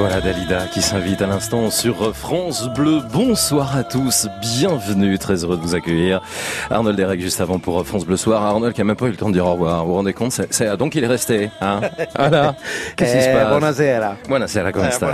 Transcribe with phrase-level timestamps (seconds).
[0.00, 3.02] Voilà Dalida qui s'invite à l'instant sur France Bleu.
[3.12, 6.22] Bonsoir à tous, bienvenue, très heureux de vous accueillir.
[6.70, 8.42] Arnold Derek juste avant pour France Bleu Soir.
[8.42, 9.82] Arnold qui a même pas eu le temps de dire au revoir.
[9.84, 11.50] Vous vous rendez compte c'est, Donc il est resté.
[11.60, 11.82] Hein
[12.18, 12.54] voilà.
[12.96, 13.48] Qu'est-ce qui se passe?
[13.50, 14.16] Buonasera.
[14.26, 15.06] Buonasera, come stai?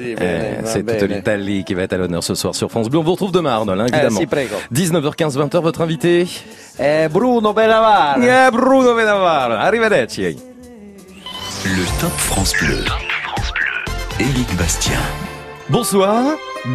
[0.00, 3.00] eh, C'est toute l'Italie qui va être à l'honneur ce soir sur France Bleu.
[3.00, 4.20] On vous retrouve demain Arnold, hein, évidemment.
[4.20, 4.54] Eh, si, prego.
[4.72, 6.26] 19h15, 20h, votre invité?
[6.80, 8.16] Eh, Bruno Benavara.
[8.18, 9.60] Eh, Bruno Benavara.
[9.60, 10.22] Arrivederci.
[11.66, 12.78] Le Top France Bleu.
[14.24, 14.98] Éric Bastien.
[15.68, 16.24] Bonsoir,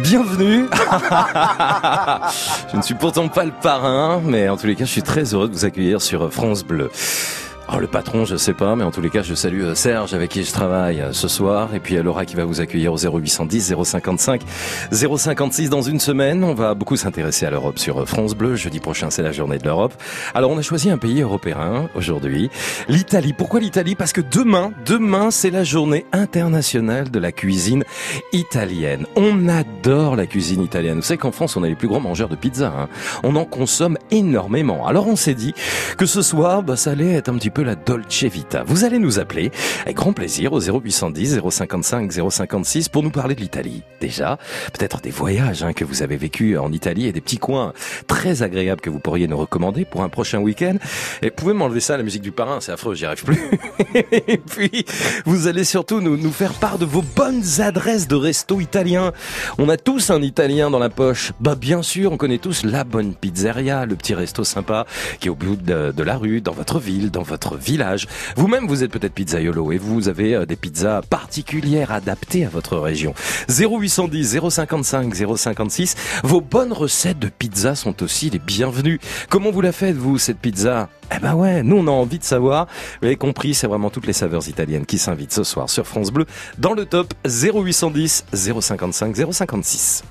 [0.04, 0.66] bienvenue.
[2.70, 5.34] je ne suis pourtant pas le parrain, mais en tous les cas, je suis très
[5.34, 6.92] heureux de vous accueillir sur France Bleu.
[7.72, 10.12] Oh, le patron, je sais pas, mais en tous les cas, je salue euh, Serge
[10.12, 12.92] avec qui je travaille euh, ce soir, et puis euh, Laura qui va vous accueillir
[12.92, 14.42] au 0810 055
[14.90, 16.42] 056 dans une semaine.
[16.42, 18.56] On va beaucoup s'intéresser à l'Europe sur France Bleu.
[18.56, 19.94] Jeudi prochain, c'est la journée de l'Europe.
[20.34, 22.50] Alors, on a choisi un pays européen aujourd'hui,
[22.88, 23.32] l'Italie.
[23.32, 23.94] Pourquoi l'Italie?
[23.94, 27.84] Parce que demain, demain, c'est la journée internationale de la cuisine
[28.32, 29.06] italienne.
[29.14, 30.96] On adore la cuisine italienne.
[30.96, 32.72] Vous savez qu'en France, on est les plus grands mangeurs de pizza.
[32.76, 32.88] Hein.
[33.22, 34.88] On en consomme énormément.
[34.88, 35.54] Alors, on s'est dit
[35.96, 38.62] que ce soir, bah, ça allait être un petit peu la Dolce Vita.
[38.64, 39.50] Vous allez nous appeler
[39.82, 43.82] avec grand plaisir au 0810 055 056 pour nous parler de l'Italie.
[44.00, 44.38] Déjà,
[44.72, 47.72] peut-être des voyages hein, que vous avez vécu en Italie et des petits coins
[48.06, 50.76] très agréables que vous pourriez nous recommander pour un prochain week-end.
[51.22, 53.40] Et pouvez m'enlever ça, la musique du parrain, c'est affreux, j'y arrive plus.
[54.12, 54.84] et puis,
[55.24, 59.12] vous allez surtout nous, faire part de vos bonnes adresses de resto italiens.
[59.58, 61.32] On a tous un italien dans la poche.
[61.40, 64.86] Bah bien sûr, on connaît tous la bonne pizzeria, le petit resto sympa
[65.18, 68.06] qui est au bout de la rue, dans votre ville, dans votre village.
[68.36, 72.78] Vous-même, vous êtes peut-être pizzaiolo et vous avez euh, des pizzas particulières adaptées à votre
[72.78, 73.14] région.
[73.48, 75.96] 0810 055 056.
[76.24, 79.00] Vos bonnes recettes de pizza sont aussi les bienvenues.
[79.28, 80.88] Comment vous la faites, vous, cette pizza?
[81.14, 82.66] Eh ben ouais, nous on a envie de savoir.
[83.00, 86.10] Vous avez compris, c'est vraiment toutes les saveurs italiennes qui s'invitent ce soir sur France
[86.12, 86.26] Bleu
[86.58, 90.04] dans le top 0810 055 056.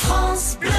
[0.00, 0.70] France Bleu.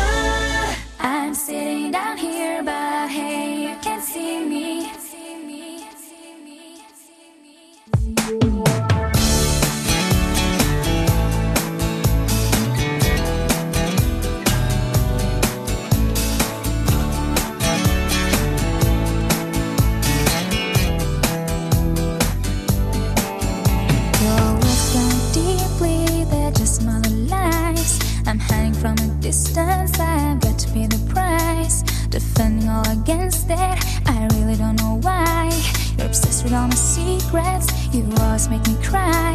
[29.27, 31.83] Distance, got to pay the price.
[32.07, 33.77] Defending all against it,
[34.07, 35.51] I really don't know why.
[35.97, 39.33] You're obsessed with all my secrets, you always make me cry.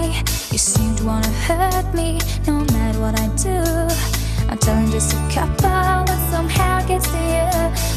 [0.51, 3.59] You seem to wanna hurt me, no matter what I do.
[4.49, 7.51] I'm telling just a couple, but somehow gets to you.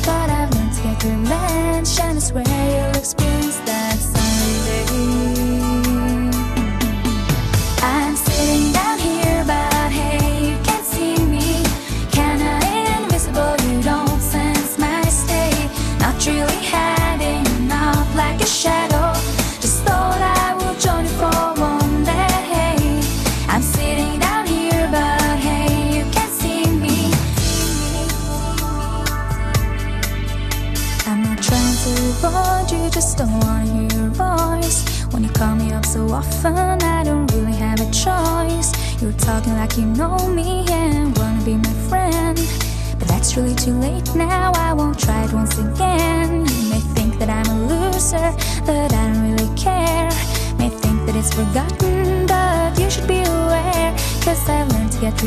[0.08, 5.35] But I've learned to get revenge, and I swear you'll experience that someday.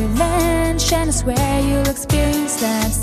[0.00, 2.97] And Shannon's where you'll experience that.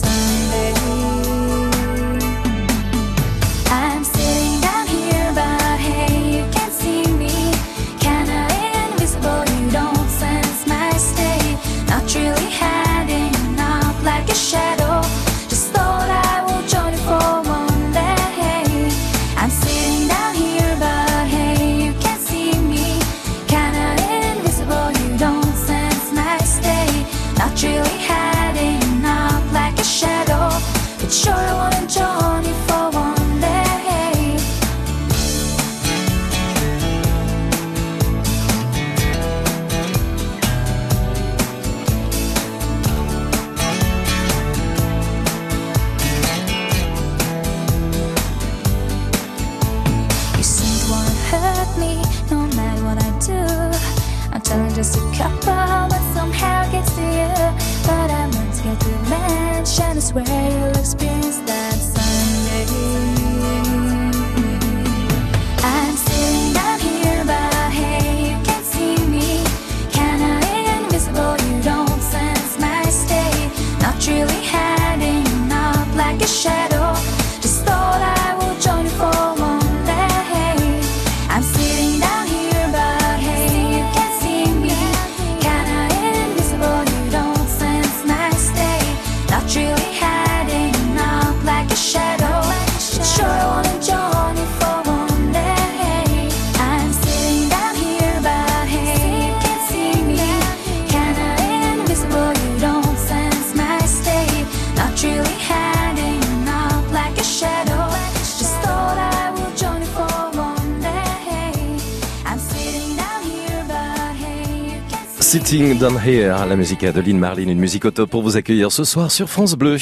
[115.79, 118.83] Down Here, la musique de Lynn Marlin, une musique au top pour vous accueillir ce
[118.83, 119.77] soir sur France Bleu.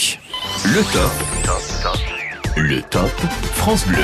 [0.65, 1.11] Le top.
[2.57, 3.11] Le top
[3.53, 3.97] France Bleu.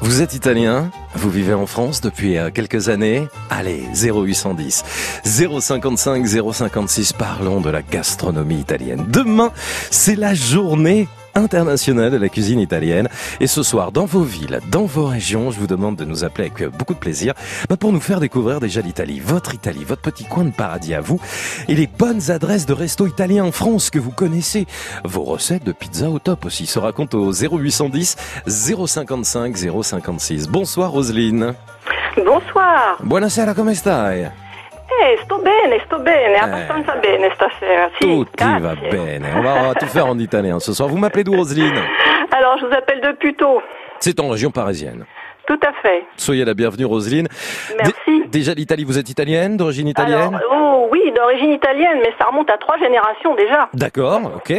[0.00, 4.82] Vous êtes italien Vous vivez en France depuis euh, quelques années Allez, 0810
[5.24, 9.04] 055 056, parlons de la gastronomie italienne.
[9.08, 9.52] Demain,
[9.90, 13.08] c'est la journée internationale de la cuisine italienne.
[13.42, 16.50] Et ce soir, dans vos villes, dans vos régions, je vous demande de nous appeler
[16.54, 17.32] avec beaucoup de plaisir
[17.70, 21.00] bah, pour nous faire découvrir déjà l'Italie, votre Italie, votre petit coin de paradis à
[21.00, 21.18] vous
[21.66, 24.66] et les bonnes adresses de restos italiens en France que vous connaissez.
[25.04, 28.16] Vos recettes de pizza au top aussi se racontent au 0810
[28.46, 30.48] 055 056.
[30.48, 31.54] Bonsoir Roselyne.
[32.16, 32.98] Bonsoir.
[33.02, 34.30] Buonasera, come stai?
[35.02, 37.90] Eh, sto bene, sto bene, abbastanza bene stasera.
[37.98, 38.60] Sì, Tutti grazie.
[38.60, 39.28] va bene.
[39.36, 40.88] On va, tout faire en italien ce soir.
[40.88, 41.80] Vous m'appelez d'où Roselyne?
[42.32, 43.62] Alors, je vous appelle de Puteaux.
[44.00, 45.04] C'est en région parisienne.
[45.46, 46.04] Tout à fait.
[46.16, 47.28] Soyez la bienvenue Roselyne.
[47.76, 47.92] Merci.
[48.06, 50.34] Dé- déjà l'Italie, vous êtes italienne, d'origine italienne?
[50.34, 53.68] Alors, oh oui, d'origine italienne, mais ça remonte à trois générations déjà.
[53.74, 54.52] D'accord, ok.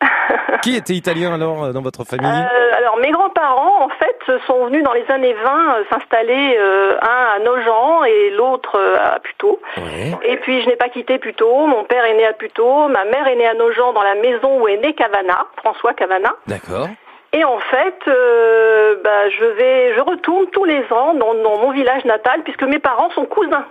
[0.62, 4.66] Qui était italien alors euh, dans votre famille Euh, alors, mes grands-parents, en fait, sont
[4.66, 9.60] venus dans les années 20 euh, s'installer, euh, un à Nogent et l'autre à Puteaux.
[9.76, 10.12] Ouais.
[10.24, 11.66] Et puis, je n'ai pas quitté Puteaux.
[11.66, 12.88] Mon père est né à Puteaux.
[12.88, 16.34] Ma mère est née à Nogent dans la maison où est né Cavana, François Cavana.
[16.46, 16.88] D'accord.
[17.32, 21.70] Et en fait, euh, bah, je vais, je retourne tous les ans dans, dans mon
[21.70, 23.66] village natal puisque mes parents sont cousins.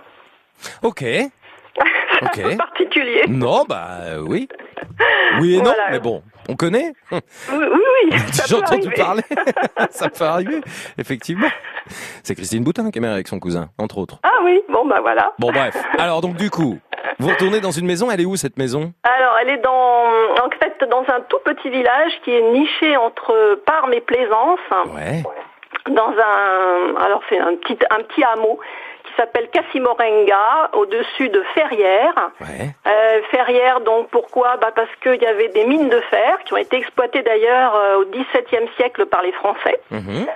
[0.82, 1.00] Ok.
[1.02, 3.24] C'est un peu particulier.
[3.28, 4.48] Non, bah oui.
[5.40, 5.90] Oui et non, Voilà.
[5.90, 6.92] mais bon, on connaît.
[7.12, 7.18] Oui,
[7.52, 8.18] oui, oui.
[8.46, 9.22] J'ai entendu parler.
[9.90, 10.60] Ça peut arriver,
[10.98, 11.48] effectivement.
[12.22, 14.18] C'est Christine Boutin qui est mère avec son cousin, entre autres.
[14.22, 15.32] Ah oui, bon bah voilà.
[15.38, 15.76] Bon bref.
[15.98, 16.78] Alors donc du coup,
[17.18, 18.10] vous retournez dans une maison.
[18.10, 18.92] Elle est où cette maison?
[19.04, 19.70] Alors, elle est dans,
[20.44, 24.58] en fait, dans un tout petit village qui est niché entre Parme et Plaisance,
[24.94, 25.22] Ouais.
[25.90, 28.58] dans un, alors c'est un petit, un petit hameau
[29.16, 32.30] s'appelle Casimorenga, au-dessus de Ferrières.
[32.40, 32.70] Ouais.
[32.86, 34.56] Euh, Ferrières, donc pourquoi?
[34.56, 37.96] Bah Parce qu'il y avait des mines de fer qui ont été exploitées d'ailleurs euh,
[38.02, 39.80] au XVIIe siècle par les Français.
[39.90, 40.26] Mhm.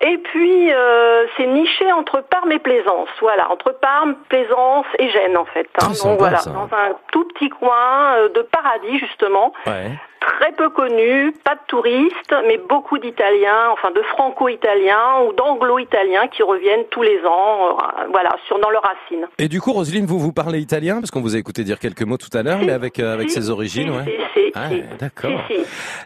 [0.00, 3.08] Et puis, euh, c'est niché entre Parme et Plaisance.
[3.20, 5.68] Voilà, entre Parme, Plaisance et Gênes, en fait.
[5.82, 5.92] hein.
[5.92, 6.50] Sympa, Donc voilà, ça.
[6.50, 9.52] dans un tout petit coin euh, de paradis, justement.
[9.66, 9.90] Ouais.
[10.20, 16.42] Très peu connu, pas de touristes, mais beaucoup d'Italiens, enfin de franco-italiens ou d'anglo-italiens qui
[16.42, 19.26] reviennent tous les ans, euh, voilà, sur dans leurs racines.
[19.38, 21.00] Et du coup, Roselyne, vous vous parlez italien?
[21.00, 23.30] Parce qu'on vous a écouté dire quelques mots tout à l'heure, mais avec euh, avec
[23.30, 24.52] ses origines, si, ouais.
[24.54, 25.30] Ah, d'accord.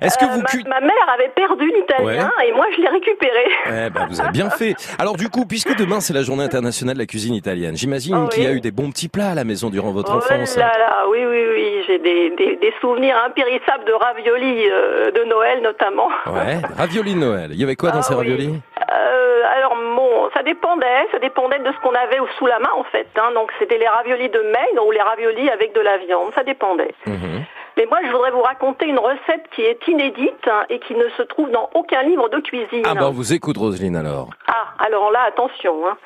[0.01, 3.45] Est-ce que Euh, vous ma, ma mère avait perdu l'italien et moi je l'ai récupéré.
[3.67, 4.75] Ouais, bah, vous avez bien fait.
[4.99, 8.29] Alors du coup, puisque demain c'est la journée internationale de la cuisine italienne, j'imagine Oh,
[8.29, 10.57] qu'il y a eu des bons petits plats à la maison durant votre Oh enfance.
[10.57, 15.25] là là, oui, oui, oui, j'ai des, des, des souvenirs impérissables de raviolis euh, de
[15.25, 16.09] Noël notamment.
[16.27, 17.49] Ouais, ravioli de Noël.
[17.53, 18.19] Il y avait quoi dans Ah ces oui.
[18.21, 18.61] raviolis
[18.93, 22.85] Euh, alors bon, ça dépendait, ça dépendait de ce qu'on avait sous la main en
[22.85, 23.07] fait.
[23.17, 23.31] hein.
[23.35, 26.95] Donc c'était les raviolis de maigre ou les raviolis avec de la viande, ça dépendait.
[27.07, 27.45] Mhm.
[27.79, 31.09] Mais moi je voudrais vous raconter une recette qui est inédite hein, et qui ne
[31.17, 32.83] se trouve dans aucun livre de cuisine.
[32.87, 34.29] Ah on vous écoute Roselyne alors.
[34.49, 35.87] Ah, alors là, attention.
[35.89, 35.97] hein.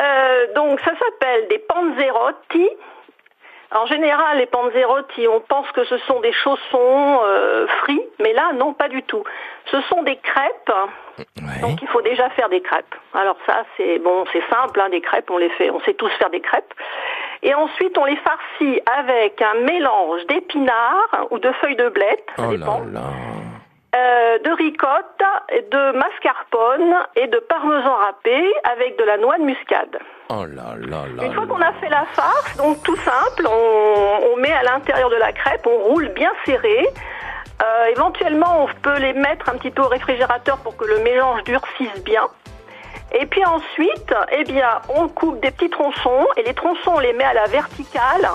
[0.00, 2.68] Euh, donc, ça s'appelle des panzerotti.
[3.74, 8.52] En général, les panzerotti, on pense que ce sont des chaussons euh, frits, mais là,
[8.54, 9.24] non, pas du tout.
[9.70, 10.72] Ce sont des crêpes.
[11.18, 11.60] Ouais.
[11.60, 12.94] Donc, il faut déjà faire des crêpes.
[13.12, 16.10] Alors ça, c'est bon, c'est simple, hein, des crêpes, on les fait, on sait tous
[16.18, 16.74] faire des crêpes.
[17.42, 22.44] Et ensuite, on les farcit avec un mélange d'épinards ou de feuilles de blette, ça
[22.48, 23.00] Oh là là.
[23.96, 25.22] Euh, de ricotte,
[25.72, 29.98] de mascarpone et de parmesan râpé avec de la noix de muscade.
[30.28, 31.24] Oh là là là.
[31.24, 35.08] Une fois qu'on a fait la farce, donc tout simple, on, on met à l'intérieur
[35.08, 36.86] de la crêpe, on roule bien serré.
[37.62, 41.42] Euh, éventuellement, on peut les mettre un petit peu au réfrigérateur pour que le mélange
[41.44, 42.26] durcisse bien.
[43.12, 47.12] Et puis ensuite, eh bien, on coupe des petits tronçons et les tronçons, on les
[47.12, 48.28] met à la verticale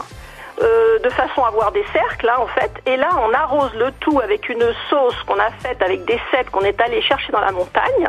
[0.62, 2.72] euh, de façon à avoir des cercles, hein, en fait.
[2.86, 6.50] Et là, on arrose le tout avec une sauce qu'on a faite avec des cèpes
[6.52, 8.08] qu'on est allé chercher dans la montagne.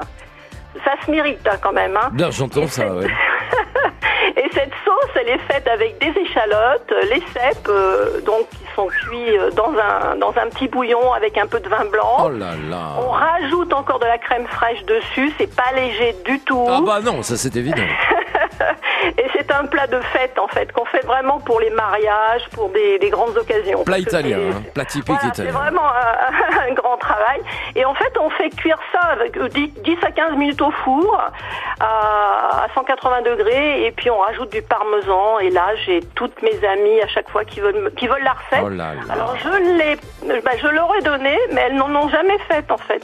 [0.84, 1.96] Ça se mérite hein, quand même.
[1.96, 2.08] Hein.
[2.12, 3.06] Bien, j'entends ça, ouais.
[4.36, 8.64] Et cette sauce, elle est faite avec des échalotes, euh, les cèpes, euh, donc qui
[8.74, 12.16] sont cuits dans un dans un petit bouillon avec un peu de vin blanc.
[12.24, 12.52] Oh là
[12.98, 13.18] On là.
[13.18, 16.64] rajoute encore de la crème fraîche dessus, c'est pas léger du tout.
[16.68, 17.82] Ah bah non, ça c'est évident.
[19.18, 22.68] Et c'est un plat de fête en fait, qu'on fait vraiment pour les mariages, pour
[22.70, 23.84] des, des grandes occasions.
[23.84, 24.62] Plat italien, hein.
[24.74, 25.52] plat typique Voilà, c'est italien.
[25.52, 27.40] vraiment un, un grand travail.
[27.74, 30.70] Et en fait, on fait cuire ça avec euh, 10, 10 à 15 minutes au
[30.70, 31.20] four
[31.80, 33.86] à, à 180 degrés.
[33.86, 35.38] Et puis on rajoute du parmesan.
[35.40, 38.60] Et là, j'ai toutes mes amies à chaque fois qui veulent, qui veulent la recette.
[38.64, 39.00] Oh là là.
[39.10, 39.96] Alors je l'ai,
[40.42, 43.02] bah, je leur ai donné, mais elles n'en ont jamais fait en fait.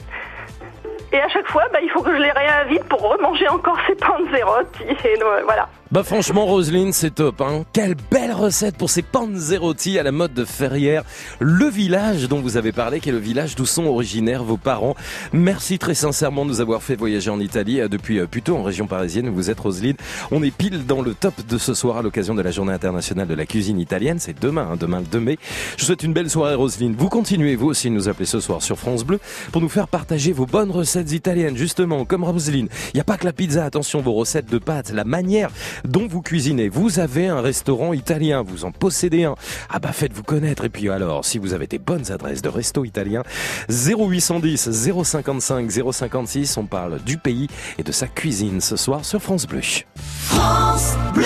[1.11, 3.95] Et à chaque fois, bah, il faut que je les réinvite pour remanger encore ces
[3.95, 4.83] panzerotti.
[5.05, 5.67] Et euh, voilà.
[5.91, 7.65] Bah franchement Roselyne c'est top hein.
[7.73, 11.03] Quelle belle recette pour ces panzerotti à la mode de Ferrières.
[11.39, 14.93] Le village dont vous avez parlé qui est le village d'où sont originaires vos parents.
[15.33, 18.61] Merci très sincèrement de nous avoir fait voyager en Italie euh, depuis euh, plutôt en
[18.61, 19.95] région parisienne où vous êtes Roselyne.
[20.29, 23.27] On est pile dans le top de ce soir à l'occasion de la journée internationale
[23.27, 24.19] de la cuisine italienne.
[24.19, 25.39] C'est demain, hein, demain le 2 mai.
[25.75, 26.93] Je vous souhaite une belle soirée Roselyne.
[26.95, 29.19] Vous continuez vous aussi de nous appeler ce soir sur France Bleu
[29.51, 32.69] pour nous faire partager vos bonnes recettes italiennes justement comme Roselyne.
[32.93, 35.49] Il n'y a pas que la pizza, attention vos recettes de pâtes, la manière
[35.85, 36.69] dont vous cuisinez.
[36.69, 39.35] Vous avez un restaurant italien, vous en possédez un.
[39.69, 40.65] Ah bah faites-vous connaître.
[40.65, 43.23] Et puis alors, si vous avez des bonnes adresses de resto italien,
[43.69, 44.71] 0810
[45.03, 49.59] 055 056, on parle du pays et de sa cuisine ce soir sur France Bleu.
[49.95, 51.25] France Bleu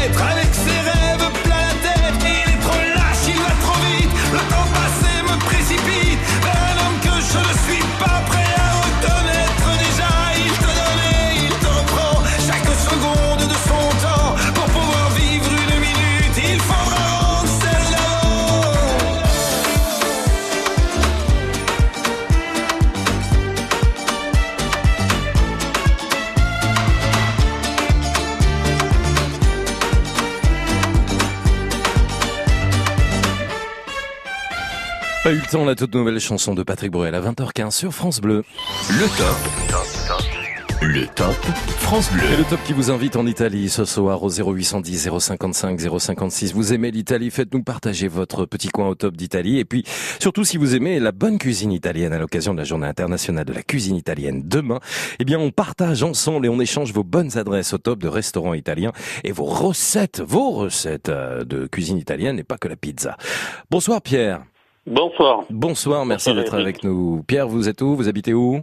[0.00, 0.79] ses
[35.30, 38.20] Pas eu le temps, la toute nouvelle chanson de Patrick Bruel à 20h15 sur France
[38.20, 38.42] Bleu.
[38.88, 40.82] Le top.
[40.82, 41.36] Le top
[41.78, 42.24] France Bleu.
[42.32, 46.52] Et le top qui vous invite en Italie ce soir au 0810 055 056.
[46.52, 49.60] Vous aimez l'Italie, faites-nous partager votre petit coin au top d'Italie.
[49.60, 49.84] Et puis,
[50.18, 53.52] surtout si vous aimez la bonne cuisine italienne à l'occasion de la journée internationale de
[53.52, 54.80] la cuisine italienne demain,
[55.20, 58.54] eh bien, on partage ensemble et on échange vos bonnes adresses au top de restaurants
[58.54, 58.90] italiens
[59.22, 63.16] et vos recettes, vos recettes euh, de cuisine italienne et pas que la pizza.
[63.70, 64.42] Bonsoir Pierre.
[64.86, 65.44] Bonsoir.
[65.50, 67.22] Bonsoir, merci d'être avec nous.
[67.26, 67.94] Pierre, vous êtes où?
[67.94, 68.60] Vous habitez où?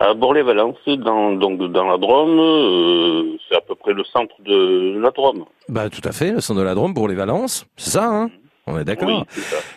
[0.00, 4.98] À Bourg-les-Valence, dans, donc dans la Drôme, euh, c'est à peu près le centre de
[5.00, 5.44] la Drôme.
[5.68, 8.30] Bah tout à fait, le centre de la Drôme, Bourg-les-Valence, c'est ça, hein?
[8.66, 9.24] On est d'accord.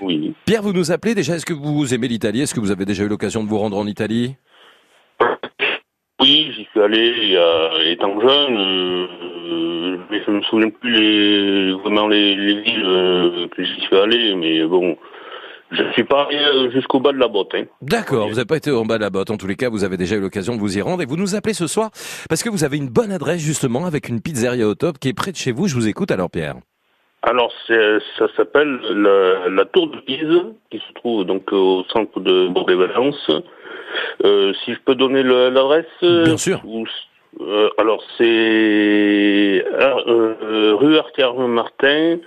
[0.02, 0.34] Oui.
[0.46, 2.42] Pierre, vous nous appelez déjà, est-ce que vous aimez l'Italie?
[2.42, 4.36] Est-ce que vous avez déjà eu l'occasion de vous rendre en Italie?
[6.22, 12.08] Oui, j'y suis allé a- étant jeune, euh, mais je me souviens plus les, vraiment
[12.08, 14.98] les, les villes euh, que j'y suis allé, mais bon,
[15.72, 17.52] je suis pas allé euh, jusqu'au bas de la botte.
[17.56, 17.64] Hein.
[17.82, 19.30] D'accord, vous n'avez pas été en bas de la botte.
[19.32, 21.18] En tous les cas, vous avez déjà eu l'occasion de vous y rendre et vous
[21.18, 21.92] nous appelez ce soir
[22.28, 25.14] parce que vous avez une bonne adresse justement avec une pizzeria au top qui est
[25.14, 25.68] près de chez vous.
[25.68, 26.56] Je vous écoute alors Pierre.
[27.22, 32.20] Alors, c'est- ça s'appelle la, la Tour de Pise, qui se trouve donc au centre
[32.22, 33.30] de Bourg-les-Valence.
[34.24, 36.62] Euh, si je peux donner l'adresse euh, Bien sûr.
[36.64, 36.86] ou-
[37.42, 38.24] euh, alors, c'est
[39.66, 42.18] euh, euh, rue Artère-Martin.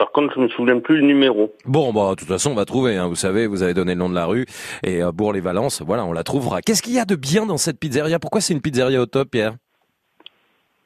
[0.00, 1.52] Par contre, je me souviens plus le numéro.
[1.66, 2.96] Bon, bah, de toute façon, on va trouver.
[2.96, 3.06] Hein.
[3.08, 4.46] Vous savez, vous avez donné le nom de la rue
[4.82, 5.82] et euh, Bourg-les-Valence.
[5.82, 6.62] Voilà, on la trouvera.
[6.62, 8.18] Qu'est-ce qu'il y a de bien dans cette pizzeria?
[8.18, 9.56] Pourquoi c'est une pizzeria au top, Pierre?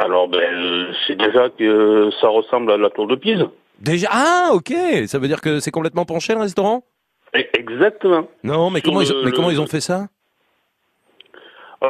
[0.01, 3.45] Alors, ben, euh, c'est déjà que ça ressemble à la Tour de Pise.
[3.79, 4.09] Déjà?
[4.11, 4.75] Ah, ok.
[5.07, 6.83] Ça veut dire que c'est complètement penché le restaurant?
[7.37, 8.27] E- Exactement.
[8.43, 10.09] Non, mais Sur comment, ils, le- mais comment le- ils ont fait ça?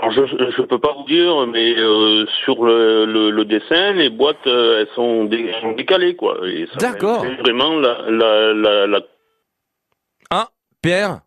[0.03, 4.11] Alors, je je peux pas vous dire, mais euh, sur le, le, le dessin, les
[4.11, 6.39] boîtes, euh, elles sont, dé- sont décalées, quoi.
[6.81, 7.23] D'accord.
[7.25, 9.01] fait Vraiment la, la, la, la
[10.31, 10.49] Ah,
[10.83, 11.21] Pierre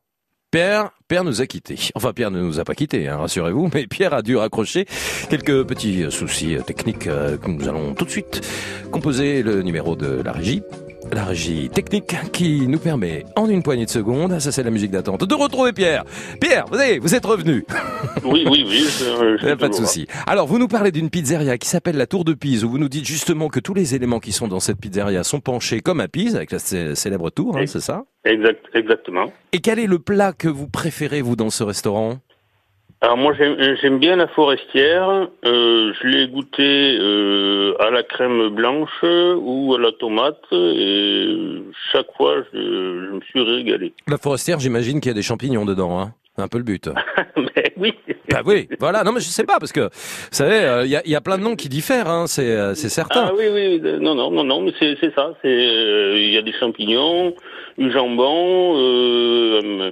[0.51, 1.77] Pierre, Pierre nous a quittés.
[1.95, 4.85] Enfin, Pierre ne nous a pas quittés, hein, rassurez-vous, mais Pierre a dû raccrocher
[5.29, 8.41] quelques petits soucis euh, techniques que nous allons tout de suite
[8.91, 10.61] composer le numéro de la régie.
[11.13, 14.91] La régie technique qui nous permet, en une poignée de secondes, ça c'est la musique
[14.91, 16.03] d'attente, de retrouver Pierre.
[16.39, 17.65] Pierre, vous avez, vous êtes revenu.
[18.23, 18.79] Oui, oui, oui.
[18.81, 20.07] je- je suis pas de souci.
[20.25, 22.89] Alors, vous nous parlez d'une pizzeria qui s'appelle la Tour de Pise, où vous nous
[22.89, 26.07] dites justement que tous les éléments qui sont dans cette pizzeria sont penchés comme à
[26.07, 28.03] Pise, avec la cé- célèbre tour, hein, c'est ça?
[28.25, 29.31] Exact, exactement.
[29.53, 32.17] Et quel est le plat que vous préférez, vous, dans ce restaurant?
[33.01, 35.27] Alors moi, j'aime j'aime bien la forestière.
[35.45, 42.07] Euh, je l'ai goûté euh, à la crème blanche ou à la tomate, et chaque
[42.17, 43.93] fois, je, je me suis régalé.
[44.07, 46.89] La forestière, j'imagine qu'il y a des champignons dedans, hein C'est un peu le but.
[47.37, 47.93] mais oui.
[48.31, 49.03] bah oui, voilà.
[49.03, 49.89] Non, mais je sais pas, parce que, vous
[50.31, 52.49] savez, euh, il y, a, il y a plein de noms qui diffèrent, hein, c'est
[52.49, 53.27] euh, c'est certain.
[53.27, 55.35] Ah oui, oui, non, non, non, non, mais c'est c'est ça.
[55.43, 57.35] C'est euh, il y a des champignons,
[57.77, 59.91] du jambon, euh,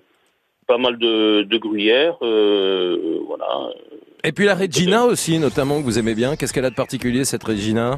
[0.68, 3.70] pas mal de, de gruyère, euh, voilà.
[4.24, 6.36] Et puis la Regina aussi, notamment, que vous aimez bien.
[6.36, 7.98] Qu'est-ce qu'elle a de particulier, cette Regina?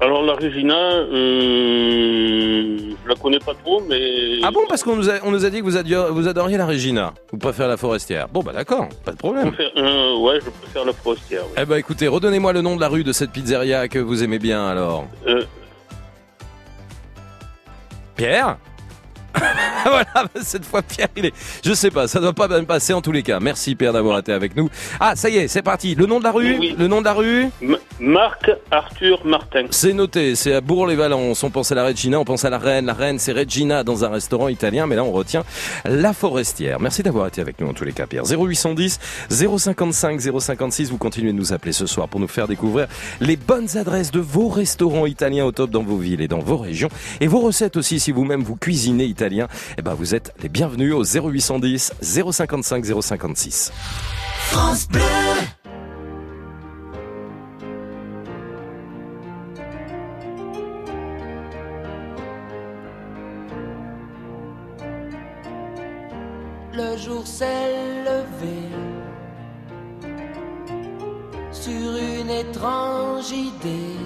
[0.00, 5.08] Alors la Regina, euh, je la connais pas trop, mais Ah bon, parce qu'on nous,
[5.08, 5.76] a, on nous a dit que vous,
[6.28, 7.14] adoriez la Regina.
[7.32, 8.28] Vous préférez la forestière.
[8.28, 9.52] Bon, bah d'accord, pas de je problème.
[9.52, 11.42] préfère, euh, ouais, je préfère la forestière.
[11.56, 14.38] Eh ben écoutez, redonnez-moi le nom de la rue de cette pizzeria que vous aimez
[14.38, 15.06] bien alors.
[15.26, 15.44] Euh,
[18.16, 18.58] Pierre?
[19.84, 21.34] voilà, cette fois Pierre, il est.
[21.64, 23.38] Je sais pas, ça doit pas bien passer en tous les cas.
[23.40, 24.68] Merci Pierre d'avoir été avec nous.
[25.00, 25.94] Ah, ça y est, c'est parti.
[25.94, 26.56] Le nom de la rue?
[26.58, 26.74] Oui.
[26.78, 27.46] Le nom de la rue?
[27.62, 29.66] M- Marc Arthur Martin.
[29.70, 31.42] C'est noté, c'est à Bourg-les-Valence.
[31.42, 32.86] On pense à la Regina, on pense à la Reine.
[32.86, 35.44] La Reine, c'est Regina dans un restaurant italien, mais là on retient
[35.84, 36.80] la Forestière.
[36.80, 38.24] Merci d'avoir été avec nous en tous les cas, Pierre.
[38.24, 38.98] 0810
[39.30, 42.86] 055 056, vous continuez de nous appeler ce soir pour nous faire découvrir
[43.20, 46.56] les bonnes adresses de vos restaurants italiens au top dans vos villes et dans vos
[46.58, 46.88] régions.
[47.20, 49.25] Et vos recettes aussi, si vous-même vous cuisinez italien,
[49.78, 53.72] eh ben vous êtes les bienvenus au 0810 055 056.
[54.50, 55.00] France Bleu.
[66.72, 68.58] Le jour s'est levé
[71.50, 74.05] sur une étrange idée.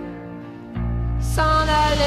[1.21, 2.01] s'en aller.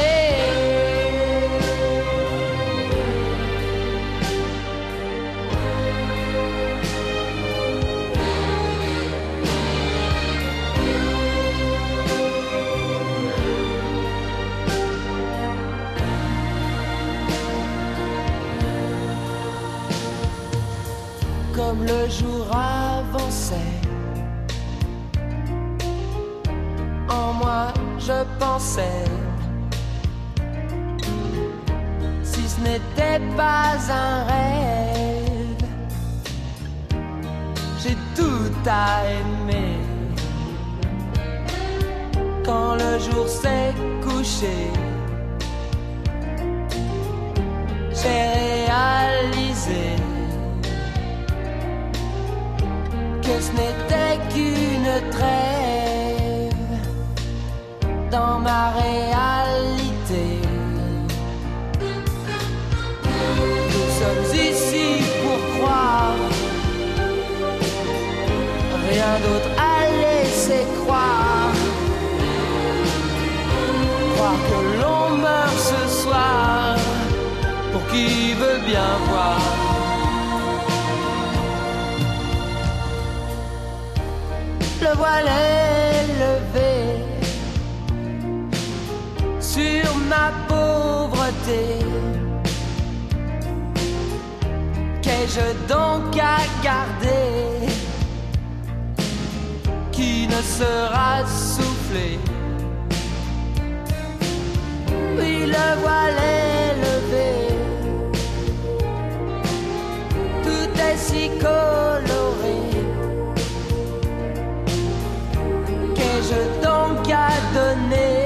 [21.54, 23.54] Comme le jour avançait,
[28.06, 29.04] je pensais,
[32.22, 34.74] si ce n'était pas un rêve
[37.84, 39.78] j'ai tout à aimer.
[42.44, 44.56] Quand le jour s'est couché,
[48.00, 48.22] j'ai
[48.66, 49.84] réalisé
[53.22, 55.83] que ce n'était qu'une trêve
[58.14, 60.26] dans ma réalité.
[63.72, 64.88] Nous sommes ici
[65.22, 66.18] pour croire,
[68.90, 71.54] rien d'autre à laisser croire.
[74.14, 76.76] Croire que l'on meurt ce soir,
[77.72, 79.40] pour qui veut bien voir.
[84.84, 86.73] Le voile est levé
[89.54, 91.62] sur ma pauvreté.
[95.02, 96.38] Qu'ai-je donc à
[96.68, 97.68] garder
[99.92, 102.18] qui ne sera soufflé?
[105.16, 107.32] Oui, le voile est levé.
[110.46, 112.58] Tout est si coloré.
[115.96, 118.23] Qu'ai-je donc à donner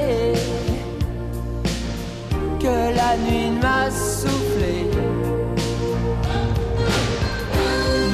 [2.69, 4.75] que la nuit m'a soufflé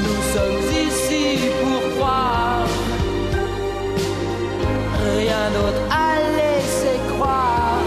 [0.06, 1.26] Nous sommes ici
[1.62, 2.68] pour croire,
[5.20, 7.84] rien d'autre à laisser croire.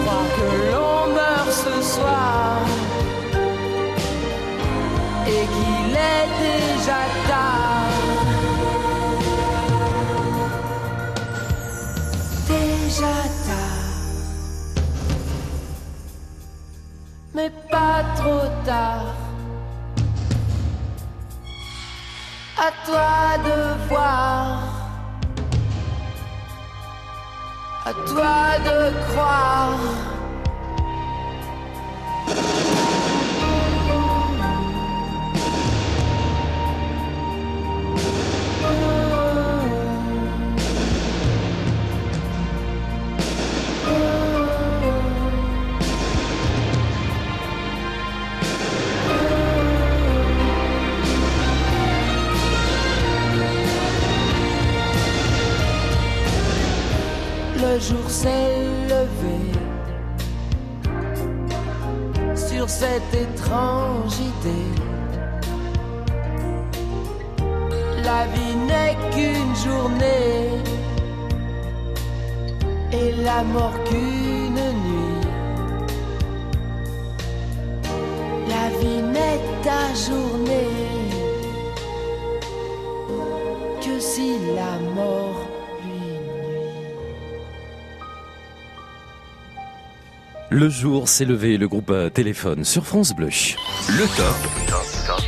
[0.00, 2.58] Croire que l'on meurt ce soir
[5.34, 7.49] et qu'il est déjà tard.
[18.70, 19.10] À
[22.86, 24.62] toi de voir,
[27.84, 28.78] à toi de
[29.08, 30.09] croire.
[57.80, 59.40] Jour s'est levé
[62.36, 64.72] sur cette étrange idée.
[68.04, 70.48] La vie n'est qu'une journée
[72.92, 75.26] et la mort qu'une nuit.
[78.48, 80.76] La vie n'est ta journée
[83.80, 85.19] que si la mort
[90.52, 93.28] Le jour s'est levé, le groupe euh, téléphone sur France Bleu.
[93.88, 95.19] Le top.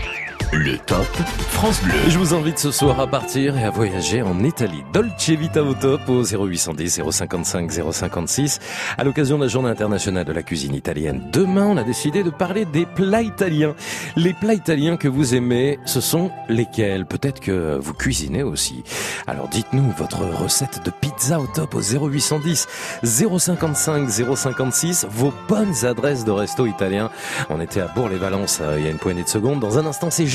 [0.54, 1.06] Le top
[1.48, 1.94] France Bleu.
[2.08, 4.82] Je vous invite ce soir à partir et à voyager en Italie.
[4.92, 8.58] Dolce Vita au top au 0810 055 056
[8.98, 11.22] à l'occasion de la journée internationale de la cuisine italienne.
[11.32, 13.74] Demain, on a décidé de parler des plats italiens.
[14.16, 17.06] Les plats italiens que vous aimez, ce sont lesquels?
[17.06, 18.84] Peut-être que vous cuisinez aussi.
[19.26, 22.68] Alors dites-nous votre recette de pizza au top au 0810
[23.04, 27.10] 055 056 vos bonnes adresses de resto italien.
[27.48, 29.60] On était à Bourg-les-Valences euh, il y a une poignée de secondes.
[29.60, 30.26] Dans un instant, c'est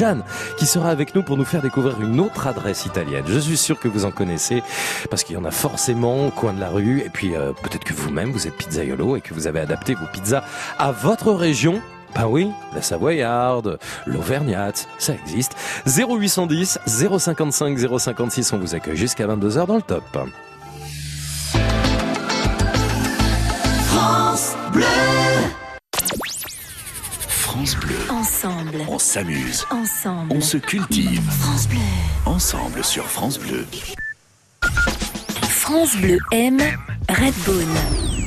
[0.57, 3.25] Qui sera avec nous pour nous faire découvrir une autre adresse italienne.
[3.27, 4.63] Je suis sûr que vous en connaissez
[5.09, 7.83] parce qu'il y en a forcément au coin de la rue et puis euh, peut-être
[7.83, 10.43] que vous-même vous êtes pizzaiolo et que vous avez adapté vos pizzas
[10.77, 11.81] à votre région.
[12.15, 15.55] Ben oui, la savoyarde, l'auvergnate, ça existe.
[15.85, 20.03] 0810 055 056, on vous accueille jusqu'à 22h dans le top.
[23.91, 25.16] France Bleu.
[27.57, 28.85] Ensemble.
[28.87, 29.65] On s'amuse.
[29.71, 30.31] Ensemble.
[30.31, 31.23] On se cultive.
[31.39, 31.79] France Bleu.
[32.25, 33.65] Ensemble sur France Bleu.
[35.41, 36.61] France Bleu aime
[37.09, 38.26] Redbone.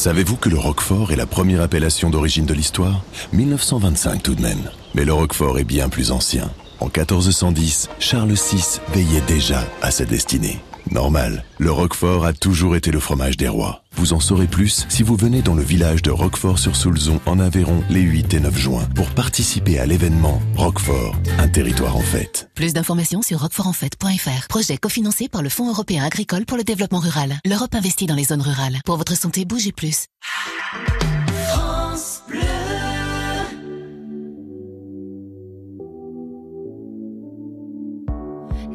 [0.00, 3.04] Savez-vous que le Roquefort est la première appellation d'origine de l'histoire?
[3.34, 4.70] 1925 tout de même.
[4.94, 6.50] Mais le Roquefort est bien plus ancien.
[6.80, 10.58] En 1410, Charles VI veillait déjà à sa destinée.
[10.90, 13.82] Normal, le Roquefort a toujours été le fromage des rois.
[13.94, 18.00] Vous en saurez plus si vous venez dans le village de Roquefort-sur-Soulzon en Aveyron les
[18.00, 22.50] 8 et 9 juin pour participer à l'événement Roquefort, un territoire en fête.
[22.54, 24.48] Plus d'informations sur roquefortenfête.fr.
[24.48, 27.34] Projet cofinancé par le Fonds européen agricole pour le développement rural.
[27.44, 28.78] L'Europe investit dans les zones rurales.
[28.84, 30.06] Pour votre santé, bougez plus.
[31.48, 32.59] France Bleu.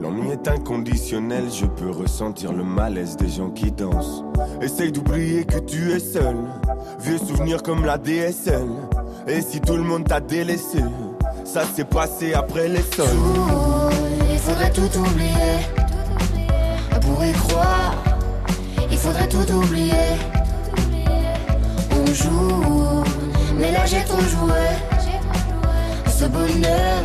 [0.00, 4.22] L'ennui est inconditionnel, je peux ressentir le malaise des gens qui dansent.
[4.60, 6.36] Essaye d'oublier que tu es seul,
[7.00, 8.68] vieux souvenir comme la DSL.
[9.26, 10.78] Et si tout le monde t'a délaissé,
[11.44, 13.06] ça s'est passé après les sols.
[14.30, 15.66] Il faudrait tout oublier.
[17.00, 17.94] Pour y croire,
[18.90, 19.92] il faudrait tout oublier.
[21.92, 23.02] On joue,
[23.58, 24.62] mais là j'ai trop joué.
[26.08, 27.04] Ce bonheur,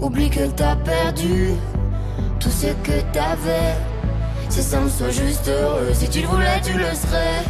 [0.00, 1.50] oublie qu'elle t'a perdu
[2.40, 3.74] tout ce que t'avais.
[4.48, 7.44] Si ça me soit juste heureux, si tu le voulais, tu le serais.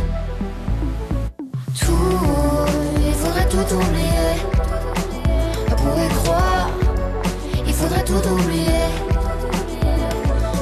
[1.79, 4.35] Tout, il faudrait tout oublier.
[5.77, 6.71] Pour y croire,
[7.67, 8.87] il faudrait tout oublier.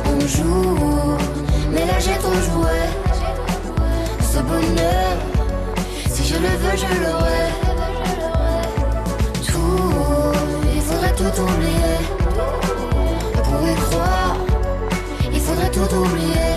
[0.05, 1.17] On joue,
[1.73, 2.79] mais là j'ai trop joué.
[4.21, 5.17] Ce bonheur,
[6.11, 7.66] si je le veux, je l'aurai.
[11.31, 11.99] Tout oublier.
[13.45, 14.37] Pour y croire,
[15.33, 16.53] il faudrait tout oublier.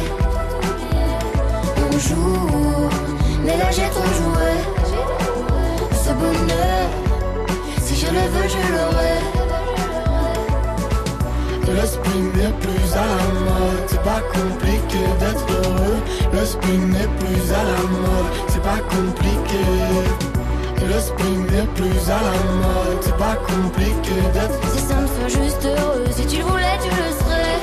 [1.77, 2.89] On joue,
[3.43, 4.51] mais là j'ai trop joué.
[6.03, 6.85] Ce bonheur,
[7.81, 9.17] si je le veux, je l'aurai.
[11.71, 15.99] Le spin n'est plus à la mode, c'est pas compliqué d'être heureux.
[16.33, 20.28] Le spin n'est plus à la mode, c'est pas compliqué.
[20.87, 25.27] Le spin n'est plus à la mode, c'est pas compliqué d'être Si ça me soit
[25.27, 27.59] juste heureux, si tu le voulais, tu le serais.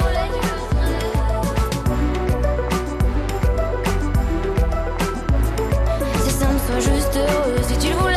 [6.24, 8.15] Si ça me soit juste heureux, si tu le voulais,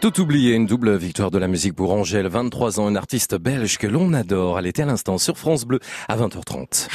[0.00, 3.76] Tout oublié, une double victoire de la musique pour Angèle, 23 ans, une artiste belge
[3.76, 4.58] que l'on adore.
[4.58, 6.88] Elle était à l'instant sur France Bleu à 20h30.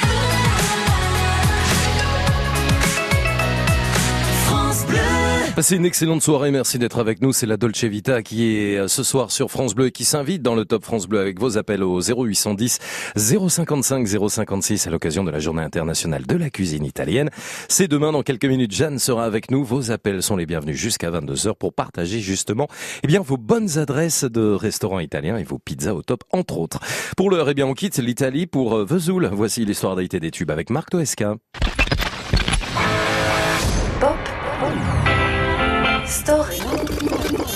[5.56, 7.32] Passez une excellente soirée, merci d'être avec nous.
[7.32, 10.42] C'est la Dolce Vita qui est euh, ce soir sur France Bleu et qui s'invite
[10.42, 12.78] dans le Top France Bleu avec vos appels au 0810
[13.16, 17.30] 055 056 à l'occasion de la journée internationale de la cuisine italienne.
[17.70, 19.64] C'est demain, dans quelques minutes, Jeanne sera avec nous.
[19.64, 22.68] Vos appels sont les bienvenus jusqu'à 22h pour partager justement
[23.02, 26.80] eh bien, vos bonnes adresses de restaurants italiens et vos pizzas au top, entre autres.
[27.16, 29.30] Pour l'heure, eh bien, on quitte l'Italie pour euh, Vesoul.
[29.32, 31.36] Voici l'histoire d'Aïté des tubes avec Marc Toesca.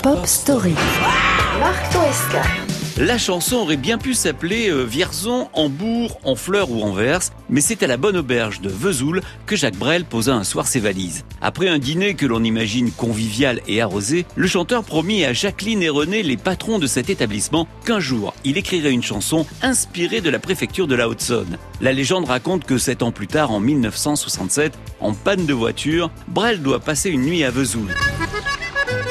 [0.03, 0.75] Pop Story.
[1.61, 2.43] Marc Toesca.
[2.97, 7.87] La chanson aurait bien pu s'appeler euh, Vierzon, Hambourg, Honfleur ou Anvers, mais c'est à
[7.87, 11.27] la bonne auberge de Vesoul que Jacques Brel posa un soir ses valises.
[11.43, 15.91] Après un dîner que l'on imagine convivial et arrosé, le chanteur promit à Jacqueline et
[15.91, 20.39] René, les patrons de cet établissement, qu'un jour, il écrirait une chanson inspirée de la
[20.39, 21.59] préfecture de la Haute-Saône.
[21.83, 26.63] La légende raconte que sept ans plus tard, en 1967, en panne de voiture, Brel
[26.63, 27.95] doit passer une nuit à Vesoul.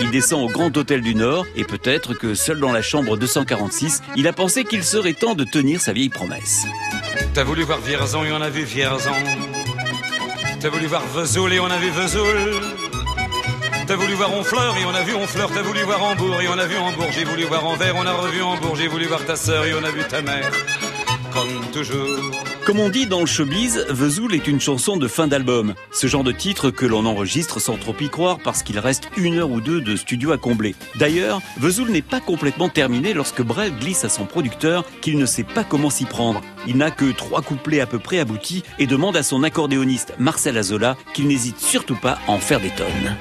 [0.02, 4.02] Il descend au Grand Hôtel du Nord et peut-être que seul dans la chambre 246,
[4.15, 6.65] il a pensé qu'il serait temps de tenir sa vieille promesse.
[7.34, 9.12] T'as voulu voir Vierzon et on a vu Vierzon.
[10.60, 12.62] T'as voulu voir Vesoul et on a vu Vesoul.
[13.88, 15.50] T'as voulu voir Honfleur et on a vu Honfleur.
[15.54, 17.08] T'as voulu voir Hambourg et on a vu Hambourg.
[17.12, 18.76] J'ai voulu voir Anvers, on a revu Hambourg.
[18.76, 20.52] J'ai voulu voir ta sœur et on a vu ta mère.
[21.34, 22.32] Comme toujours.
[22.69, 25.73] Comme on dit dans le showbiz, Vesoul est une chanson de fin d'album.
[25.91, 29.39] Ce genre de titre que l'on enregistre sans trop y croire parce qu'il reste une
[29.39, 30.75] heure ou deux de studio à combler.
[30.93, 35.43] D'ailleurs, Vesoul n'est pas complètement terminé lorsque Brel glisse à son producteur qu'il ne sait
[35.43, 36.41] pas comment s'y prendre.
[36.67, 40.55] Il n'a que trois couplets à peu près aboutis et demande à son accordéoniste Marcel
[40.55, 43.17] Azola qu'il n'hésite surtout pas à en faire des tonnes.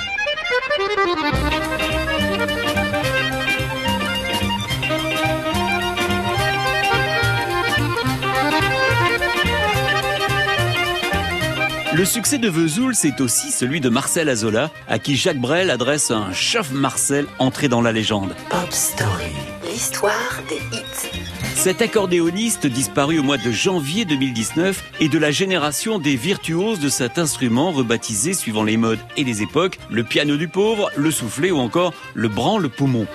[11.99, 16.13] Le succès de Vesoul, c'est aussi celui de Marcel Azola, à qui Jacques Brel adresse
[16.13, 18.37] un chauffe Marcel entré dans la légende.
[18.51, 19.33] Pop Story,
[19.65, 21.38] l'histoire des hits.
[21.59, 26.89] Cet accordéoniste disparu au mois de janvier 2019 est de la génération des virtuoses de
[26.89, 31.51] cet instrument rebaptisé suivant les modes et les époques, le piano du pauvre, le soufflet
[31.51, 33.09] ou encore le branle-poumon.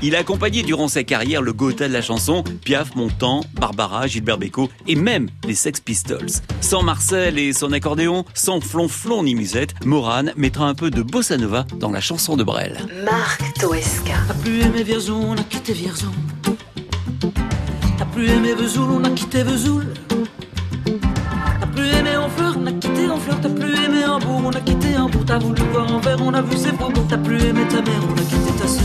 [0.00, 4.38] Il a accompagné durant sa carrière le Gotha de la chanson, Piaf, Montand, Barbara, Gilbert
[4.38, 6.30] Bécaud et même les Sex Pistols.
[6.60, 11.36] Sans Marcel et son accordéon, sans flonflon ni musette, Morane mettra un peu de bossa
[11.36, 12.78] nova dans la chanson de Brel.
[13.04, 14.14] Marc Toesca.
[14.28, 16.12] T'as plus aimé Vierzon, on a quitté Vierzon.
[18.12, 19.86] T'as plus aimé Vesoul, on a quitté Vesoul.
[21.60, 23.40] T'as plus aimé Honfleur, on a quitté Honfleur.
[23.40, 25.24] T'as plus aimé Hambourg, on a quitté Hambourg.
[25.24, 28.12] T'as voulu voir Anvers, on a vu ses beaux T'as plus aimé ta mère, on
[28.12, 28.84] a quitté ta sœur.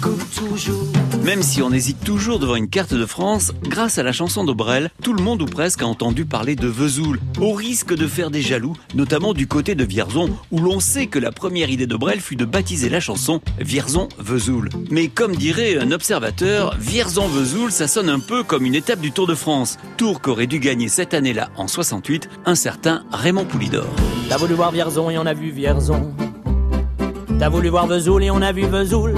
[0.00, 0.95] Comme toujours.
[1.26, 4.52] Même si on hésite toujours devant une carte de France, grâce à la chanson de
[4.52, 8.30] Brel, tout le monde ou presque a entendu parler de Vesoul, au risque de faire
[8.30, 11.96] des jaloux, notamment du côté de Vierzon, où l'on sait que la première idée de
[11.96, 14.68] Brel fut de baptiser la chanson Vierzon-Vesoul.
[14.92, 19.26] Mais comme dirait un observateur, Vierzon-Vesoul, ça sonne un peu comme une étape du Tour
[19.26, 23.88] de France, tour qu'aurait dû gagner cette année-là, en 68, un certain Raymond Poulidor.
[24.28, 26.14] T'as voulu voir Vierzon et on a vu Vierzon.
[27.40, 29.16] T'as voulu voir Vesoul et on a vu Vesoul.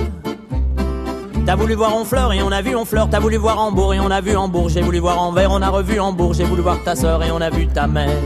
[1.48, 3.08] T'as voulu voir Honfleur et on a vu Honfleur.
[3.08, 4.68] T'as voulu voir Hambourg et on a vu Hambourg.
[4.68, 6.34] J'ai voulu voir Anvers, on a revu Hambourg.
[6.34, 8.18] J'ai voulu voir ta sœur et on a vu ta mère.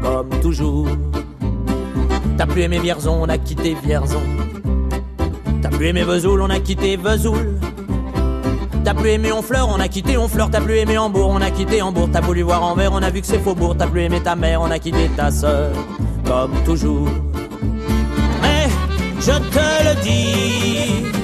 [0.00, 0.88] Comme toujours.
[2.38, 4.22] T'as plus aimé Vierzon, on a quitté Vierzon.
[5.60, 7.58] T'as plus aimé Vesoul, on a quitté Vesoul.
[8.82, 10.48] T'as plus aimé Honfleur, on a quitté Honfleur.
[10.50, 12.08] T'as plus aimé Hambourg, on a quitté Hambourg.
[12.10, 13.76] T'as voulu voir Anvers, on a vu que c'est Faubourg.
[13.76, 15.70] T'as plus aimé ta mère, on a quitté ta sœur.
[16.24, 17.10] Comme toujours.
[18.40, 18.70] Mais
[19.20, 21.23] je te le dis.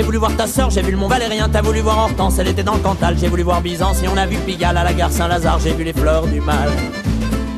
[0.00, 2.48] J'ai voulu voir ta sœur, j'ai vu le Mont Valérien, t'as voulu voir Hortense, elle
[2.48, 3.18] était dans le Cantal.
[3.20, 5.58] J'ai voulu voir Byzance et on a vu Pigalle à la gare Saint-Lazare.
[5.62, 6.70] J'ai vu les fleurs du mal,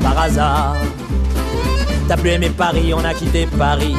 [0.02, 0.74] par hasard.
[2.08, 3.94] T'as plus aimé Paris, on a quitté Paris.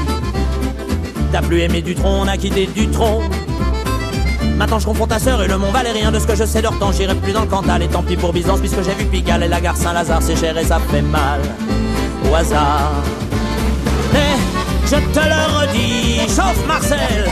[1.32, 3.22] T'as plus aimé Dutron, on a quitté Dutron.
[4.58, 6.98] Maintenant je confonds ta sœur et le Mont Valérien De ce que je sais d'Hortense,
[6.98, 9.48] j'irai plus dans le Cantal Et tant pis pour Byzance puisque j'ai vu Pigalle Et
[9.48, 11.40] la gare Saint-Lazare, c'est cher et ça fait mal
[12.30, 12.92] Au hasard
[14.12, 14.36] Mais
[14.86, 17.32] je te le redis, chauffe Marcel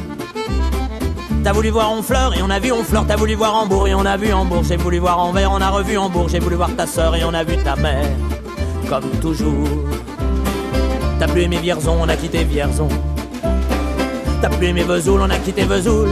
[1.43, 3.05] T'as voulu voir Honfleur et on a vu Honfleur.
[3.07, 4.63] T'as voulu voir Hambourg et on a vu Hambourg.
[4.63, 6.29] J'ai voulu voir Anvers, on a revu Hambourg.
[6.29, 8.05] J'ai voulu voir ta sœur et on a vu ta mère.
[8.87, 9.67] Comme toujours.
[11.19, 12.87] T'as plus aimé Vierzon, on a quitté Vierzon.
[14.41, 16.09] T'as plus aimé Vesoul, on a quitté Vesoul.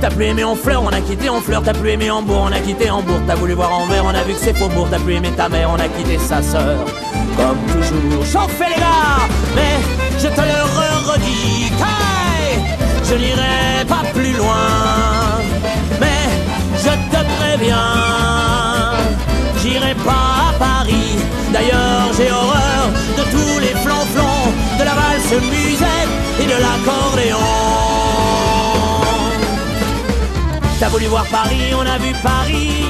[0.00, 1.62] T'as plus aimé Honfleur, on a quitté Honfleur.
[1.62, 3.20] T'as plus aimé Hambourg, on a quitté Hambourg.
[3.26, 4.88] T'as voulu voir Anvers, on a vu que c'est Faubourg.
[4.90, 6.78] T'as plus aimé ta mère, on a quitté sa sœur.
[7.36, 9.80] Comme toujours, chauffez les gars, mais
[10.18, 11.72] je te le redis.
[13.08, 14.66] Je n'irai pas plus loin,
[16.00, 16.24] mais
[16.84, 17.94] je te préviens,
[19.62, 21.16] j'irai pas à Paris.
[21.52, 22.84] D'ailleurs, j'ai horreur
[23.18, 27.46] de tous les flonflons, de la valse musette et de l'accordéon.
[30.78, 32.84] T'as voulu voir Paris, on a vu Paris.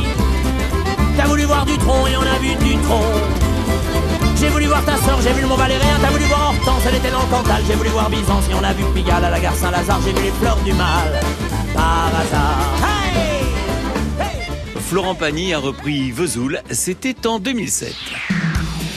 [1.16, 3.45] T'as voulu voir du tronc et on a vu du tronc.
[4.38, 5.98] J'ai voulu voir ta soeur, j'ai vu le Mont Valérien.
[6.00, 7.62] T'as voulu voir Hortense, elle était dans le Cantal.
[7.66, 10.00] J'ai voulu voir Byzance et on a vu Pigalle à la gare Saint-Lazare.
[10.04, 11.20] J'ai vu les fleurs du mal
[11.74, 12.76] par hasard.
[14.88, 17.94] Florent Pagny a repris Vesoul, c'était en 2007.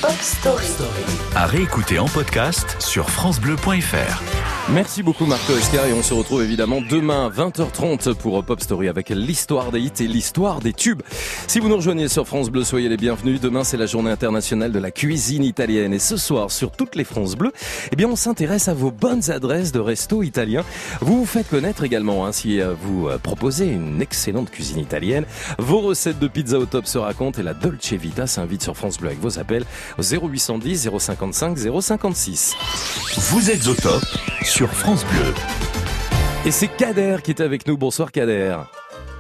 [0.02, 0.68] Pop Story.
[1.36, 4.49] À réécouter en podcast sur FranceBleu.fr.
[4.74, 9.10] Merci beaucoup Marco Escar et on se retrouve évidemment demain 20h30 pour Pop Story avec
[9.10, 11.02] l'histoire des hits et l'histoire des tubes.
[11.48, 13.42] Si vous nous rejoignez sur France Bleu, soyez les bienvenus.
[13.42, 17.04] Demain c'est la journée internationale de la cuisine italienne et ce soir sur toutes les
[17.04, 17.52] France Bleues,
[17.92, 20.64] eh bien on s'intéresse à vos bonnes adresses de resto italiens.
[21.02, 25.26] Vous vous faites connaître également hein, si euh, vous euh, proposez une excellente cuisine italienne.
[25.58, 29.00] Vos recettes de pizza au top se racontent et la Dolce Vita s'invite sur France
[29.00, 29.66] Bleu avec vos appels
[29.98, 32.56] au 0810 055 056.
[33.32, 34.04] Vous êtes au top
[34.68, 35.34] France Bleu.
[36.46, 37.78] Et c'est Kader qui est avec nous.
[37.78, 38.58] Bonsoir Kader.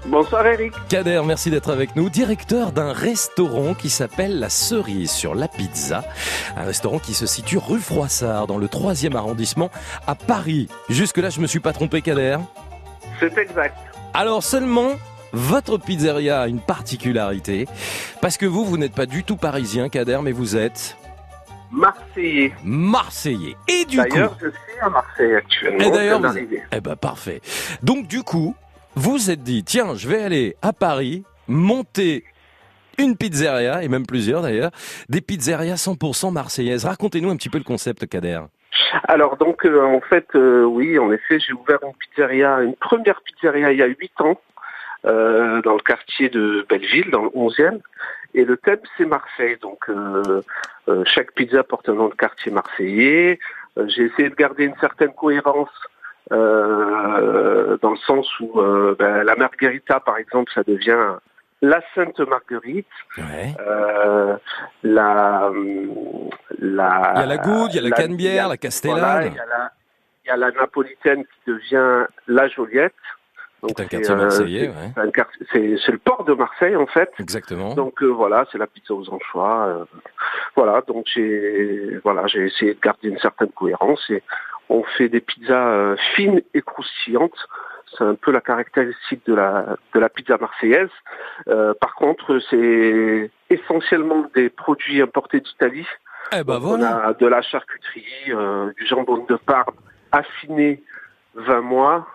[0.05, 0.73] Bonsoir Eric.
[0.89, 2.09] Kader, merci d'être avec nous.
[2.09, 6.03] Directeur d'un restaurant qui s'appelle La Cerise sur la Pizza.
[6.57, 9.69] Un restaurant qui se situe rue Froissart dans le 3e arrondissement
[10.07, 10.67] à Paris.
[10.89, 12.37] Jusque-là, je me suis pas trompé Kader
[13.19, 13.77] C'est exact.
[14.13, 14.91] Alors seulement,
[15.31, 17.67] votre pizzeria a une particularité.
[18.21, 20.98] Parce que vous, vous n'êtes pas du tout parisien Kader, mais vous êtes...
[21.71, 22.53] Marseillais.
[22.63, 23.55] Marseillais.
[23.67, 24.09] Et du coup...
[24.09, 25.79] D'ailleurs, je suis à Marseille actuellement.
[25.79, 26.37] Et d'ailleurs, vous...
[26.71, 27.41] eh ben parfait.
[27.83, 28.55] Donc du coup,
[28.95, 32.23] vous vous êtes dit, tiens, je vais aller à Paris, monter
[32.97, 34.71] une pizzeria, et même plusieurs d'ailleurs,
[35.07, 36.85] des pizzerias 100% marseillaises.
[36.85, 38.41] Racontez-nous un petit peu le concept, Kader.
[39.07, 43.21] Alors donc euh, en fait euh, oui en effet j'ai ouvert une pizzeria, une première
[43.21, 44.39] pizzeria il y a huit ans
[45.05, 47.79] euh, dans le quartier de Belleville, dans le 11e.
[48.33, 49.57] Et le thème c'est Marseille.
[49.61, 50.41] Donc euh,
[50.87, 53.39] euh, chaque pizza porte un nom de quartier marseillais.
[53.77, 55.69] Euh, j'ai essayé de garder une certaine cohérence
[56.31, 58.61] euh, dans le sens où
[58.99, 61.17] ben, la margherita par exemple ça devient
[61.61, 64.37] la Sainte Marguerite, euh,
[64.83, 68.99] la, hum, la, Il y a la Goude, il y a la Canebière, la Castellane.
[68.99, 69.71] voilà, il y a la,
[70.23, 72.93] il y a la napolitaine qui devient la Joliette.
[73.61, 74.91] Donc C'est un c'est, quartier euh, marseillais, ouais.
[75.51, 77.11] c'est un le port de Marseille en fait.
[77.19, 77.73] Exactement.
[77.73, 79.65] Donc euh, voilà, c'est la pizza aux anchois.
[79.67, 79.85] euh,
[80.55, 84.23] voilà, donc j'ai voilà, j'ai essayé de garder une certaine cohérence et
[84.69, 87.47] on fait des pizzas euh, fines et croustillantes.
[87.97, 90.89] C'est un peu la caractéristique de la de la pizza marseillaise.
[91.47, 95.87] Euh, par contre, c'est essentiellement des produits importés d'Italie.
[96.31, 99.73] Eh ben Donc, On a de la charcuterie, euh, du jambon de Parme
[100.11, 100.83] affiné
[101.35, 102.07] 20 mois.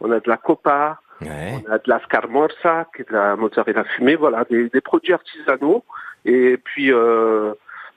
[0.00, 3.84] On a de la copa, on a de la scamorza, qui est de la mozzarella
[3.84, 4.16] fumée.
[4.16, 5.84] Voilà, des, des produits artisanaux.
[6.24, 7.52] Et puis euh,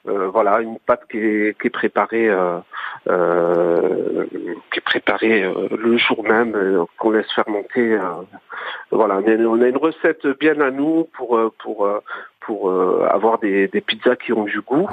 [0.07, 2.59] euh, voilà, une pâte qui est, qui est préparée, euh,
[3.09, 4.25] euh,
[4.71, 7.93] qui est préparée euh, le jour même, qu'on laisse fermenter.
[7.93, 8.01] euh.
[8.91, 11.89] voilà, on a, une recette bien à nous pour pour
[12.47, 14.87] pour euh, avoir des, des pizzas qui ont du goût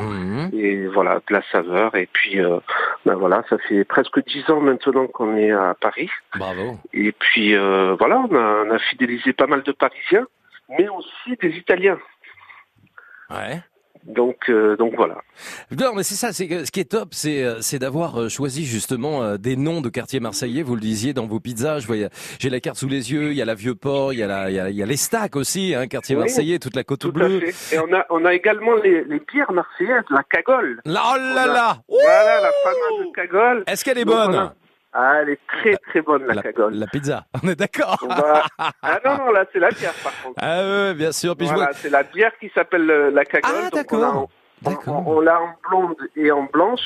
[0.53, 1.95] et voilà de la saveur.
[1.95, 2.59] Et puis euh,
[3.07, 6.11] ben voilà, ça fait presque dix ans maintenant qu'on est à Paris.
[6.37, 6.77] Bravo.
[6.93, 10.27] Et puis euh, voilà, on a, on a fidélisé pas mal de Parisiens,
[10.69, 12.01] mais aussi des Italiens.
[13.31, 13.63] Ouais.
[14.07, 15.17] Donc euh, donc voilà.
[15.71, 16.33] Non, mais c'est ça.
[16.33, 19.81] C'est ce qui est top, c'est euh, c'est d'avoir euh, choisi justement euh, des noms
[19.81, 20.63] de quartiers marseillais.
[20.63, 21.79] Vous le disiez dans vos pizzas.
[21.79, 21.97] Je vois,
[22.39, 23.31] j'ai la carte sous les yeux.
[23.31, 24.13] Il y a la Vieux Port.
[24.13, 26.17] Il y a la, il y a, il y a les stacks aussi, hein, quartier
[26.17, 27.41] Oui, marseillais, toute la côte Tout à bleue.
[27.41, 27.77] fait.
[27.77, 30.81] Et on a on a également les, les bières marseillaises, la cagole.
[30.85, 33.65] Là, oh là a- là Voilà la fameuse cagole.
[33.67, 34.51] Est-ce qu'elle est bonne?
[34.97, 36.75] Ah, elle est très très bonne la, cagole.
[36.75, 37.25] La pizza.
[37.43, 37.99] On est d'accord.
[38.09, 38.45] Va-
[38.83, 40.39] Ah non non là c'est la bière par contre.
[40.41, 41.37] Ah ouais, bien sûr.
[41.37, 41.73] Puis Voilà, vois.
[41.75, 43.51] c'est la bière qui s'appelle euh, la cagole.
[43.67, 44.29] Ah, Donc, on l'a en-
[44.87, 46.81] On, on l'a en blonde et en blanche,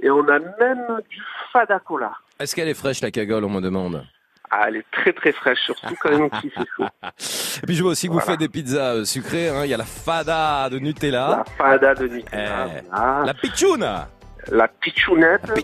[0.00, 1.20] et on a même du
[1.52, 2.12] fada cola.
[2.38, 4.04] Est-ce qu'elle est fraîche la cagole On me demande?
[4.48, 6.84] Ah, elle est très très fraîche, surtout quand même qu'il fait chaud.
[7.62, 9.48] Et puis je vois aussi que vous faites des pizzas euh, sucrées.
[9.48, 9.62] hein.
[9.64, 11.28] Il y a la fada de Nutella.
[11.38, 12.66] La fada de Nutella.
[12.76, 13.26] Eh.
[13.26, 14.08] La pichouna.
[14.50, 15.42] La pichounette.
[15.48, 15.54] La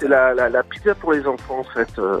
[0.00, 1.88] C'est la, la, la pizza pour les enfants en fait.
[1.98, 2.18] Euh,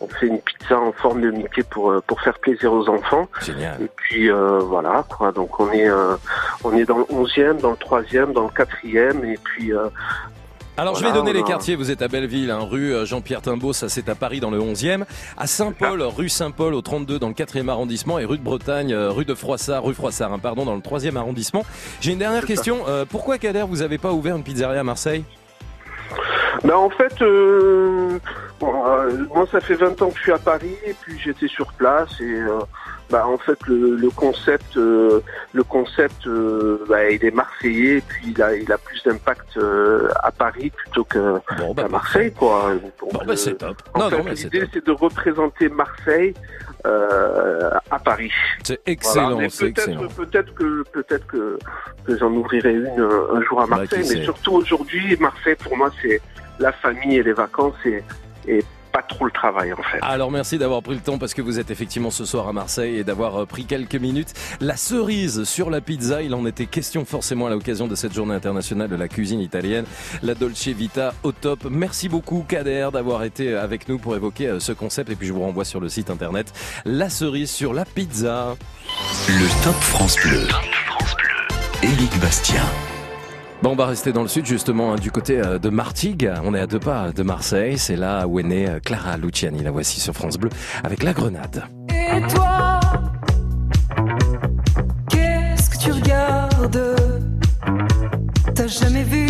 [0.00, 3.28] on fait une pizza en forme de Mickey pour euh, pour faire plaisir aux enfants.
[3.42, 3.82] Génial.
[3.82, 5.32] Et puis euh, voilà quoi.
[5.32, 6.16] Donc on est euh,
[6.64, 9.88] on est dans le 11e, dans le 3e, dans le 4e et puis euh,
[10.78, 11.76] Alors je vais Voilà, donner les quartiers.
[11.76, 14.58] Vous êtes à Belleville, hein, rue euh, Jean-Pierre Timbaud, ça c'est à Paris dans le
[14.58, 15.04] 11e.
[15.36, 19.26] À Saint-Paul, rue Saint-Paul au 32 dans le 4e arrondissement et rue de Bretagne, rue
[19.26, 21.66] de Froissart, rue Froissart, hein, pardon, dans le 3e arrondissement.
[22.00, 22.78] J'ai une dernière question.
[22.88, 25.24] Euh, pourquoi Kader vous avez pas ouvert une pizzeria à Marseille?
[26.64, 28.18] Ben, en fait, euh,
[28.58, 31.48] bon, euh, moi ça fait 20 ans que je suis à Paris et puis j'étais
[31.48, 32.58] sur place et euh,
[33.08, 35.20] bah, en fait le, le concept euh,
[35.52, 39.56] le concept euh, bah, il est marseillais et puis il a, il a plus d'impact
[39.56, 41.38] euh, à Paris plutôt que
[41.76, 42.72] qu'à Marseille quoi.
[42.74, 43.76] Donc, Bon, bah, c'est top.
[44.34, 46.34] L'idée c'est de représenter Marseille
[46.86, 48.30] euh, à Paris.
[48.62, 50.08] C'est excellent, Voilà, c'est peut-être, excellent.
[50.08, 51.58] peut-être que peut-être que,
[52.04, 55.76] que j'en ouvrirai une euh, un jour à Bah, Marseille, mais surtout aujourd'hui, Marseille pour
[55.76, 56.20] moi c'est
[56.58, 58.02] la famille et les vacances et,
[58.46, 59.98] et pas trop le travail en fait.
[60.02, 62.96] Alors merci d'avoir pris le temps parce que vous êtes effectivement ce soir à Marseille
[62.96, 64.32] et d'avoir euh, pris quelques minutes.
[64.60, 68.34] La cerise sur la pizza, il en était question forcément à l'occasion de cette journée
[68.34, 69.84] internationale de la cuisine italienne.
[70.22, 71.66] La Dolce Vita au top.
[71.70, 75.32] Merci beaucoup Kader d'avoir été avec nous pour évoquer euh, ce concept et puis je
[75.32, 76.52] vous renvoie sur le site internet
[76.84, 78.56] La cerise sur la pizza.
[79.28, 80.46] Le Top France Bleu.
[81.82, 82.64] Éric Bastien.
[83.62, 86.32] Bon, on va rester dans le sud justement hein, du côté euh, de Martigues.
[86.44, 87.76] On est à deux pas de Marseille.
[87.76, 89.62] C'est là où est née euh, Clara Luciani.
[89.62, 90.48] La voici sur France Bleu
[90.82, 91.64] avec la Grenade.
[91.90, 92.80] Et toi,
[95.10, 96.96] qu'est-ce que tu regardes?
[98.54, 99.29] T'as jamais vu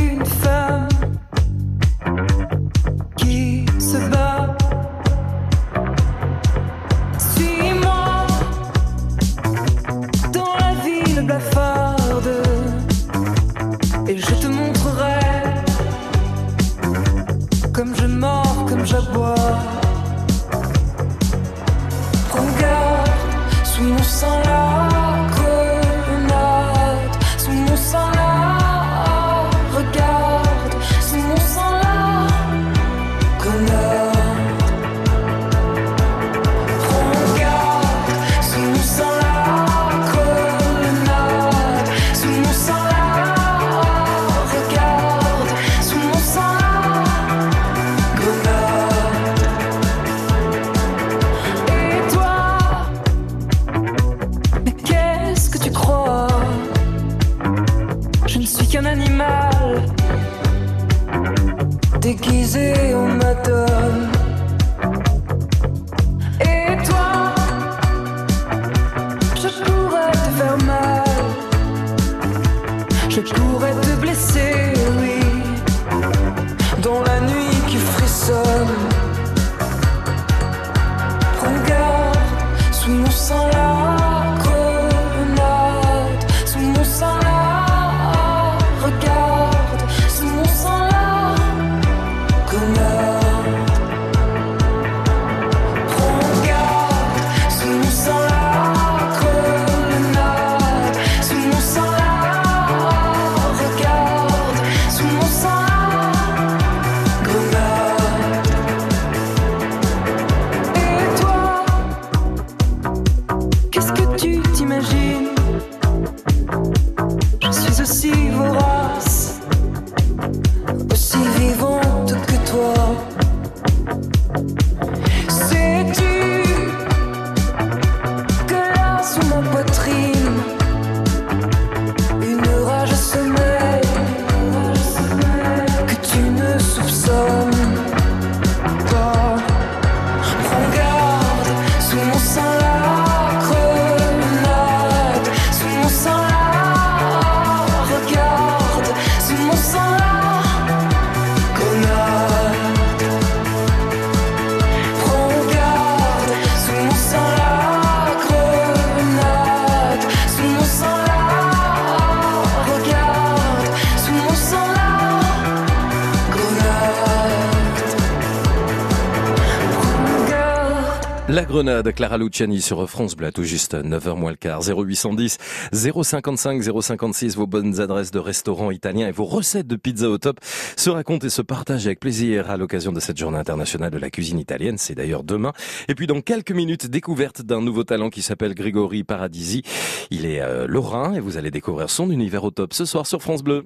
[171.40, 175.38] La Grenade, Clara Luciani sur France Bleu, tout juste 9h moins le quart, 0810
[175.72, 180.38] 055 056, vos bonnes adresses de restaurants italiens et vos recettes de pizza au top
[180.44, 184.10] se racontent et se partagent avec plaisir à l'occasion de cette journée internationale de la
[184.10, 185.54] cuisine italienne, c'est d'ailleurs demain.
[185.88, 189.62] Et puis dans quelques minutes, découverte d'un nouveau talent qui s'appelle Grégory Paradisi.
[190.10, 193.22] Il est euh, lorrain et vous allez découvrir son univers au top ce soir sur
[193.22, 193.64] France Bleu.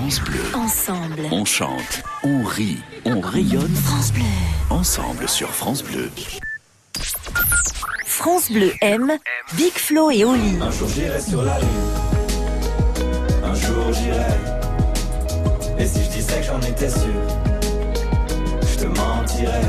[0.00, 0.40] France Bleu.
[0.54, 1.20] Ensemble.
[1.30, 3.74] On chante, on rit, on rayonne.
[3.84, 4.22] France Bleu.
[4.70, 6.10] Ensemble sur France Bleu.
[8.06, 9.18] France Bleu aime
[9.58, 10.56] Big Flo et Oli.
[10.58, 11.68] Un jour j'irai sur la lune.
[13.44, 14.38] Un jour j'irai.
[15.78, 17.20] Et si je disais que j'en étais sûr,
[18.62, 19.60] je te mentirais.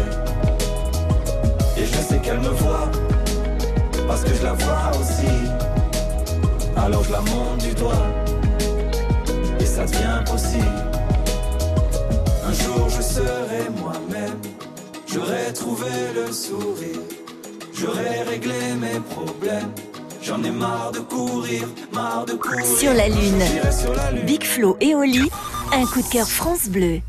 [1.75, 2.89] Et je sais qu'elle me voit,
[4.07, 5.27] parce que je la vois aussi.
[6.77, 8.07] Alors je la monte du doigt,
[12.45, 14.39] un jour je serai moi-même,
[15.07, 17.01] j'aurai trouvé le sourire,
[17.73, 19.71] j'aurai réglé mes problèmes.
[20.21, 22.63] J'en ai marre de courir, marre de courir.
[22.63, 23.43] Sur la lune.
[24.23, 25.31] Big Flo et Oli,
[25.73, 27.01] un coup de cœur France Bleu.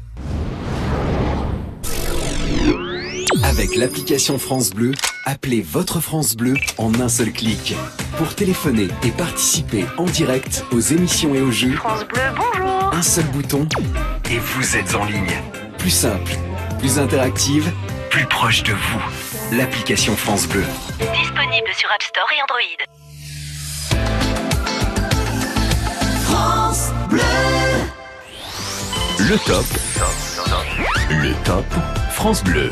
[3.44, 4.92] Avec l'application France Bleu,
[5.24, 7.74] appelez votre France Bleu en un seul clic.
[8.16, 13.02] Pour téléphoner et participer en direct aux émissions et aux jeux, France Bleu, bonjour un
[13.02, 13.66] seul bouton
[14.30, 15.42] et vous êtes en ligne.
[15.78, 16.32] Plus simple,
[16.78, 17.72] plus interactive,
[18.10, 19.56] plus proche de vous.
[19.56, 20.64] L'application France Bleu.
[20.98, 22.60] Disponible sur App Store et Android.
[26.24, 27.20] France Bleu.
[29.18, 29.64] Le top.
[31.10, 31.66] Le top
[32.12, 32.70] France Bleu.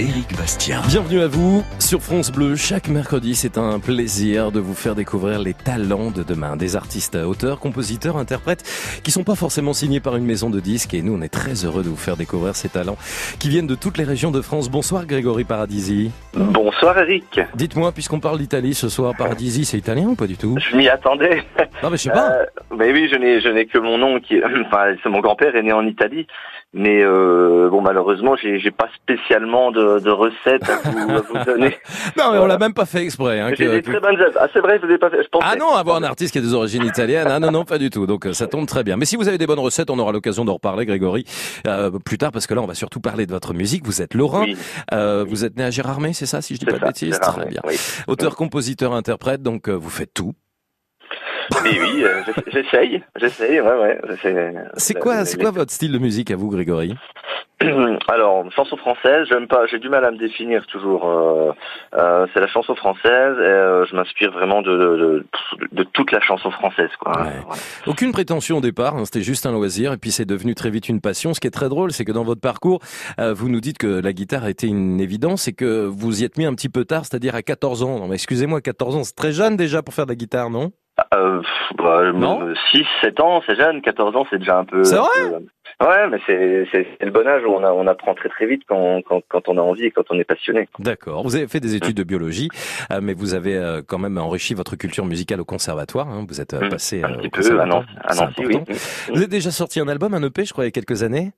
[0.00, 0.80] Éric Bastien.
[0.88, 2.56] Bienvenue à vous sur France Bleu.
[2.56, 6.56] Chaque mercredi, c'est un plaisir de vous faire découvrir les talents de demain.
[6.56, 8.62] Des artistes, auteurs, compositeurs, interprètes
[9.04, 10.94] qui sont pas forcément signés par une maison de disques.
[10.94, 12.96] Et nous, on est très heureux de vous faire découvrir ces talents
[13.38, 14.70] qui viennent de toutes les régions de France.
[14.70, 16.10] Bonsoir Grégory Paradisi.
[16.32, 17.38] Bonsoir Eric.
[17.54, 20.56] Dites-moi, puisqu'on parle d'Italie ce soir, Paradisi, c'est italien ou pas du tout?
[20.58, 21.42] Je m'y attendais.
[21.82, 22.30] Non mais je sais pas.
[22.30, 25.56] Euh, mais oui, je n'ai je n'ai que mon nom qui, enfin, c'est mon grand-père
[25.56, 26.26] est né en Italie,
[26.72, 31.44] mais euh, bon malheureusement j'ai j'ai pas spécialement de, de recettes à vous, à vous
[31.44, 31.76] donner.
[32.16, 33.40] Non mais on l'a même pas fait exprès.
[33.40, 34.36] hein, J'ai que- des que- très bonnes œuvres.
[34.40, 35.22] Ah c'est vrai, je vous ai pas fait.
[35.22, 35.46] Je pensais.
[35.48, 37.90] Ah non, avoir un artiste qui a des origines italiennes, ah non, non, pas du
[37.90, 38.06] tout.
[38.06, 38.96] Donc euh, ça tombe très bien.
[38.96, 41.24] Mais si vous avez des bonnes recettes, on aura l'occasion d'en reparler, Grégory,
[41.66, 43.84] euh, plus tard, parce que là, on va surtout parler de votre musique.
[43.86, 44.56] Vous êtes Lorrain, Oui.
[44.92, 46.86] euh, vous êtes né à Gérardmer, c'est ça, si je dis C'est pas de ça,
[46.86, 47.14] bêtises?
[47.14, 47.60] Gérardmer, Très bien.
[47.64, 47.76] oui.
[48.08, 50.32] Auteur, compositeur, interprète, donc euh, vous faites tout.
[51.64, 54.00] Mais oui, euh, j'essa- j'essaye, j'essaye, ouais, ouais.
[54.08, 54.54] j'essaie.
[54.76, 56.94] C'est quoi, c'est quoi votre style de musique à vous, Grégory?
[58.08, 61.06] Alors, chanson française, j'aime pas, j'ai du mal à me définir toujours.
[61.06, 61.52] euh,
[61.98, 65.26] euh, c'est la chanson française et euh, je m'inspire vraiment de, de, de,
[65.72, 67.12] de toute la chanson française, quoi.
[67.86, 70.88] Aucune prétention au départ, hein, c'était juste un loisir, et puis c'est devenu très vite
[70.88, 71.34] une passion.
[71.34, 72.80] Ce qui est très drôle, c'est que dans votre parcours,
[73.20, 76.24] euh, vous nous dites que la guitare a été une évidence et que vous y
[76.24, 77.98] êtes mis un petit peu tard, c'est-à-dire à 14 ans.
[77.98, 80.72] Non, mais excusez-moi, 14 ans, c'est très jeune déjà pour faire de la guitare, non?
[81.14, 81.42] Euh,
[81.76, 82.52] bah, Non?
[82.72, 84.84] 6, 7 ans, c'est jeune, 14 ans, c'est déjà un peu.
[84.84, 85.08] C'est vrai?
[85.14, 85.44] peu-
[85.86, 89.00] Ouais, mais c'est le bon âge où on, a, on apprend très très vite quand,
[89.02, 90.68] quand, quand on a envie et quand on est passionné.
[90.78, 91.22] D'accord.
[91.22, 92.48] Vous avez fait des études de biologie,
[92.92, 96.06] euh, mais vous avez euh, quand même enrichi votre culture musicale au conservatoire.
[96.08, 96.26] hein.
[96.28, 96.68] Vous êtes euh, Mm.
[96.68, 97.64] passé Un euh, petit peu, à.
[97.64, 98.56] Nancy, à C'est Nancy, oui.
[98.56, 98.72] important.
[99.08, 101.30] Vous avez déjà sorti un album, un EP, je crois, il y a quelques années?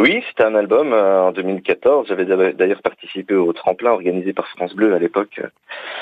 [0.00, 2.06] Oui, c'était un album euh, en 2014.
[2.08, 2.24] J'avais
[2.54, 5.40] d'ailleurs participé au tremplin organisé par France Bleu à l'époque.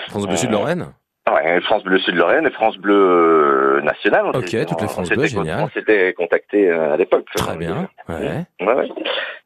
[0.09, 0.86] France Bleu Euh, Sud-Lorraine?
[1.32, 4.26] Ouais, France Bleu Sud-Lorraine et France Bleu euh, National.
[4.26, 5.64] On Ok, toutes les France Bleu, génial.
[5.64, 7.26] On s'était contacté euh, à l'époque.
[7.34, 7.88] Très bien.
[8.08, 8.44] Ouais.
[8.60, 8.88] Ouais, ouais.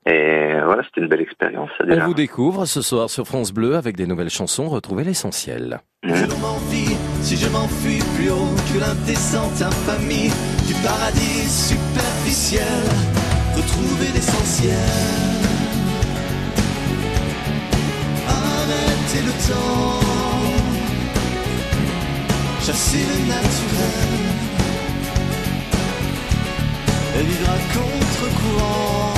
[0.07, 1.71] Et voilà, c'était une belle expérience.
[1.79, 4.69] ça, On vous découvre ce soir sur France Bleu avec des nouvelles chansons.
[4.69, 5.81] Retrouvez l'essentiel.
[6.03, 10.31] Je m'envie si je m'enfuis plus haut que l'indécente infamie
[10.67, 12.63] du paradis superficiel.
[13.57, 14.77] Retrouver l'essentiel.
[18.29, 20.30] Arrêter le temps.
[22.71, 24.21] Chasser le naturel.
[27.19, 29.15] Vivre à contre-courant.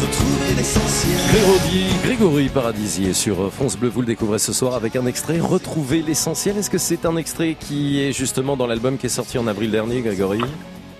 [0.00, 1.20] Retrouver l'essentiel.
[1.30, 3.90] Grégory, Grégory Paradisi est sur France Bleu.
[3.90, 5.38] Vous le découvrez ce soir avec un extrait.
[5.38, 6.56] Retrouvez l'essentiel.
[6.56, 9.70] Est-ce que c'est un extrait qui est justement dans l'album qui est sorti en avril
[9.70, 10.40] dernier, Grégory?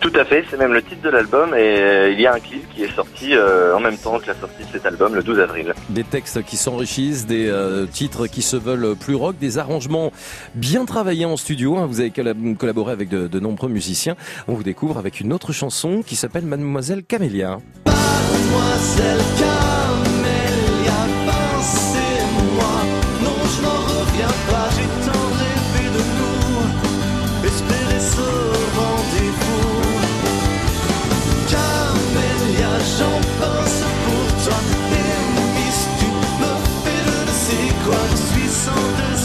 [0.00, 2.38] Tout à fait, c'est même le titre de l'album et euh, il y a un
[2.38, 5.24] clip qui est sorti euh, en même temps que la sortie de cet album le
[5.24, 5.74] 12 avril.
[5.90, 10.12] Des textes qui s'enrichissent, des euh, titres qui se veulent plus rock, des arrangements
[10.54, 11.76] bien travaillés en studio.
[11.78, 11.86] hein.
[11.86, 14.14] Vous avez collab- collaboré avec de, de nombreux musiciens.
[14.46, 17.58] On vous découvre avec une autre chanson qui s'appelle Mademoiselle Camélia.
[17.86, 19.67] Mademoiselle Camélia,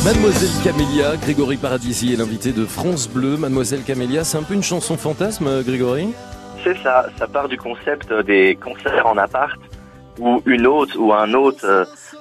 [0.03, 3.37] Mademoiselle Camélia, Grégory Paradisi est l'invité de France Bleu.
[3.37, 6.13] Mademoiselle Camélia, c'est un peu une chanson fantasme, euh, Grégory?
[6.61, 9.57] C'est ça, ça part du concept des concerts en appart
[10.19, 11.63] où une hôte ou un hôte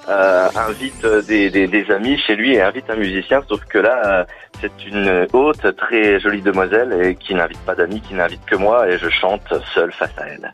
[0.09, 3.65] euh, euh, invite euh, des, des, des amis chez lui et invite un musicien, sauf
[3.65, 4.25] que là, euh,
[4.61, 8.89] c'est une hôte très jolie demoiselle et qui n'invite pas d'amis, qui n'invite que moi
[8.89, 9.43] et je chante
[9.75, 10.51] seul face à elle.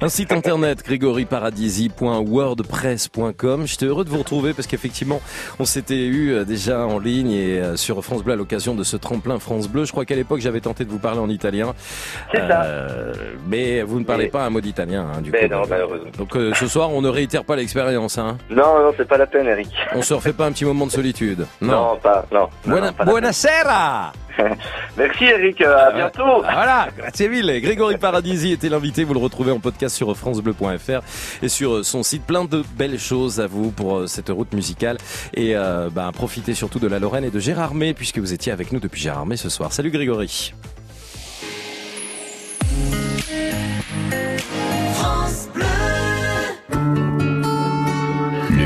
[0.00, 3.66] Un site internet, grégoryparadisi.wordpress.com.
[3.66, 5.20] J'étais heureux de vous retrouver parce qu'effectivement,
[5.58, 8.82] on s'était eu euh, déjà en ligne et euh, sur France Bleu à l'occasion de
[8.84, 9.84] ce tremplin France Bleu.
[9.84, 11.74] Je crois qu'à l'époque, j'avais tenté de vous parler en italien.
[12.32, 12.66] C'est ça.
[13.48, 15.54] Mais vous ne parlez Mais- pas un mot d'italien, hein, du Mais coup.
[15.54, 16.10] non, Donc, malheureusement.
[16.18, 18.18] Donc euh, ce soir, on ne réitère pas l'expérience.
[18.18, 18.38] Hein.
[18.54, 19.68] Non, non, c'est pas la peine, Eric.
[19.94, 22.48] On se refait pas un petit moment de solitude Non, pas, non.
[22.66, 24.12] Buona- non, pas la buonasera.
[24.96, 25.60] Merci, Eric.
[25.60, 26.42] euh, À bientôt.
[26.44, 27.60] Ah, Voilà, grazie mille.
[27.60, 29.04] Grégory Paradisi était l'invité.
[29.04, 31.00] Vous le retrouvez en podcast sur francebleu.fr
[31.42, 32.24] et sur euh, son site.
[32.26, 34.96] Plein de belles choses à vous pour euh, cette route musicale.
[35.34, 38.52] Et euh, bah, profitez surtout de la Lorraine et de Gérard May puisque vous étiez
[38.52, 39.72] avec nous depuis Gérard May ce soir.
[39.72, 40.52] Salut Grégory.
[45.54, 45.91] Le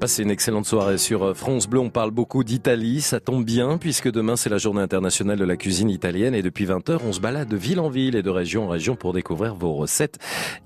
[0.00, 1.78] Passez une excellente soirée sur euh, France Bleu.
[1.78, 3.02] On parle beaucoup d'Italie.
[3.02, 6.64] Ça tombe bien puisque demain c'est la journée internationale de la cuisine italienne et depuis
[6.64, 9.54] 20h on se balade de ville en ville et de région en région pour découvrir
[9.54, 10.18] vos recettes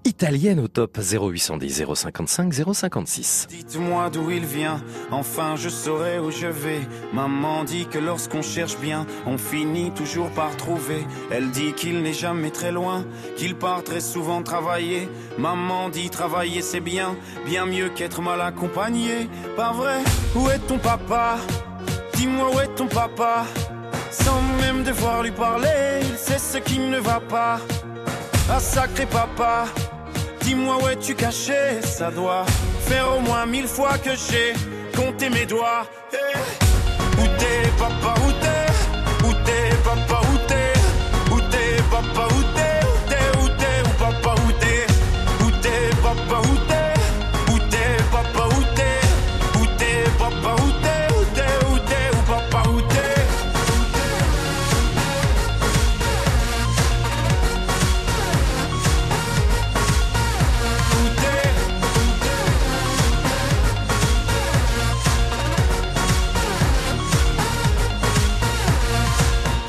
[0.05, 3.49] italiennes au top 0810 055 056.
[3.51, 4.81] Dites-moi d'où il vient,
[5.11, 6.83] enfin je saurai où je vais.
[7.13, 11.05] Maman dit que lorsqu'on cherche bien, on finit toujours par trouver.
[11.33, 13.05] Elle dit qu'il n'est jamais très loin,
[13.37, 15.09] qu'il part très souvent travailler.
[15.39, 17.17] Maman dit travailler c'est bien,
[17.47, 19.24] bien mieux qu'être mal accompagné.
[19.57, 19.99] Pas vrai
[20.35, 21.37] Où est ton papa?
[22.15, 23.45] Dis-moi où est ton papa?
[24.11, 27.59] Sans même devoir lui parler, il sait ce qui ne va pas.
[28.51, 29.65] Ah sacré papa.
[30.41, 31.81] Dis-moi où es-tu caché?
[31.83, 32.45] Ça doit
[32.87, 34.53] faire au moins mille fois que j'ai
[34.97, 35.87] compté mes doigts.
[37.19, 38.54] Où t'es, papa, où t'es?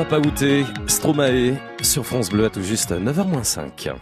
[0.00, 3.92] Papa Outé, Stromae, sur France Bleu à tout juste 9h05.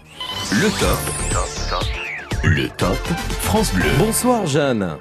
[0.53, 2.44] Le top.
[2.44, 2.96] Le top
[3.42, 3.82] France Bleu.
[3.99, 4.96] Bonsoir Jeanne.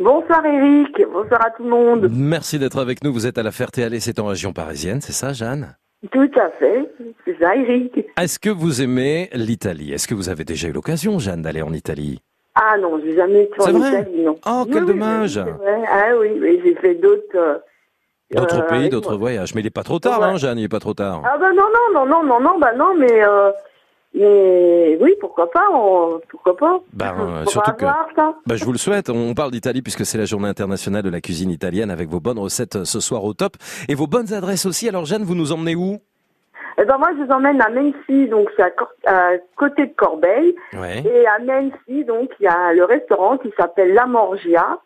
[0.00, 2.08] Bonsoir Eric, bonsoir à tout le monde.
[2.12, 3.12] Merci d'être avec nous.
[3.12, 5.76] Vous êtes à la Ferté-Alais, c'est en région parisienne, c'est ça Jeanne?
[6.10, 6.90] Tout à fait,
[7.24, 8.04] c'est ça Eric.
[8.20, 9.92] Est-ce que vous aimez l'Italie?
[9.92, 12.22] Est-ce que vous avez déjà eu l'occasion, Jeanne, d'aller en Italie?
[12.56, 13.88] Ah non, j'ai jamais été en C'est vrai?
[14.00, 14.36] Italie, non.
[14.44, 15.36] Oh, Oui, quel oui, dommage.
[15.36, 15.84] oui.
[15.92, 17.62] Ah oui, oui, j'ai fait d'autres...
[18.36, 19.54] euh, D'autres pays, d'autres voyages.
[19.54, 20.26] Mais il n'est pas trop tard, Ouais.
[20.26, 21.22] hein, Jeanne, il n'est pas trop tard.
[21.24, 21.64] Ah bah non,
[21.94, 23.50] non, non, non, non, non, bah non, mais euh,
[24.12, 26.80] Mais oui, pourquoi pas, on- pourquoi pas.
[26.92, 29.08] Ben, euh, surtout que, ben, je vous le souhaite.
[29.08, 32.38] On parle d'Italie puisque c'est la journée internationale de la cuisine italienne avec vos bonnes
[32.40, 33.52] recettes ce soir au top
[33.88, 34.88] et vos bonnes adresses aussi.
[34.88, 35.98] Alors Jeanne, vous nous emmenez où?
[36.78, 39.92] Eh ben moi, je vous emmène à Mency, donc c'est à, Cor- à côté de
[39.96, 40.56] Corbeil.
[40.72, 41.04] Ouais.
[41.06, 44.78] Et à Mency, donc, il y a le restaurant qui s'appelle La Morgia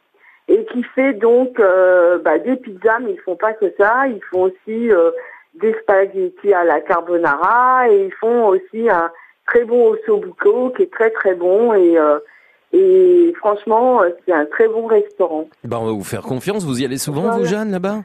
[0.49, 4.07] et qui fait donc euh, bah, des pizzas, mais ils font pas que ça.
[4.09, 5.11] Ils font aussi euh,
[5.55, 9.11] des spaghettis à la carbonara et ils font aussi un
[9.47, 12.19] très bon ossobuco qui est très très bon et euh,
[12.73, 15.49] et franchement, euh, c'est un très bon restaurant.
[15.63, 16.65] Ben, on va vous faire confiance.
[16.65, 17.45] Vous y allez souvent, vous, Voilà.
[17.45, 18.03] Jeanne, là-bas?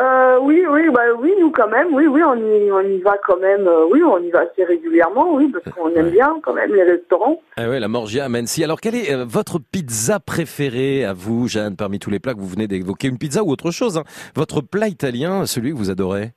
[0.00, 3.18] Euh, oui, oui, bah oui, nous quand même, oui, oui, on y, on y va
[3.26, 6.54] quand même, euh, oui, on y va assez régulièrement, oui, parce qu'on aime bien quand
[6.54, 7.42] même les restaurants.
[7.58, 8.64] Ah ouais, la Morgia à.
[8.64, 12.40] Alors, quelle est euh, votre pizza préférée à vous, Jeanne, parmi tous les plats que
[12.40, 13.08] vous venez d'évoquer?
[13.08, 16.32] Une pizza ou autre chose hein Votre plat italien, celui que vous adorez?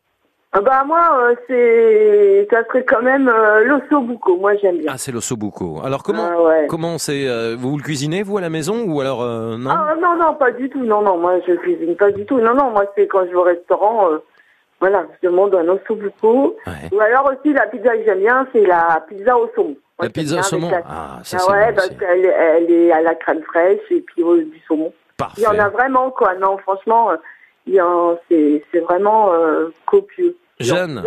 [0.62, 4.92] Bah moi, euh, c'est, ça serait quand même euh, l'ossobuco, moi j'aime bien.
[4.94, 5.82] Ah, c'est l'ossobuco.
[5.84, 6.68] Alors, comment Ah ouais.
[6.70, 9.72] comment c'est euh, Vous le cuisinez, vous, à la maison Ou alors, euh, non?
[9.72, 12.54] Ah non, non, pas du tout, non, non, moi je cuisine pas du tout, non,
[12.54, 14.10] non, moi c'est quand je vais au restaurant,
[14.80, 16.58] voilà, je demande un ossobuco.
[16.92, 19.76] Ou alors aussi la pizza que j'aime bien, c'est la pizza au saumon.
[20.00, 22.36] Moi, La pizza au saumon la- Ah, ça, Ah c'est ouais, bon parce qu'elle est-
[22.38, 24.92] elle est à la crème fraîche et puis euh, du saumon.
[25.18, 25.42] Parfait.
[25.42, 26.34] Il y en a vraiment, quoi.
[26.36, 27.12] Non, franchement,
[27.68, 29.32] il y en- c'est c'est vraiment
[29.86, 30.36] copieux.
[30.60, 31.04] Jeanne,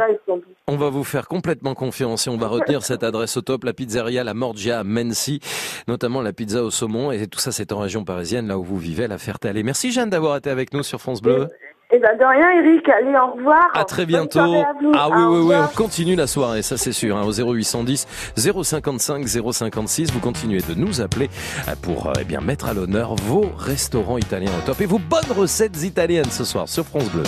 [0.67, 3.73] on va vous faire complètement confiance et on va retenir cette adresse au top, la
[3.73, 5.41] pizzeria La Morgia à Mency,
[5.89, 7.13] notamment la pizza au saumon.
[7.13, 9.63] Et tout ça, c'est en région parisienne, là où vous vivez, la Ferté-Alais.
[9.63, 11.49] Merci Jeanne d'avoir été avec nous sur France Bleu.
[11.93, 12.89] Eh ben de rien, Eric.
[12.89, 13.71] Allez, au revoir.
[13.73, 14.41] À très bientôt.
[14.41, 14.75] à.
[14.95, 17.17] Ah oui, oui, oui, on continue la soirée, ça c'est sûr.
[17.17, 21.31] hein, au 0810 055 056, vous continuez de nous appeler
[21.69, 24.99] euh, pour euh, eh bien mettre à l'honneur vos restaurants italiens au top et vos
[24.99, 27.23] bonnes recettes italiennes ce soir sur France Bleu.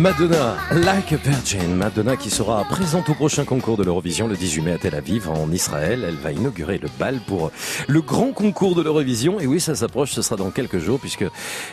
[0.00, 1.74] Madonna, Like a Virgin.
[1.76, 5.28] Madonna qui sera présente au prochain concours de l'Eurovision le 18 mai à Tel Aviv
[5.28, 6.06] en Israël.
[6.08, 7.52] Elle va inaugurer le bal pour
[7.86, 9.40] le grand concours de l'Eurovision.
[9.40, 11.26] Et oui, ça s'approche, ce sera dans quelques jours puisque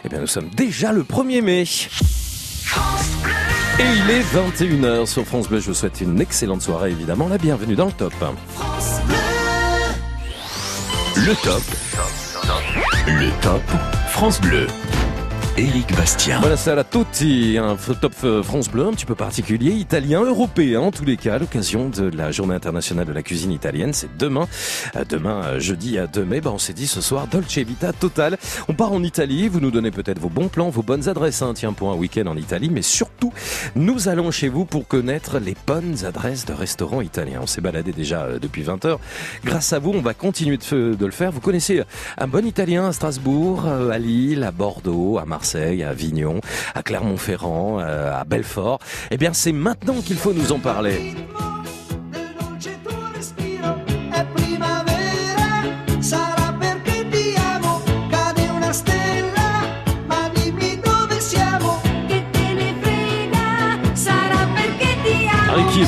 [0.03, 1.63] eh bien, nous sommes déjà le 1er mai.
[3.79, 5.61] Et il est 21h sur France Bleu.
[5.61, 7.29] Je vous souhaite une excellente soirée, évidemment.
[7.29, 8.13] La bienvenue dans le top.
[11.15, 11.63] Le top.
[13.07, 13.63] Le top
[14.09, 14.67] France Bleu.
[15.57, 16.39] Éric Bastien.
[16.39, 20.91] Buonasera a tutti, un top euh, France Bleu un petit peu particulier, italien, européen en
[20.91, 24.47] tous les cas, à l'occasion de la journée internationale de la cuisine italienne, c'est demain,
[25.09, 28.37] demain euh, jeudi à 2 mai, bah, on s'est dit ce soir Dolce Vita total,
[28.67, 31.53] on part en Italie, vous nous donnez peut-être vos bons plans, vos bonnes adresses, hein,
[31.55, 33.33] tiens pour un week-end en Italie, mais surtout
[33.75, 37.93] nous allons chez vous pour connaître les bonnes adresses de restaurants italiens, on s'est baladé
[37.93, 38.99] déjà euh, depuis 20 heures,
[39.43, 41.81] grâce à vous on va continuer de, le faire, vous connaissez
[42.19, 46.41] un bon italien à Strasbourg, à Lille, à Bordeaux, à Marseille, À Avignon,
[46.75, 48.79] à Clermont-Ferrand, euh, à Belfort.
[49.11, 51.15] Eh bien, c'est maintenant qu'il faut nous en parler.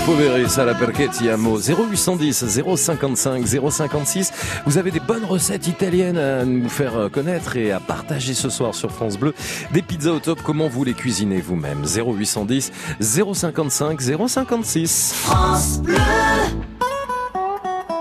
[0.06, 1.60] Poveri, ça la perché ti amo.
[1.60, 2.45] 0810
[2.76, 4.32] 055 056.
[4.66, 8.50] Vous avez des bonnes recettes italiennes à nous faire euh, connaître et à partager ce
[8.50, 9.34] soir sur France Bleu.
[9.72, 11.84] Des pizzas au top, comment vous les cuisinez vous-même?
[11.86, 15.14] 0810 055 056.
[15.14, 15.95] France Bleu.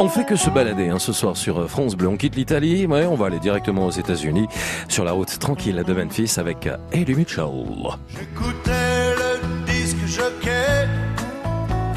[0.01, 2.09] On fait que se balader hein, ce soir sur euh, France Bleu.
[2.09, 4.47] On quitte l'Italie, ouais, on va aller directement aux États-Unis
[4.89, 7.45] sur la route tranquille de Memphis avec euh, Eddie Mitchell.
[8.17, 9.08] J'écoutais disque jockey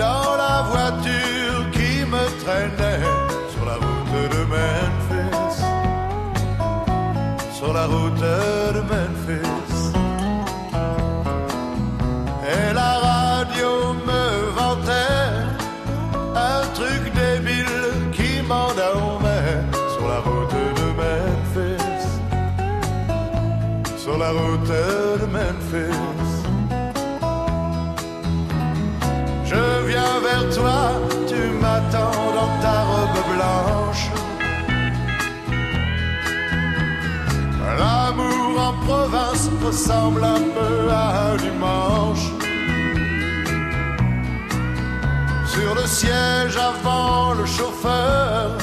[0.01, 3.05] dans la voiture qui me traînait
[3.53, 5.57] sur la route de Memphis.
[7.59, 8.23] Sur la route
[8.75, 9.83] de Memphis.
[12.53, 13.69] Et la radio
[14.09, 14.23] me
[14.57, 15.29] vantait
[16.49, 19.59] un truc débile qui m'endormait
[19.93, 22.07] sur la route de Memphis.
[24.03, 25.00] Sur la route de
[30.49, 30.81] toi,
[31.27, 34.05] tu m'attends dans ta robe blanche.
[37.79, 42.25] L'amour en province ressemble un peu à un dimanche.
[45.45, 48.57] Sur le siège avant le chauffeur,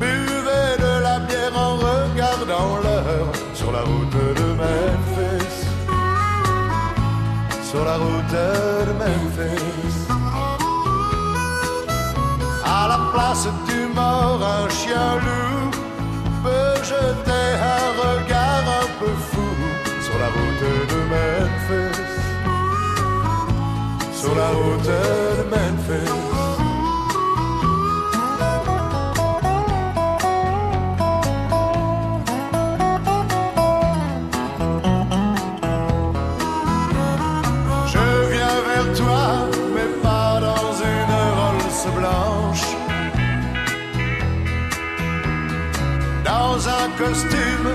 [0.00, 5.56] buvait de la bière en regardant l'heure sur la route de Memphis.
[7.70, 9.65] Sur la route de Memphis.
[13.28, 13.34] À
[13.66, 15.70] du mort, un chien loup
[16.44, 19.50] peut jeter un regard un peu fou
[20.00, 22.04] sur la route de Memphis.
[24.14, 26.15] Sur la route de Memphis.
[46.98, 47.68] Costume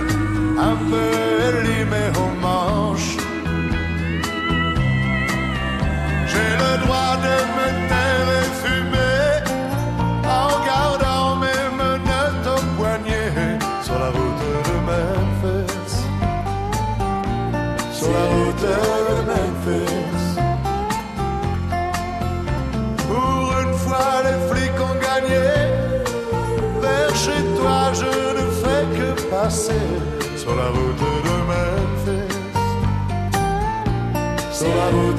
[0.57, 1.11] un peu
[1.47, 2.10] élimé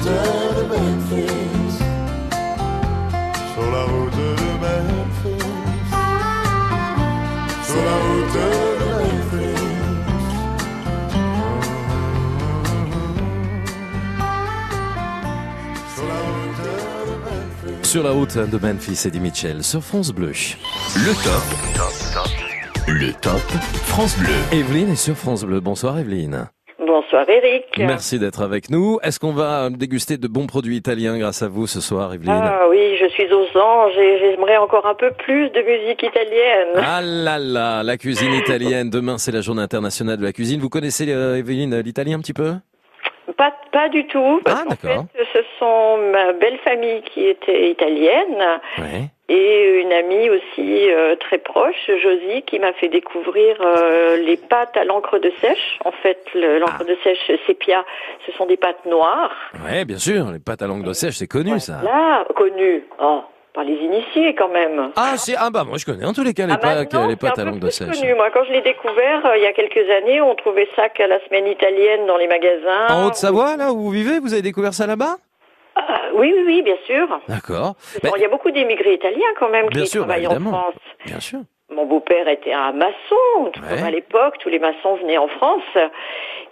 [0.03, 0.15] route
[0.55, 1.77] de Memphis.
[3.53, 4.29] Sur la route de
[4.61, 5.45] Memphis.
[7.63, 8.45] Sur la route de
[8.89, 9.63] Memphis.
[15.95, 16.67] Sur la route de
[17.71, 17.87] Memphis.
[17.87, 20.33] Sur la route de Memphis, Eddie Mitchell sur France Bleu.
[20.95, 21.43] Le top.
[22.87, 23.41] Le top
[23.85, 24.35] France Bleu.
[24.51, 25.61] Evelyne est sur France Bleu.
[25.61, 26.49] Bonsoir Evelyne.
[26.93, 27.65] Bonsoir Eric.
[27.79, 28.99] Merci d'être avec nous.
[29.01, 32.67] Est-ce qu'on va déguster de bons produits italiens grâce à vous ce soir, Evelyne Ah
[32.69, 36.75] oui, je suis aux anges et j'aimerais encore un peu plus de musique italienne.
[36.77, 38.91] Ah là là, la cuisine italienne.
[38.91, 40.59] Demain, c'est la journée internationale de la cuisine.
[40.59, 42.53] Vous connaissez, euh, Evelyne, l'italien un petit peu?
[43.37, 44.41] Pas, pas du tout.
[44.45, 45.05] Parce Ah, d'accord.
[45.15, 48.37] fait, ce sont ma belle famille qui était italienne
[48.77, 49.09] Ouais.
[49.29, 54.77] et une amie aussi euh, très proche, Josie, qui m'a fait découvrir euh, les pâtes
[54.77, 55.79] à l'encre de sèche.
[55.85, 56.83] En fait, le- l'encre Ah.
[56.83, 57.83] de sèche sépia,
[58.25, 59.31] ce sont des pâtes noires.
[59.65, 60.31] Ouais, bien sûr.
[60.31, 61.81] Les pâtes à langue de sèche, c'est connu, ça.
[61.83, 62.83] Là, connues.
[63.01, 63.21] Oh,
[63.53, 64.91] par les initiés quand même.
[64.95, 67.07] Ah, c'est ah bah moi je connais en tous les cas les, Ah, pâtes, maintenant,
[67.07, 67.99] les pâtes à langue de sèche.
[67.99, 68.13] connu.
[68.15, 71.07] Moi, quand je l'ai découvert euh, il y a quelques années, on trouvait ça qu'à
[71.07, 72.87] la semaine italienne dans les magasins.
[72.89, 75.17] En Haute-Savoie, là où vous vivez, vous avez découvert ça là-bas?
[75.75, 77.07] Ah, oui, oui, oui, bien sûr.
[77.27, 77.75] D'accord.
[78.03, 80.39] Bon, il y a beaucoup d'émigrés italiens quand même Bien qui sûr, bah, travaillent en.
[80.51, 80.75] France.
[81.05, 81.39] Bien sûr.
[81.71, 85.63] Mon beau-père était un maçon, tout comme à l'époque, tous les maçons venaient en France.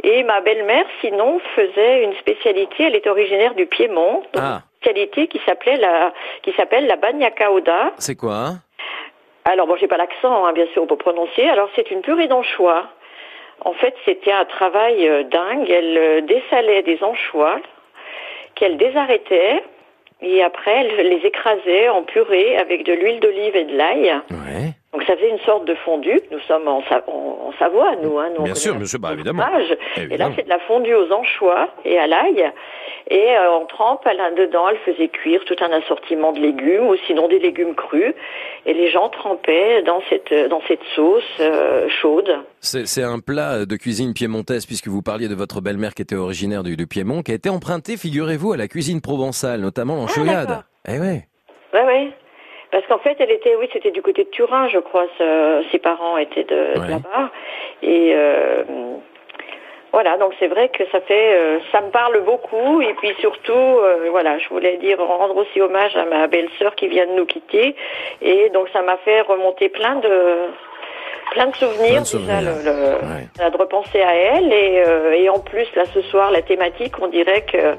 [0.04, 5.28] Et ma belle-mère, sinon, faisait une spécialité, elle est originaire du Piémont, donc Ah, spécialité
[5.28, 6.14] qui s'appelait la,
[6.44, 7.92] qui s'appelle la bagna cauda.
[7.98, 8.60] c'est quoi hein?
[9.46, 11.48] Alors bon, j'ai pas l'accent, hein, bien sûr, pour prononcer.
[11.48, 12.86] Alors c'est une purée d'anchois.
[13.64, 15.70] En fait, c'était un travail euh, dingue.
[15.70, 17.60] Elle euh, dessalait des anchois
[18.56, 19.64] qu'elle désarrêtait
[20.22, 24.14] et après elle les écrasait en purée avec de l'huile d'olive et de l'ail.
[24.30, 24.74] Ouais.
[24.94, 26.20] Donc ça faisait une sorte de fondue.
[26.32, 28.20] Nous sommes en, Sa- en- en Savoie, nous.
[28.20, 29.44] Hein, nous Bien sûr, monsieur, bah, évidemment.
[29.44, 29.72] fromage.
[29.72, 30.34] Et là, Évidemment.
[30.36, 32.52] c'est de la fondue aux anchois et à l'ail.
[33.10, 37.28] Et euh, on trempe là-dedans, elle faisait cuire tout un assortiment de légumes ou sinon
[37.28, 38.14] des légumes crus.
[38.66, 42.32] Et les gens trempaient dans cette, dans cette sauce euh, chaude.
[42.60, 46.64] C'est un plat de cuisine piémontaise, puisque vous parliez de votre belle-mère qui était originaire
[46.64, 50.64] du, du Piémont, qui a été emprunté, figurez-vous, à la cuisine provençale, notamment Ah, l'enchouillade.
[50.88, 51.26] eh ouais.
[51.74, 52.08] Ouais, ouais.
[52.72, 55.06] Parce qu'en fait, elle était, oui, c'était du côté de Turin, je crois.
[55.18, 57.30] ce- ses parents étaient de, de là-bas.
[57.84, 58.64] Et euh,
[59.94, 62.82] voilà, donc c'est vrai que ça fait, euh, ça me parle beaucoup.
[62.82, 66.88] Et puis surtout, euh, voilà, je voulais dire rendre aussi hommage à ma belle-sœur qui
[66.88, 67.76] vient de nous quitter.
[68.22, 70.48] Et donc ça m'a fait remonter plein de
[71.32, 72.40] plein de souvenirs, Plein de souvenirs.
[72.40, 72.98] déjà le, le-
[73.36, 76.94] voilà, de repenser à elle et, euh, et en plus là ce soir la thématique
[77.02, 77.76] on dirait que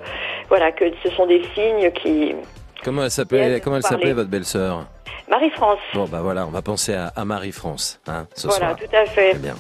[0.49, 2.35] voilà que ce sont des signes qui
[2.83, 4.85] Comment elle s'appelait, comment elle s'appelait votre belle-sœur?
[5.29, 8.77] Marie-France Bon, bah voilà, on va penser à, à Marie-France, hein, ce voilà soir.
[8.77, 9.55] tout à fait Très bien.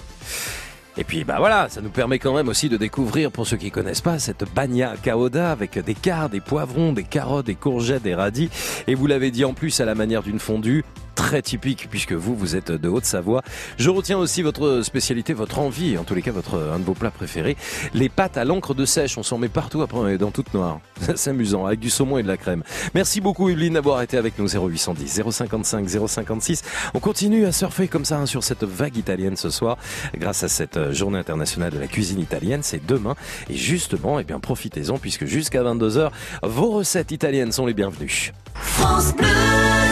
[0.98, 3.70] Et puis bah voilà, ça nous permet quand même aussi de découvrir, pour ceux qui
[3.70, 8.14] connaissent pas, cette bagna cauda avec des quarts, des poivrons, des carottes, des courgettes, des
[8.14, 8.50] radis.
[8.86, 10.84] Et vous l'avez dit en plus à la manière d'une fondue,
[11.14, 13.42] très typique puisque vous, vous êtes de Haute-Savoie.
[13.78, 16.94] Je retiens aussi votre spécialité, votre envie, en tous les cas votre un de vos
[16.94, 17.56] plats préférés,
[17.94, 19.18] les pâtes à l'encre de sèche.
[19.18, 20.80] On s'en met partout après on est dans toute noire.
[21.16, 22.62] C'est amusant avec du saumon et de la crème.
[22.94, 26.62] Merci beaucoup Evelyne d'avoir été avec nous 0810 055 056.
[26.94, 29.78] On continue à surfer comme ça hein, sur cette vague italienne ce soir
[30.16, 32.60] grâce à cette euh, journée internationale de la cuisine italienne.
[32.62, 33.14] C'est demain
[33.48, 36.10] et justement, eh bien profitez-en puisque jusqu'à 22h,
[36.42, 38.32] vos recettes italiennes sont les bienvenues.
[38.54, 39.91] France Bleu.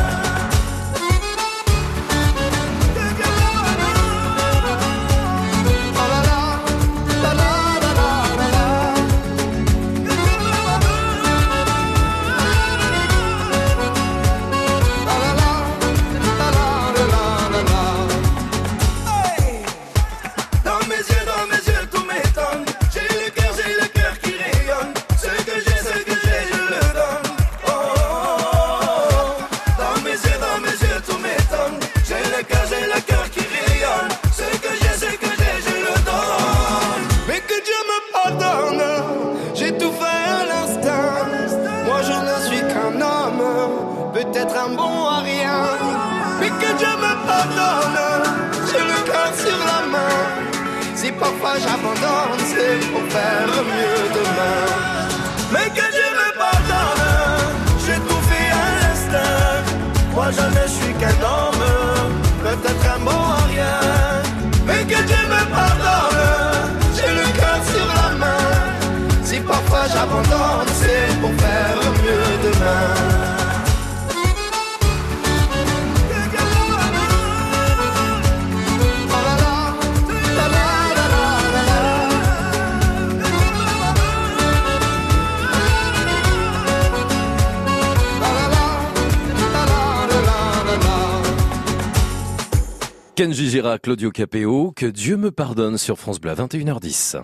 [93.81, 97.17] Claudio Capéo, que Dieu me pardonne sur France Bleu à 21h10.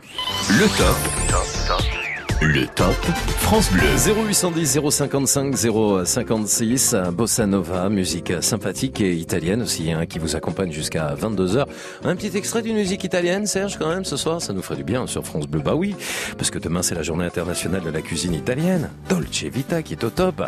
[0.49, 2.41] Le top.
[2.41, 2.95] Le top
[3.37, 3.83] France Bleu.
[3.95, 5.55] 0810 055
[6.03, 11.65] 056, Bossa Nova, musique sympathique et italienne aussi, hein, qui vous accompagne jusqu'à 22h.
[12.03, 14.83] Un petit extrait d'une musique italienne, Serge, quand même, ce soir, ça nous ferait du
[14.83, 15.61] bien sur France Bleu.
[15.61, 15.95] Bah oui,
[16.39, 18.89] parce que demain c'est la journée internationale de la cuisine italienne.
[19.09, 20.41] Dolce Vita qui est au top.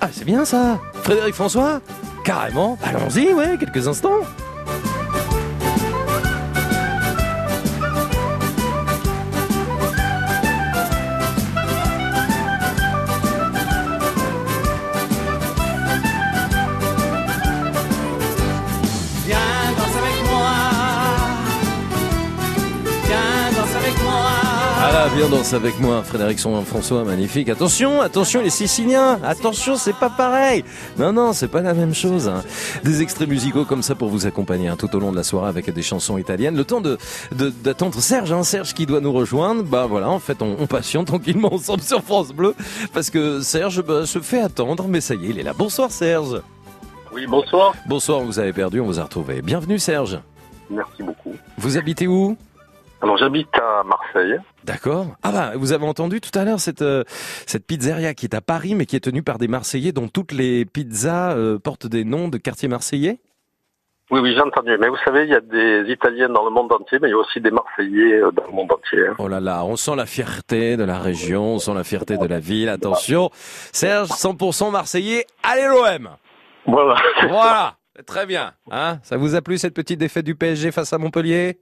[0.00, 1.80] Ah, c'est bien ça Frédéric François
[2.24, 4.20] Carrément Allons-y, ouais, quelques instants
[25.30, 27.50] Danser avec moi, Frédéric François, magnifique.
[27.50, 30.64] Attention, attention les Siciliens, attention, c'est pas pareil.
[30.98, 32.28] Non, non, c'est pas la même chose.
[32.28, 32.42] hein.
[32.82, 35.50] Des extraits musicaux comme ça pour vous accompagner hein, tout au long de la soirée
[35.50, 36.56] avec des chansons italiennes.
[36.56, 36.96] Le temps de
[37.62, 39.62] d'attendre Serge, hein, Serge qui doit nous rejoindre.
[39.64, 42.54] Bah voilà, en fait, on, on patiente tranquillement ensemble sur France Bleu
[42.94, 45.52] parce que Serge bah, se fait attendre, mais ça y est, il est là.
[45.52, 46.40] Bonsoir Serge.
[47.12, 47.74] Oui, bonsoir.
[47.86, 49.42] Bonsoir, vous avez perdu, on vous a retrouvé.
[49.42, 50.18] Bienvenue Serge.
[50.70, 51.34] Merci beaucoup.
[51.58, 52.36] Vous habitez où?
[53.00, 54.38] Alors j'habite à Marseille.
[54.64, 55.06] D'accord.
[55.22, 57.04] Ah bah, vous avez entendu tout à l'heure cette euh,
[57.46, 60.32] cette pizzeria qui est à Paris, mais qui est tenue par des Marseillais, dont toutes
[60.32, 63.20] les pizzas euh, portent des noms de quartiers marseillais?
[64.10, 64.76] Oui, oui, j'ai entendu.
[64.80, 67.14] Mais vous savez, il y a des Italiens dans le monde entier, mais il y
[67.14, 69.06] a aussi des Marseillais euh, dans le monde entier.
[69.06, 69.14] hein.
[69.18, 72.26] Oh là là, on sent la fierté de la région, on sent la fierté de
[72.26, 72.68] la ville.
[72.70, 73.30] Attention,
[73.72, 75.24] Serge, 100% Marseillais.
[75.42, 76.08] Allez l'OM.
[76.66, 76.96] Voilà.
[77.28, 77.74] Voilà.
[78.06, 78.52] Très bien.
[78.70, 81.58] Hein Ça vous a plu cette petite défaite du PSG face à Montpellier?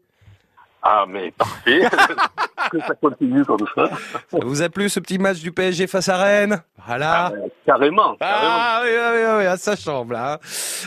[0.82, 1.81] Ah, mais parfait.
[2.70, 3.89] que ça continue comme ça.
[4.31, 6.62] Ça vous a plu ce petit match du PSG face à Rennes?
[6.86, 7.32] Voilà.
[7.65, 8.16] Carrément.
[8.20, 10.35] Ah oui, oui, oui, oui, à sa chambre là.
[10.35, 10.39] hein.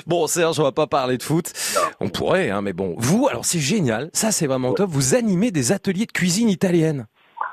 [0.07, 1.51] Bon, Serge, on va pas parler de foot.
[1.99, 2.95] On pourrait, hein, mais bon.
[2.97, 4.09] Vous, alors c'est génial.
[4.13, 4.89] Ça, c'est vraiment top.
[4.89, 7.07] Vous animez des ateliers de cuisine italienne.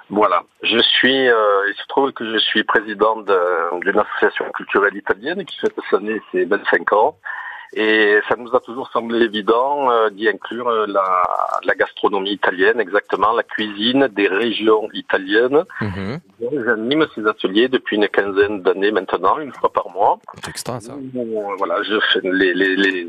[0.08, 0.44] Voilà.
[0.62, 5.44] Je suis, euh, il se trouve que je suis président de- d'une association culturelle italienne
[5.44, 7.18] qui fête cette année ses 25 ans.
[7.74, 11.22] Et ça nous a toujours semblé évident euh, d'y inclure euh, la,
[11.64, 15.64] la gastronomie italienne, exactement la cuisine des régions italiennes.
[16.40, 20.18] J'anime ces ateliers depuis une quinzaine d'années maintenant, une fois par mois.
[20.48, 20.92] Extra ça.
[20.92, 23.08] Euh, Voilà, je fais les, les, les,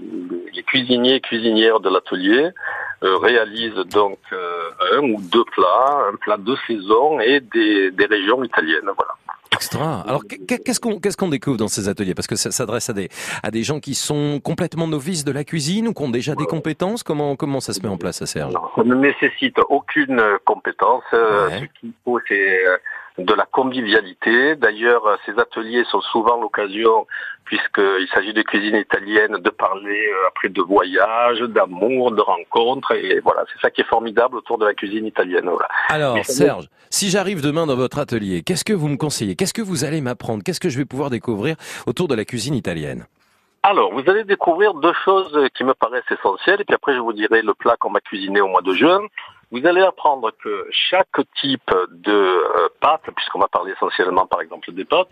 [0.54, 2.50] les cuisiniers et cuisinières de l'atelier
[3.02, 8.44] réalisent donc euh, un ou deux plats, un plat de saison et des, des régions
[8.44, 8.90] italiennes.
[8.96, 9.14] Voilà.
[9.58, 10.02] Extra.
[10.08, 12.14] Alors, qu'est- qu'est-ce qu'on qu'est-ce qu'on découvre dans ces ateliers?
[12.14, 13.10] Parce que ça s'adresse à des
[13.44, 16.46] à des gens qui sont complètement novices de la cuisine ou qui ont déjà des
[16.46, 17.04] compétences?
[17.04, 18.54] Comment comment ça se met en place, ça, Serge?
[18.76, 21.04] Ça ne nécessite aucune compétence.
[21.14, 22.78] Euh, Ce qu'il faut, c'est euh,
[23.18, 24.56] de la convivialité.
[24.56, 27.08] D'ailleurs, ces ateliers sont souvent l'occasion,
[27.46, 32.92] puisqu'il s'agit de cuisine italienne, de parler euh, après de voyage, d'amour, de rencontres.
[32.94, 35.46] Et voilà, c'est ça qui est formidable autour de la cuisine italienne.
[35.46, 35.68] Voilà.
[35.90, 39.36] Alors, Mais Serge, si j'arrive demain dans votre atelier, qu'est-ce que vous me conseillez?
[39.36, 40.44] Qu'est-ce que vous allez m'apprendre?
[40.44, 41.56] Qu'est-ce que je vais pouvoir découvrir
[41.88, 43.06] autour de la cuisine italienne?
[43.64, 47.12] Alors, vous allez découvrir deux choses qui me paraissent essentielles, et puis après je vous
[47.12, 49.02] dirai le plat qu'on m'a cuisiné au mois de juin.
[49.52, 54.72] Vous allez apprendre que chaque type de euh, pâte, puisqu'on va parler essentiellement par exemple
[54.74, 55.08] des pâtes,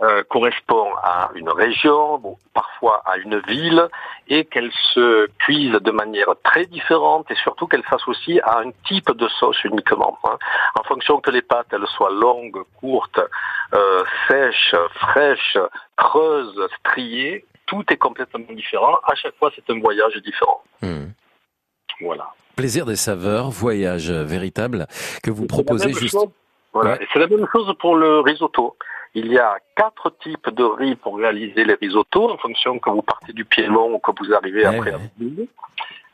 [0.00, 3.88] euh, correspond à une région, bon, parfois à une ville,
[4.28, 9.10] et qu'elles se cuisent de manière très différente, et surtout qu'elles s'associent à un type
[9.10, 10.16] de sauce uniquement.
[10.24, 10.38] hein.
[10.78, 13.20] En fonction que les pâtes elles soient longues, courtes,
[13.74, 15.58] euh, sèches, fraîches,
[15.96, 18.98] creuses, striées, tout est complètement différent.
[19.04, 20.62] À chaque fois, c'est un voyage différent.
[20.80, 21.06] Hmm.
[22.00, 22.28] Voilà.
[22.58, 24.88] Plaisir des saveurs, voyage véritable
[25.22, 26.08] que vous C'est la proposez juste.
[26.12, 26.26] chose-
[26.72, 26.90] Voilà.
[26.94, 26.98] Ouais.
[27.02, 28.76] Et c'est la même chose pour le risotto.
[29.14, 33.02] Il y a quatre types de riz pour réaliser les risottos, en fonction que vous
[33.02, 35.46] partez du Piémont ou que vous arrivez après à Venise.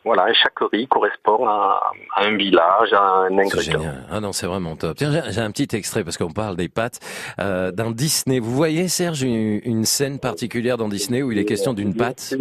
[0.05, 1.81] Voilà, et chaque riz correspond à,
[2.15, 3.79] à un village, à un C'est ingrédient.
[3.81, 4.07] génial.
[4.11, 4.99] Ah non, c'est vraiment top.
[4.99, 7.01] Tiens, j'ai- un petit extrait parce qu'on parle des pâtes
[7.41, 8.39] euh, d'un Disney.
[8.39, 12.35] Vous voyez, Serge, une, une scène particulière dans Disney où il est question d'une pâte?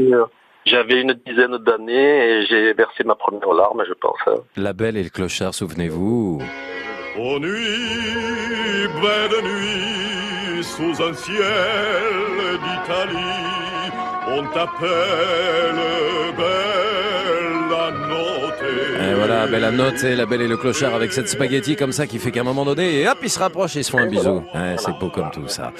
[0.65, 4.17] J'avais une dizaine d'années et j'ai versé ma première larme, je pense.
[4.27, 4.35] hein.
[4.55, 6.41] La Belle et le Clochard, souvenez-vous.
[7.19, 11.43] Aux nuits, belle nuit, sous un ciel
[12.63, 13.33] d'Italie,
[14.29, 15.75] on t'appelle
[16.37, 18.63] Bella Notte.
[19.01, 22.07] Et voilà, belle à noter, la Belle et le Clochard avec cette spaghetti comme ça
[22.07, 23.99] qui fait qu'à un moment donné, et hop, ils se rapprochent et ils se font
[23.99, 24.43] un bisou.
[24.55, 25.71] Ouais, c'est beau comme tout ça.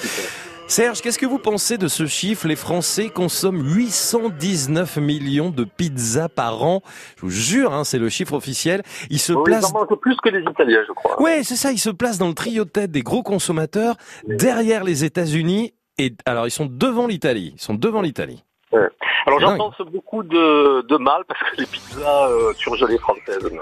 [0.68, 2.48] Serge, qu'est-ce que vous pensez de ce chiffre?
[2.48, 6.82] Les Français consomment 819 millions de pizzas par an.
[7.18, 8.82] Je vous jure, hein, c'est le chiffre officiel.
[9.10, 11.22] Ils se Oui, ils placent en mangent plus que les Italiens, je crois.
[11.22, 13.96] Ouais, c'est ça, ils se placent dans le trio de tête des gros consommateurs
[14.26, 18.44] derrière les États-Unis et alors ils sont devant l'Italie, ils sont devant l'Italie.
[18.72, 18.90] Ouais.
[19.28, 23.62] Alors j'en pense beaucoup de, de mal parce que les pizzas euh, surgelées françaises, non,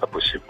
[0.00, 0.42] pas possible.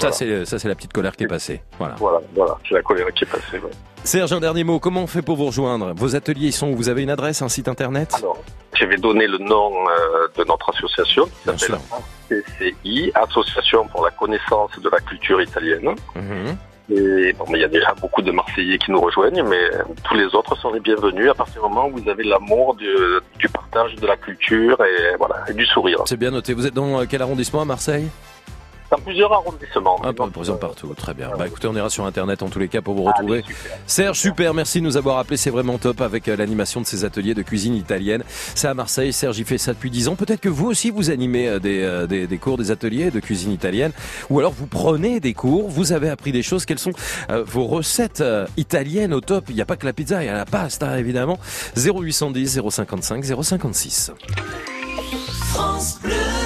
[0.00, 1.62] Ça, c'est ça, c'est la petite colère qui est passée.
[1.78, 1.94] Voilà.
[1.98, 3.58] Voilà, voilà, c'est la colère qui est passée.
[3.58, 3.70] ouais.
[4.02, 4.78] Serge, un dernier mot.
[4.78, 5.92] Comment on fait pour vous rejoindre?
[5.94, 8.14] Vos ateliers ils sont où Vous avez une adresse, un site internet?
[8.16, 8.38] Alors,
[8.78, 11.78] je vais donner le nom euh, de notre association qui s'appelle
[12.30, 15.94] ACCI, Association pour la connaissance de la culture italienne.
[16.16, 16.56] Mhm.
[16.92, 19.70] Et bon, mais il y a déjà beaucoup de Marseillais qui nous rejoignent, mais
[20.02, 22.88] tous les autres sont les bienvenus à partir du moment où vous avez l'amour du,
[23.38, 25.98] du partage de la culture et voilà et du sourire.
[26.06, 26.52] C'est bien noté.
[26.52, 28.08] Vous êtes dans euh, quel arrondissement à Marseille?
[28.90, 30.04] Dans plusieurs arrondissements.
[30.04, 31.30] Un peu présent partout, très bien.
[31.38, 33.44] Bah écoutez, on ira sur internet en tous les cas pour vous retrouver.
[33.86, 37.04] Serge, super, merci de nous avoir appelé, c'est vraiment top avec euh, l'animation de ces
[37.04, 38.24] ateliers de cuisine italienne.
[38.54, 40.16] C'est à Marseille, Serge y fait ça depuis 10 ans.
[40.16, 43.20] Peut-être que vous aussi vous animez euh, des, euh, des, des cours, des ateliers de
[43.20, 43.92] cuisine italienne,
[44.28, 46.66] ou alors vous prenez des cours, vous avez appris des choses.
[46.66, 46.92] Quelles sont
[47.28, 48.24] vos recettes
[48.56, 49.46] italiennes au top?
[49.50, 51.38] Il n'y a pas que la pizza, il y a la pasta évidemment.
[51.76, 54.12] 0810 055 056.
[55.52, 56.39] France Bleu.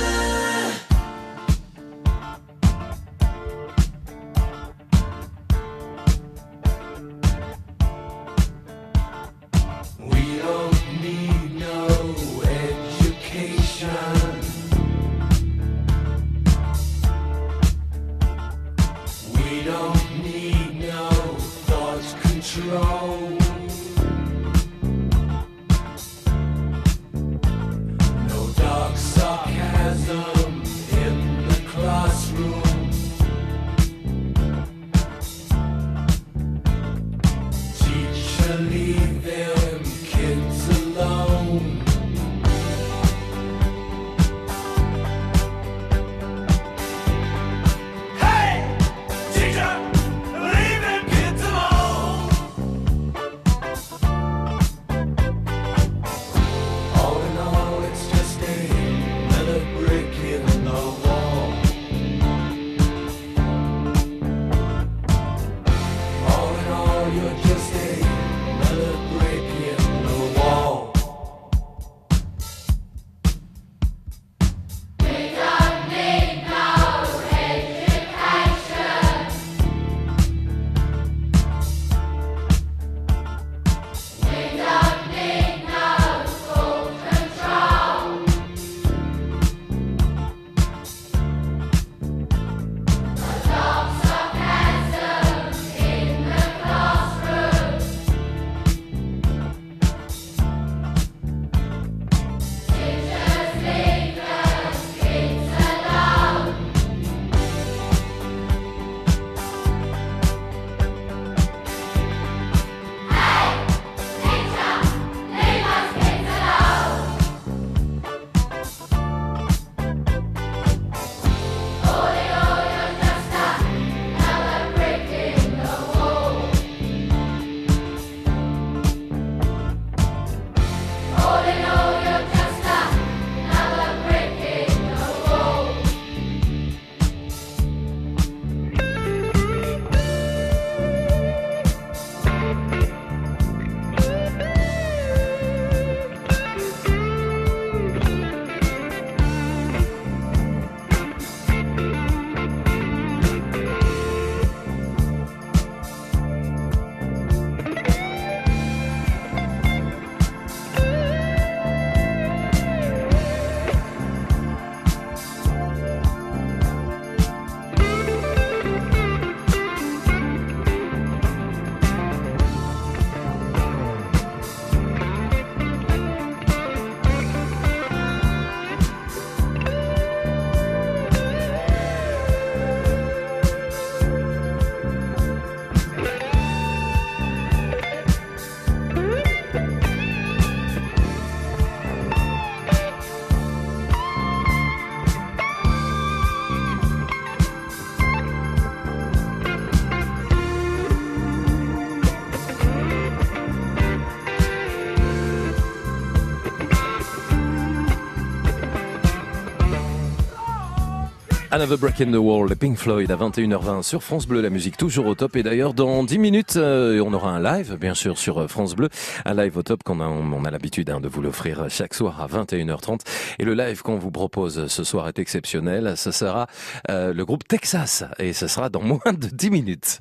[211.54, 215.06] Another Break in the Wall, Pink Floyd à 21h20 sur France Bleu, la musique toujours
[215.06, 215.36] au top.
[215.36, 218.74] Et d'ailleurs, dans 10 minutes, euh, on aura un live, bien sûr, sur euh, France
[218.74, 218.88] Bleu.
[219.24, 222.20] Un live au top qu'on a, on a l'habitude hein, de vous l'offrir chaque soir
[222.20, 223.02] à 21h30.
[223.38, 225.96] Et le live qu'on vous propose ce soir est exceptionnel.
[225.96, 226.48] Ce sera
[226.90, 228.02] euh, le groupe Texas.
[228.18, 230.00] Et ce sera dans moins de 10 minutes.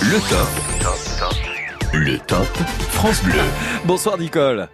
[0.00, 0.48] Le top.
[1.92, 2.56] Le top
[2.88, 3.34] France Bleu.
[3.84, 4.66] Bonsoir Nicole.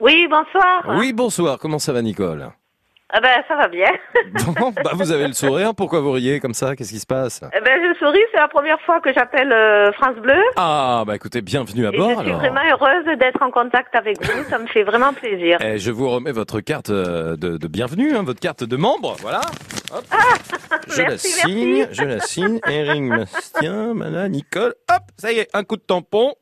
[0.00, 0.98] Oui, bonsoir.
[0.98, 1.58] Oui, bonsoir.
[1.58, 2.50] Comment ça va, Nicole?
[3.16, 3.86] Ah ben, ça va bien.
[4.58, 5.72] Bon, bah, vous avez le sourire.
[5.74, 6.74] Pourquoi vous riez comme ça?
[6.74, 7.40] Qu'est-ce qui se passe?
[7.56, 10.34] Eh ben, je souris, c'est la première fois que j'appelle euh, France Bleu.
[10.56, 12.40] Ah, bah écoutez, bienvenue à Et bord je suis alors.
[12.40, 14.44] vraiment heureuse d'être en contact avec vous.
[14.50, 15.58] Ça me fait vraiment plaisir.
[15.60, 19.16] Eh, je vous remets votre carte euh, de, de bienvenue, hein, votre carte de membre,
[19.20, 19.42] voilà.
[19.94, 20.04] Hop.
[20.88, 21.94] je la Ah, signe, merci.
[21.94, 22.60] je la signe.
[22.68, 24.74] Eric Bastien, Mana, Nicole.
[24.90, 26.34] Hop, ça y est, un coup de tampon.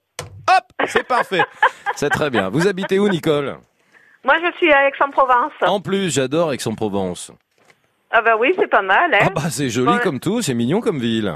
[0.48, 1.42] Hop, c'est parfait.
[1.96, 2.48] C'est très bien.
[2.48, 3.56] Vous habitez où, Nicole?
[4.24, 5.52] Moi, je suis à Aix-en-Provence.
[5.62, 7.32] En plus, j'adore Aix-en-Provence.
[8.10, 9.12] Ah ben oui, c'est pas mal.
[9.14, 9.26] Hein.
[9.28, 11.34] Ah bah c'est joli comme tout, c'est mignon comme ville.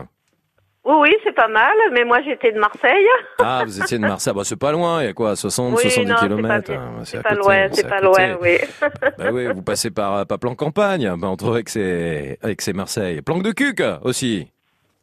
[0.84, 1.74] Oui, oui, c'est pas mal.
[1.92, 3.06] Mais moi, j'étais de Marseille.
[3.38, 5.90] Ah, vous étiez de Marseille, bah c'est pas loin, il y a quoi, 60, Oui,
[5.90, 6.14] 70 non,
[6.48, 8.58] hein, C'est pas côté, loin, c'est pas loin, oui.
[9.18, 13.22] Bah oui, vous passez par, par Planck-Campagne, bah, entre Aix et, Aix et Marseille.
[13.22, 14.48] Planck de Cuc aussi.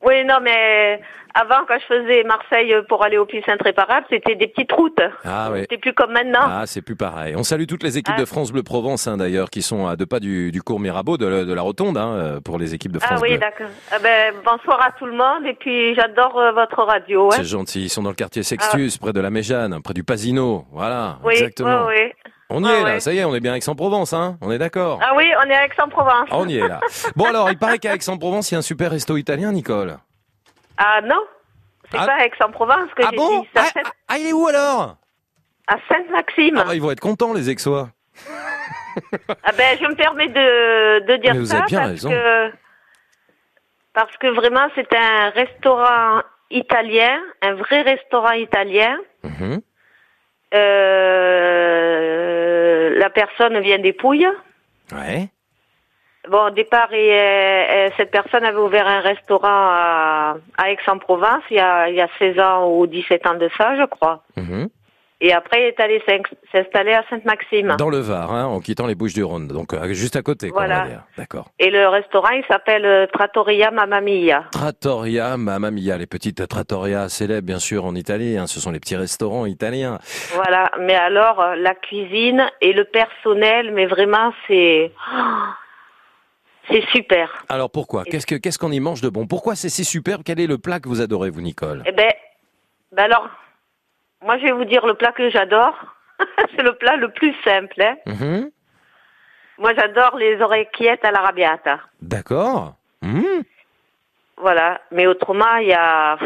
[0.06, 1.00] Oui, non, mais
[1.34, 5.00] avant, quand je faisais Marseille pour aller au Puy Saint-Réparable, c'était des petites routes.
[5.24, 5.62] Ah oui.
[5.62, 6.42] C'était plus comme maintenant.
[6.44, 7.36] Ah, c'est plus pareil.
[7.38, 8.22] On salue toutes les équipes Ah.
[8.22, 11.18] de France Bleu Provence, hein, d'ailleurs, qui sont à deux pas du, du cours Mirabeau,
[11.18, 13.38] de, la- de la Rotonde, hein, pour les équipes de Ah France oui, Bleu.
[13.40, 13.68] d'accord.
[13.92, 17.28] Ah ben, bonsoir à tout le monde et puis j'adore euh, votre radio.
[17.28, 17.36] hein.
[17.38, 17.84] C'est gentil.
[17.84, 20.66] Ils sont dans le quartier Sextus, près de la Méjane, près du Pasino.
[20.72, 21.86] Voilà, Oui, exactement.
[21.88, 22.32] oui, oui.
[22.50, 24.52] On y Ah est là, ça y est, on est bien à Aix-en-Provence, hein On
[24.52, 26.28] est d'accord Ah oui, on est à Aix-en-Provence.
[26.32, 26.80] Ah, On y est là.
[27.16, 29.98] Bon alors, il paraît qu'à Aix-en-Provence, il y a un super resto italien, Nicole.
[30.78, 31.22] Ah non,
[31.92, 32.06] c'est Ah.
[32.06, 33.48] pas Aix-en-Provence que Ah j'ai bon dit.
[33.56, 34.98] À Saint- Ah, il est où alors?
[35.68, 36.58] À Sainte-Maxime.
[36.60, 37.90] Ah bah, ils vont être contents, les Aixois.
[39.44, 42.10] Ah ben, je me permets de, de dire Mais vous ça avez bien parce raison.
[42.12, 42.52] que
[43.94, 46.22] parce que vraiment c'est un restaurant
[46.52, 48.98] italien, un vrai restaurant italien.
[49.24, 49.62] Mhm.
[50.54, 52.10] Euh,
[52.98, 54.28] la personne vient des Pouilles.
[54.92, 55.30] Ouais.
[56.30, 61.58] Bon, au départ, et, euh, cette personne avait ouvert un restaurant à, à Aix-en-Provence il
[61.58, 64.24] y, a, il y a 16 ans ou 17 ans de ça, je crois.
[64.38, 64.70] Mhm.
[65.26, 66.18] Et après, il est allé s'in-
[66.52, 67.76] s'installer à Sainte-Maxime.
[67.78, 70.50] Dans le Var, hein, en quittant les Bouches du Rhône, donc euh, juste à côté,
[70.50, 70.82] quoi, on Voilà.
[70.84, 71.04] va dire.
[71.18, 71.50] D'accord.
[71.60, 74.44] Et le restaurant, il s'appelle euh, Trattoria Mamma Mia.
[74.52, 78.38] Trattoria Mamma Mia, les petites trattoria célèbres, bien sûr, en Italie.
[78.38, 79.98] hein, ce sont les petits restaurants italiens.
[80.34, 80.70] Voilà.
[80.82, 84.92] Mais alors, euh, la cuisine et le personnel, mais vraiment, c'est...
[85.18, 85.22] oh,
[86.70, 87.46] c'est super.
[87.48, 88.04] Alors pourquoi?
[88.04, 89.26] Qu'est-ce que qu'est-ce qu'on y mange de bon?
[89.28, 90.22] Pourquoi c'est si superbe?
[90.26, 91.82] Quel est le plat que vous adorez, vous, Nicole?
[91.86, 92.10] Eh ben,
[92.92, 93.30] ben alors,
[94.24, 95.76] moi, je vais vous dire le plat que j'adore.
[96.56, 97.82] c'est le plat le plus simple.
[97.82, 97.96] Hein.
[98.06, 98.50] Mhm.
[99.60, 101.80] Moi, j'adore les orecchiettes à l'arrabbiata.
[102.02, 102.76] D'accord.
[103.02, 103.44] Mhm.
[104.38, 104.82] Voilà.
[104.92, 106.18] Mais autrement, il y a,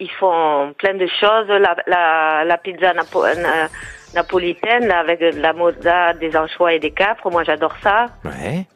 [0.00, 1.48] ils font plein de choses.
[1.48, 3.68] La, la, la pizza napo- na-
[4.14, 7.30] napolitaine, avec de la mozza, des anchois et des capres.
[7.30, 8.06] Moi, j'adore ça.
[8.24, 8.66] Ouais.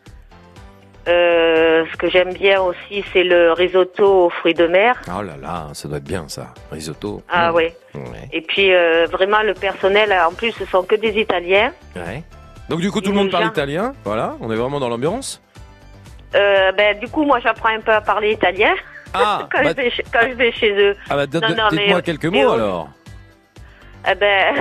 [1.09, 5.01] Euh, ce que j'aime bien aussi, c'est le risotto aux fruits de mer.
[5.09, 6.49] Oh là là, ça doit être bien, ça.
[6.71, 7.23] Risotto.
[7.31, 7.57] Ah Mhm.
[7.57, 7.65] oui.
[7.95, 8.29] Ouais.
[8.33, 11.73] Et puis, euh, vraiment, le personnel, en plus, ce sont que des Italiens.
[11.97, 12.23] Ouais.
[12.69, 13.95] Donc du coup, tout le monde parle italien.
[14.05, 15.41] Voilà, on est vraiment dans l'ambiance.
[16.35, 18.75] Euh, ben, du coup, moi, j'apprends un peu à parler italien
[19.15, 20.95] Ah, quand, bah- je vais chez, quand je vais chez eux.
[21.09, 22.89] Ah bah, dites-moi quelques mots alors.
[24.05, 24.55] Eh ben,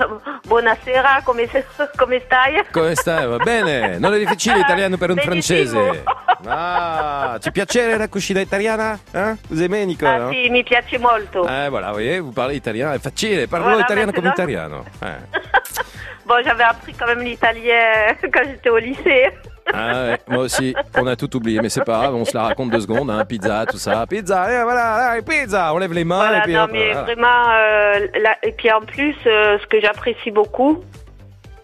[0.46, 1.48] buonasera, come,
[1.96, 2.64] come stai?
[2.70, 3.26] Come stai?
[3.26, 3.98] Va bene.
[3.98, 6.04] Non è difficile italiano per un francese.
[6.46, 8.98] Ah, ti piace la cucina italiana?
[9.12, 10.10] Aimez, Nicole?
[10.10, 10.32] Ah hein?
[10.32, 11.46] sì, mi piace molto.
[11.46, 14.84] Eh, voilà, voyez, vous parlez italien, è facile, parlo Voilà, italiano come italiano.
[15.00, 15.64] Eh.
[16.26, 19.32] Bon, j'avais appris quand même l'italien quand j'étais au lycée.
[19.72, 22.44] Ah ouais, moi aussi, on a tout oublié, mais c'est pas grave, on se la
[22.44, 26.38] raconte deux secondes, hein, pizza, tout ça, pizza, eh, voilà, pizza, on lève les mains
[26.38, 27.02] et puis non, hop, mais voilà.
[27.02, 30.82] vraiment, euh, là- et puis en plus, euh, ce que j'apprécie beaucoup,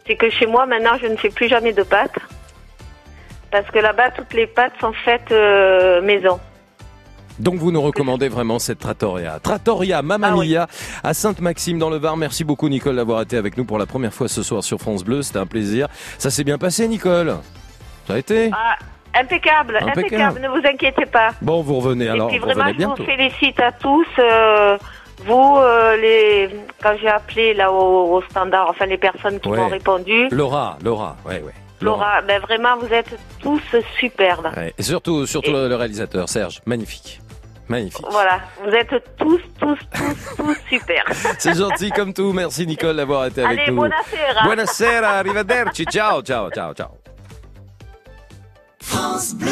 [0.06, 2.18] c'est que chez moi, maintenant, je ne fais plus jamais de pâtes.
[3.50, 6.40] Parce que là-bas, toutes les pâtes sont faites euh, maison.
[7.38, 9.38] Donc vous nous recommandez vraiment cette trattoria.
[9.42, 10.56] Trattoria Mamma Ah oui.
[11.02, 12.16] À Sainte-Maxime dans le Var.
[12.16, 15.04] Merci beaucoup Nicole d'avoir été avec nous pour la première fois ce soir sur France
[15.04, 15.88] Bleu, c'était un plaisir.
[16.18, 17.36] Ça s'est bien passé Nicole?
[18.06, 18.76] Ça a été Ah,
[19.18, 19.98] impeccable, Impeccable.
[20.00, 21.30] impeccable, ne vous inquiétez pas.
[21.42, 24.06] Bon, vous revenez alors, et puis vraiment, je vous félicite à tous.
[24.18, 24.76] euh,
[25.24, 26.50] vous, euh, les,
[26.82, 29.56] quand j'ai appelé là au, au standard, enfin les personnes qui Ouais.
[29.58, 31.52] m'ont répondu, Laura, Laura, ouais, ouais.
[31.80, 33.60] Laura, ben vraiment, vous êtes tous
[33.98, 34.48] superbes.
[34.56, 34.72] Ouais.
[34.78, 37.20] Et surtout, surtout le, le réalisateur, Serge, magnifique.
[37.68, 38.04] Magnifique.
[38.10, 41.04] Voilà, vous êtes tous, tous, tous, tous super.
[41.38, 42.32] C'est gentil comme tout.
[42.32, 43.76] Merci Nicole d'avoir été avec nous.
[43.76, 44.42] buonasera.
[44.44, 45.84] Buonasera, arrivederci.
[45.86, 47.01] Ciao, ciao, ciao, ciao.
[48.82, 49.48] France Bleu.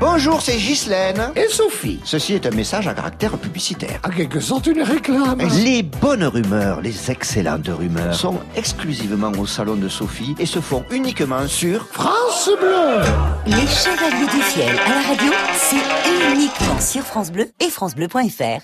[0.00, 1.32] Bonjour, c'est Ghislaine.
[1.36, 2.00] Et Sophie.
[2.02, 4.00] Ceci est un message à caractère publicitaire.
[4.04, 5.42] En quelque sorte, une réclame.
[5.62, 10.82] Les bonnes rumeurs, les excellentes rumeurs, sont exclusivement au salon de Sophie et se font
[10.90, 13.02] uniquement sur France Bleu.
[13.46, 18.62] Les Chevaliers du Fiel à la radio, c'est uniquement sur France Bleu et FranceBleu.fr.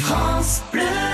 [0.00, 1.11] France Bleu.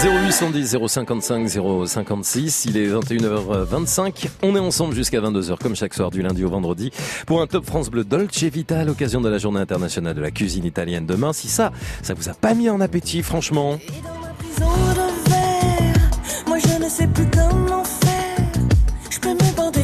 [0.00, 1.48] 0810 055
[1.86, 4.28] 056, il est 21h25.
[4.42, 6.92] On est ensemble jusqu'à 22h comme chaque soir du lundi au vendredi
[7.26, 10.30] pour un Top France Bleu Dolce Vita à l'occasion de la journée internationale de la
[10.30, 11.32] cuisine italienne demain.
[11.32, 11.72] Si ça,
[12.02, 13.78] ça vous a pas mis en appétit franchement
[17.00, 17.22] je peux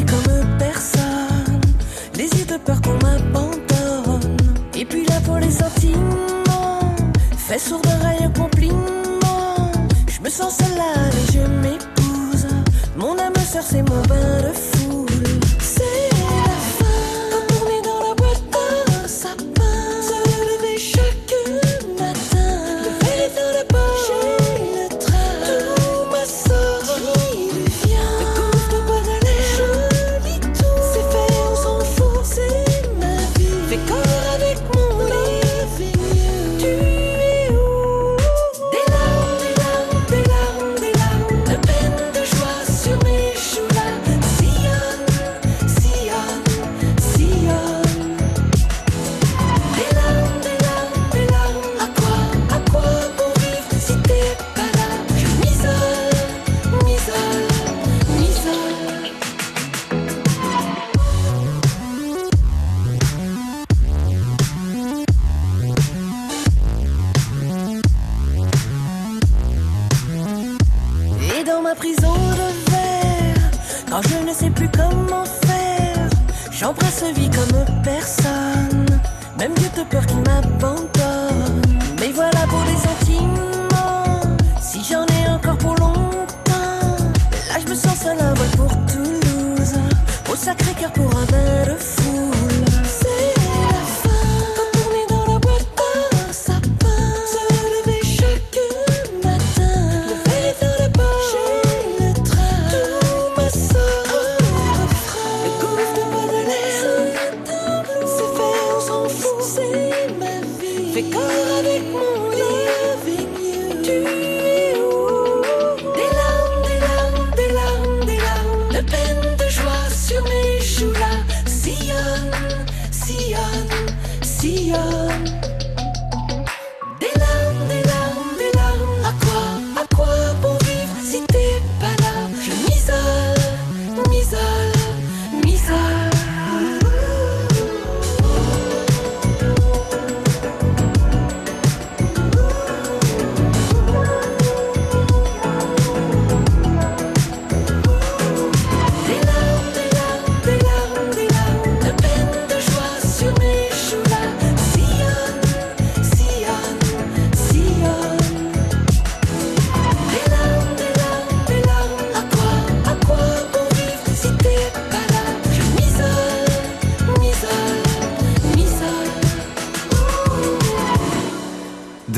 [0.06, 1.60] comme personne.
[2.48, 4.36] De peur qu'on m'abandonne.
[4.74, 5.04] Et puis
[7.58, 8.23] sourd d'oreille
[10.34, 12.46] seule là et je m'épouse.
[12.96, 14.73] Mon âme sœur, c'est mon bain de foule.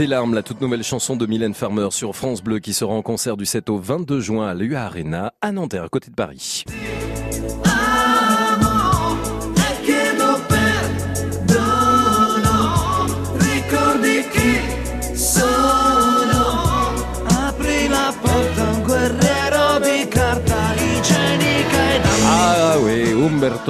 [0.07, 3.37] Des la toute nouvelle chanson de Mylène Farmer sur France Bleu qui sera en concert
[3.37, 6.63] du 7 au 22 juin à l'UA Arena à Nanterre, à côté de Paris.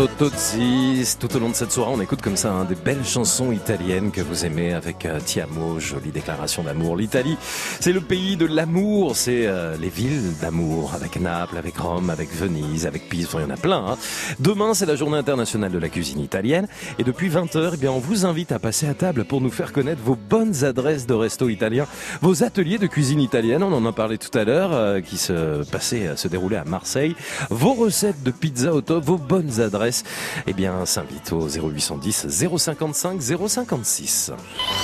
[0.05, 1.17] Tozzi.
[1.19, 4.11] Tout au long de cette soirée, on écoute comme ça hein, des belles chansons italiennes
[4.11, 6.97] que vous aimez avec euh, Ti amo, jolie déclaration d'amour.
[6.97, 7.39] L'Italie,
[7.87, 12.35] c'est le pays de l'amour, c'est euh, les villes d'amour avec Naples, avec Rome, avec
[12.35, 13.93] Venise, avec Pise, il y en a plein.
[13.93, 13.97] hein.
[14.41, 16.67] Demain, c'est la journée internationale de la cuisine italienne
[16.99, 19.73] et depuis 20h, eh bien, on vous invite à passer à table pour nous faire
[19.73, 21.87] connaître vos bonnes adresses de resto italiens,
[22.23, 25.63] vos ateliers de cuisine italienne, on en a parlé tout à l'heure, euh, qui se
[25.71, 27.15] passaient, euh, se déroulaient à Marseille,
[27.51, 30.03] vos recettes de pizza au top, vos bonnes adresses,
[30.49, 32.27] eh bien, s'invite au 0810
[32.57, 34.33] 055 056.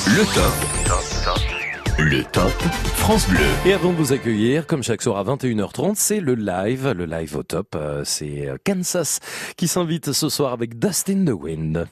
[0.06, 1.61] Le top.
[1.98, 2.50] Le top
[2.96, 3.38] France Bleu.
[3.66, 7.36] Et avant de vous accueillir, comme chaque soir à 21h30, c'est le live, le live
[7.36, 7.74] au top.
[7.74, 9.20] Euh, C'est euh, Kansas
[9.56, 11.86] qui s'invite ce soir avec Dustin the Wind.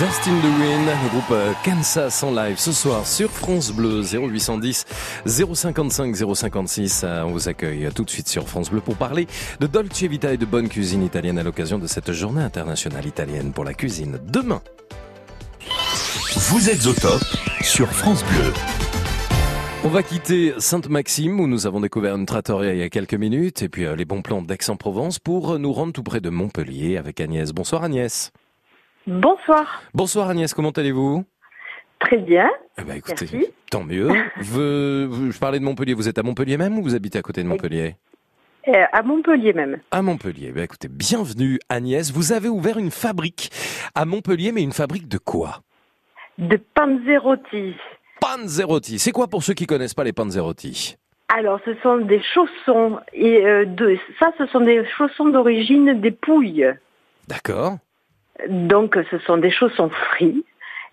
[0.00, 4.00] Dust in the Wind, le groupe euh, Kansas en live ce soir sur France Bleu
[4.02, 4.86] 0810
[5.26, 7.02] 055 056.
[7.04, 9.26] Euh, On vous accueille tout de suite sur France Bleu pour parler
[9.60, 13.52] de Dolce Vita et de bonne cuisine italienne à l'occasion de cette journée internationale italienne
[13.52, 14.18] pour la cuisine.
[14.24, 14.62] Demain,
[16.48, 17.22] Vous êtes au top
[17.60, 18.54] sur France Bleu.
[19.84, 23.60] on va quitter Sainte-Maxime où nous avons découvert une trattoria il y a quelques minutes
[23.62, 26.96] et puis euh, les bons plans d'Aix-en-Provence pour euh, nous rendre tout près de Montpellier
[26.96, 27.52] avec Agnès.
[27.52, 28.32] Bonsoir Agnès.
[29.06, 29.82] Bonsoir.
[29.94, 31.24] Bonsoir Agnès, comment allez-vous?
[31.98, 32.48] Très bien.
[32.78, 34.08] Eh ben, écoutez, tant mieux.
[34.38, 35.94] Vous- vous- je parlais de Montpellier.
[35.94, 37.96] Vous êtes à Montpellier même ou vous habitez à côté de Montpellier?
[38.68, 39.80] Euh, à Montpellier même.
[39.90, 40.52] À Montpellier.
[40.52, 42.10] Ben, écoutez, bienvenue Agnès.
[42.12, 43.50] Vous avez ouvert une fabrique
[43.94, 45.60] à Montpellier, mais une fabrique de quoi?
[46.38, 47.74] De Panzerotti.
[48.20, 48.98] Panzerotti.
[48.98, 50.96] C'est quoi pour ceux qui connaissent pas les Panzerotti?
[51.28, 52.98] Alors, ce sont des chaussons.
[53.12, 56.66] Et euh, de, ça, ce sont des chaussons d'origine des Pouilles.
[57.28, 57.76] D'accord.
[58.48, 60.44] Donc, ce sont des chaussons frits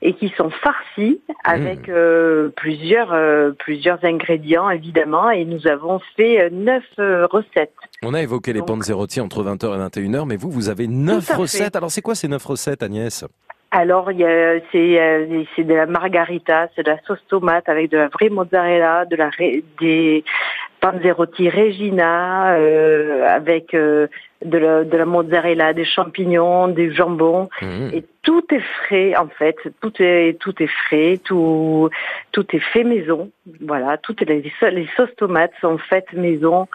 [0.01, 6.39] et qui sont farcis avec euh, plusieurs euh, plusieurs ingrédients évidemment et nous avons fait
[6.39, 7.73] euh, neuf euh, recettes.
[8.03, 11.33] On a évoqué les Panzerotti entre 20h et 21h, mais vous, vous avez neuf fait.
[11.33, 11.75] recettes.
[11.75, 13.25] Alors, c'est quoi ces neuf recettes, Agnès?
[13.71, 14.09] Alors,
[14.71, 19.05] c'est, c'est de la margarita, c'est de la sauce tomate avec de la vraie mozzarella,
[19.05, 19.29] de la,
[19.81, 20.23] des
[20.79, 24.07] panzerotti Regina, euh, avec euh,
[24.45, 27.49] de, la, de la mozzarella, des champignons, des jambons.
[27.61, 29.55] Et tout est frais, en fait.
[29.81, 31.89] Tout est, tout est frais, tout,
[32.31, 33.31] tout est fait maison.
[33.61, 34.51] Voilà, toutes les
[34.95, 36.67] sauces tomates sont faites maison.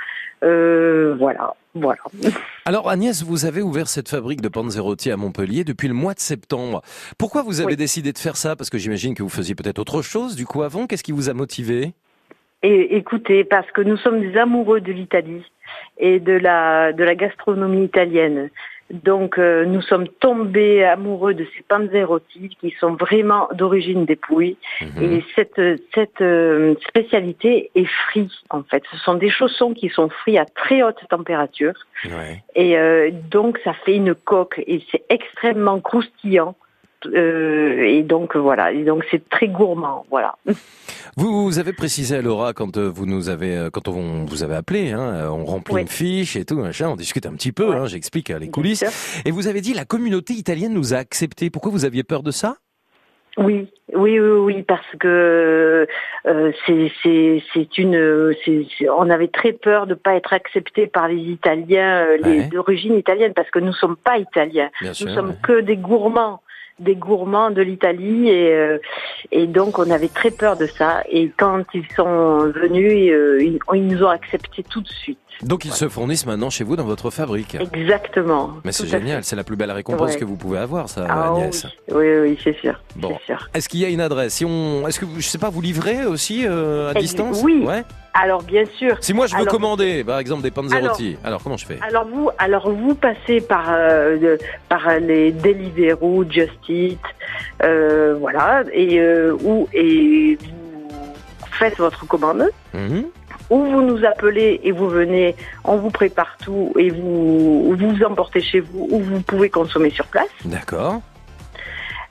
[0.42, 2.00] Euh, voilà, voilà.
[2.64, 6.20] Alors Agnès, vous avez ouvert cette fabrique de Panzerotti à Montpellier depuis le mois de
[6.20, 6.82] septembre.
[7.16, 8.56] Pourquoi vous avez décidé de faire ça?
[8.56, 10.86] Parce que j'imagine que vous faisiez peut-être autre chose du coup avant.
[10.86, 11.92] Qu'est-ce qui vous a motivé?
[12.62, 15.44] Et écoutez, parce que nous sommes des amoureux de l'Italie
[15.98, 18.51] et de la de la gastronomie italienne.
[18.93, 24.59] Donc euh, nous sommes tombés amoureux de ces panzerotti qui sont vraiment d'origine des Pouilles.
[25.01, 25.60] Et cette,
[25.94, 28.82] cette euh, spécialité est free en fait.
[28.90, 31.72] Ce sont des chaussons qui sont frits à très haute température.
[32.55, 36.55] Et euh, donc ça fait une coque et c'est extrêmement croustillant.
[37.06, 40.36] Euh, et donc voilà, et donc c'est très gourmand, voilà.
[41.16, 44.42] Vous, vous avez précisé à Laura quand euh, vous nous avez euh, quand on vous
[44.42, 45.80] avez appelé, hein, on remplit Oui.
[45.82, 48.84] une fiche et tout machin, on discute un petit peu, hein, j'explique les coulisses.
[49.24, 51.50] Et vous avez dit la communauté italienne nous a accepté.
[51.50, 52.56] Pourquoi vous aviez peur de ça?
[53.38, 55.86] Oui, oui, oui, oui, parce que
[56.26, 58.34] euh, c'est une
[58.94, 62.48] on avait très peur de pas être accepté par les Italiens, les Ouais.
[62.52, 64.68] d'origine italienne, parce que nous sommes pas italiens.
[64.82, 65.36] Bien nous sûr, sommes ouais.
[65.42, 66.42] que des gourmands,
[66.82, 68.78] des gourmands de l'Italie, et euh,
[69.30, 71.02] et donc on avait très peur de ça.
[71.10, 75.18] Et quand ils sont venus, euh, ils, ils nous ont acceptés tout de suite.
[75.43, 77.56] Donc ils se fournissent maintenant chez vous dans votre fabrique.
[77.74, 78.51] Exactement.
[78.64, 80.16] Mais c'est génial, c'est la plus belle récompense Ouais.
[80.19, 81.66] que vous pouvez avoir, ça, Ah Agnès.
[81.90, 82.74] oui, oui, oui, c'est sûr.
[82.97, 83.16] Bon.
[83.55, 84.35] Est-ce qu'il y a une adresse?
[84.35, 87.40] Si on, est-ce que je sais pas, vous livrez aussi euh, à Ex- distance?
[87.43, 87.64] oui.
[87.66, 87.82] Ouais.
[88.14, 88.97] Alors bien sûr.
[89.01, 91.78] Si moi je veux Alors- commander, par exemple, des panzerotti, alors, comment je fais?
[91.81, 94.36] Alors vous, alors vous passez par euh,
[94.69, 96.98] par les Deliveroo, Just Eat,
[97.62, 99.35] euh, voilà, et euh,
[99.73, 101.06] et vous
[101.52, 102.51] faites votre commande.
[102.74, 103.05] Mhm.
[103.52, 108.40] Ou vous nous appelez et vous venez, on vous prépare tout et vous vous emportez
[108.40, 110.30] chez vous ou vous pouvez consommer sur place.
[110.46, 111.02] D'accord.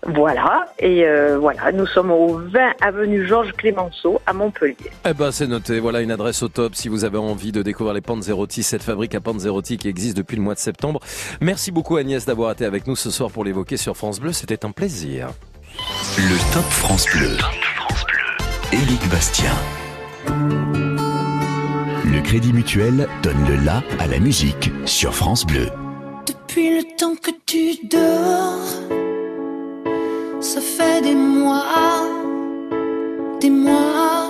[0.05, 4.75] Voilà, et euh, voilà, nous sommes au 20 avenue Georges Clémenceau à Montpellier.
[5.07, 7.93] Eh ben c'est noté, voilà une adresse au top si vous avez envie de découvrir
[7.95, 10.99] les Panzerotti, cette fabrique à Panzerotti qui existe depuis le mois de septembre.
[11.39, 14.63] Merci beaucoup Agnès d'avoir été avec nous ce soir pour l'évoquer sur France Bleu, c'était
[14.65, 15.29] un plaisir.
[16.17, 17.37] Le Top France Bleu.
[18.73, 19.51] Éric Bastien.
[22.21, 25.69] Crédit Mutuel donne le la à la musique sur France Bleu.
[26.25, 28.59] Depuis le temps que tu dors,
[30.39, 32.07] ça fait des mois,
[33.39, 34.20] des mois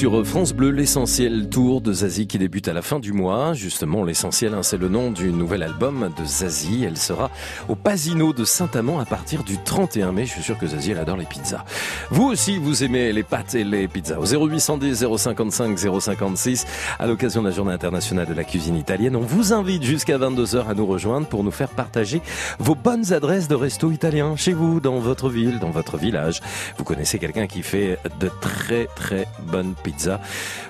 [0.00, 3.52] sur France Bleu, l'essentiel tour de Zazie qui débute à la fin du mois.
[3.52, 6.84] Justement, l'essentiel, hein, c'est le nom du nouvel album de Zazie.
[6.84, 7.30] Elle sera
[7.68, 10.24] au Pasino de Saint-Amand à partir du 31 mai.
[10.24, 11.66] Je suis sûr que Zazie, elle adore les pizzas.
[12.10, 14.18] Vous aussi, vous aimez les pâtes et les pizzas.
[14.18, 16.66] Au 0810 055 056,
[16.98, 20.66] à l'occasion de la journée internationale de la cuisine italienne, on vous invite jusqu'à 22h
[20.66, 22.22] à nous rejoindre pour nous faire partager
[22.58, 26.40] vos bonnes adresses de resto italien chez vous, dans votre ville, dans votre village.
[26.78, 29.89] Vous connaissez quelqu'un qui fait de très très bonnes pizzas.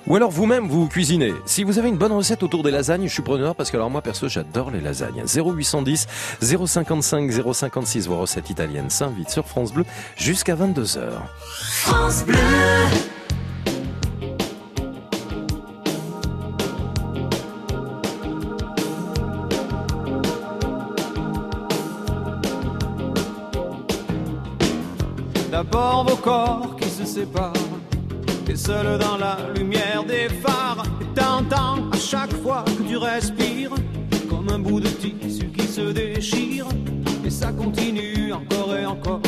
[0.06, 1.32] Ou alors vous-même, vous cuisinez.
[1.46, 3.90] Si vous avez une bonne recette autour des lasagnes, je suis preneur parce que alors
[3.90, 5.24] moi perso, j'adore les lasagnes.
[5.26, 6.06] 0810
[6.40, 9.84] 055 056, vos recettes italiennes s'invitent sur France Bleu
[10.16, 11.00] jusqu'à 22h.
[11.82, 12.36] France Bleu.
[25.50, 27.52] D'abord vos corps qui se séparent,
[28.50, 33.70] et seul dans la lumière des phares, et t'entends à chaque fois que tu respires,
[34.28, 36.66] comme un bout de tissu qui se déchire,
[37.24, 39.20] et ça continue encore et encore.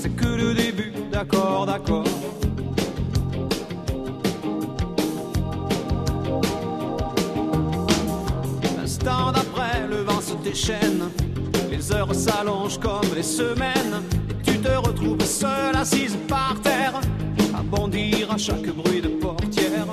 [0.00, 2.04] C'est que le début, d'accord, d'accord.
[8.76, 11.10] L'instant d'après, le vent se déchaîne,
[11.70, 14.02] les heures s'allongent comme les semaines,
[14.44, 17.00] tu te retrouves seule assise par terre,
[17.58, 19.86] à bondir à chaque bruit de portière.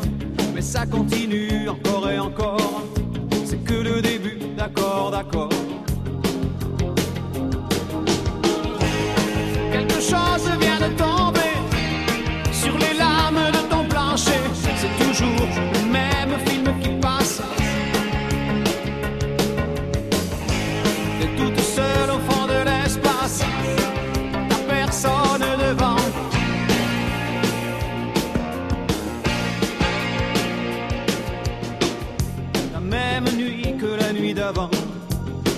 [0.54, 2.84] Mais ça continue encore et encore,
[3.46, 5.50] c'est que le début, d'accord, d'accord.
[9.72, 11.15] Quelque chose vient de tomber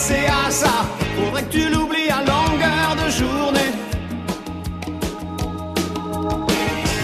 [0.00, 0.86] penser à ça.
[1.16, 3.72] Faudrait que tu l'oublies à longueur de journée.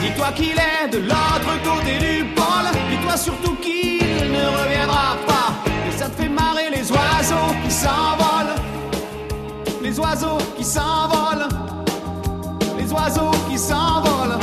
[0.03, 2.71] Dis-toi qu'il est de l'autre côté du pôle.
[2.91, 3.99] Dis-toi surtout qu'il
[4.33, 5.49] ne reviendra pas.
[5.89, 8.57] Et ça te fait marrer les oiseaux qui s'envolent.
[9.83, 11.49] Les oiseaux qui s'envolent.
[12.79, 14.39] Les oiseaux qui s'envolent.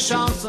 [0.00, 0.48] chances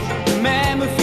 [0.00, 0.99] Toujours le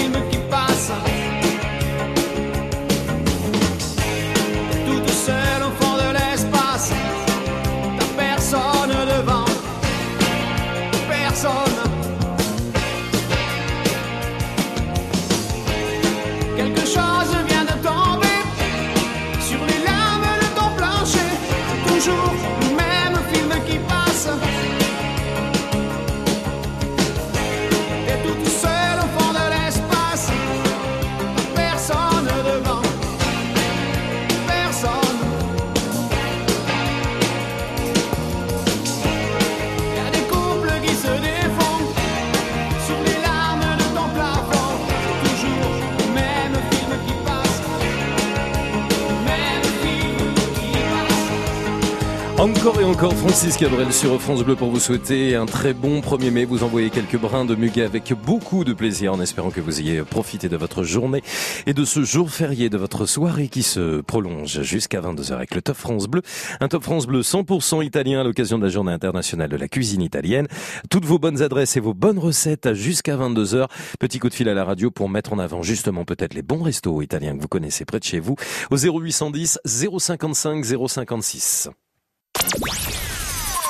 [52.67, 56.31] Encore et encore, Francis Cabrel sur France Bleu pour vous souhaiter un très bon 1er
[56.31, 56.43] mai.
[56.43, 60.01] Vous envoyez quelques brins de muguet avec beaucoup de plaisir en espérant que vous ayez
[60.01, 61.23] profité de votre journée
[61.65, 65.61] et de ce jour férié, de votre soirée qui se prolonge jusqu'à 22h avec le
[65.61, 66.21] Top France Bleu.
[66.59, 70.01] Un Top France Bleu 100% italien à l'occasion de la journée internationale de la cuisine
[70.01, 70.49] italienne.
[70.89, 73.67] Toutes vos bonnes adresses et vos bonnes recettes jusqu'à 22h.
[73.97, 76.63] Petit coup de fil à la radio pour mettre en avant justement peut-être les bons
[76.63, 78.35] restos italiens que vous connaissez près de chez vous
[78.71, 81.69] au 0810 055 056.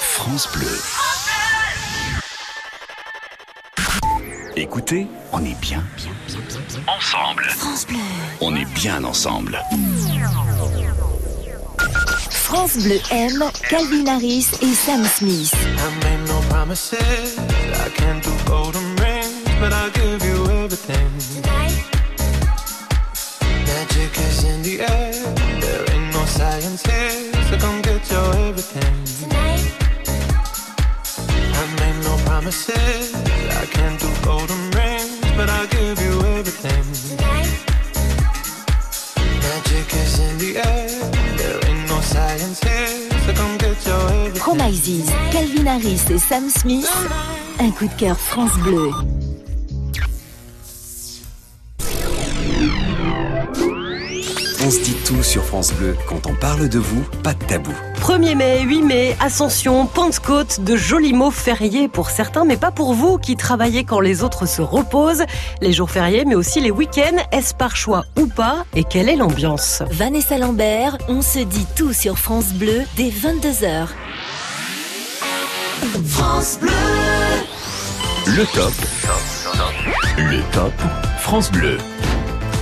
[0.02, 0.80] France Bleu.
[4.56, 6.94] Écoutez, on est bien, bien, bien, bien, bien.
[6.94, 7.44] ensemble.
[7.49, 7.98] France Bleu.
[8.41, 9.61] On est bien ensemble.
[12.30, 15.53] France Bleu aime Calvin Harris et Sam Smith.
[15.53, 17.38] I made no promises.
[17.38, 21.47] I can't do golden rings, but I'll give you everything.
[32.48, 33.14] Promises.
[33.14, 36.86] I can't do golden rings, but I'll give you everything.
[39.41, 40.88] Magic is in the air.
[41.38, 44.41] There ain't no science here, so come get your everything.
[44.41, 46.90] Promises, Calvin Harris et Sam Smith.
[47.60, 48.91] Un coup de cœur France Bleu.
[54.68, 55.95] On se dit tout sur France Bleu.
[56.07, 57.72] Quand on parle de vous, pas de tabou.
[58.02, 62.94] 1er mai, 8 mai, Ascension, Pentecôte, de jolis mots fériés pour certains, mais pas pour
[62.94, 65.23] vous qui travaillez quand les autres se reposent.
[65.61, 69.15] Les jours fériés, mais aussi les week-ends, est-ce par choix ou pas Et quelle est
[69.15, 69.84] l'ambiance?
[69.89, 73.88] Vanessa Lambert, on se dit tout sur France Bleu dès 22h.
[76.10, 76.72] France Bleu.
[78.26, 78.73] Le top.
[80.18, 80.73] Le top.
[81.19, 81.77] France Bleu.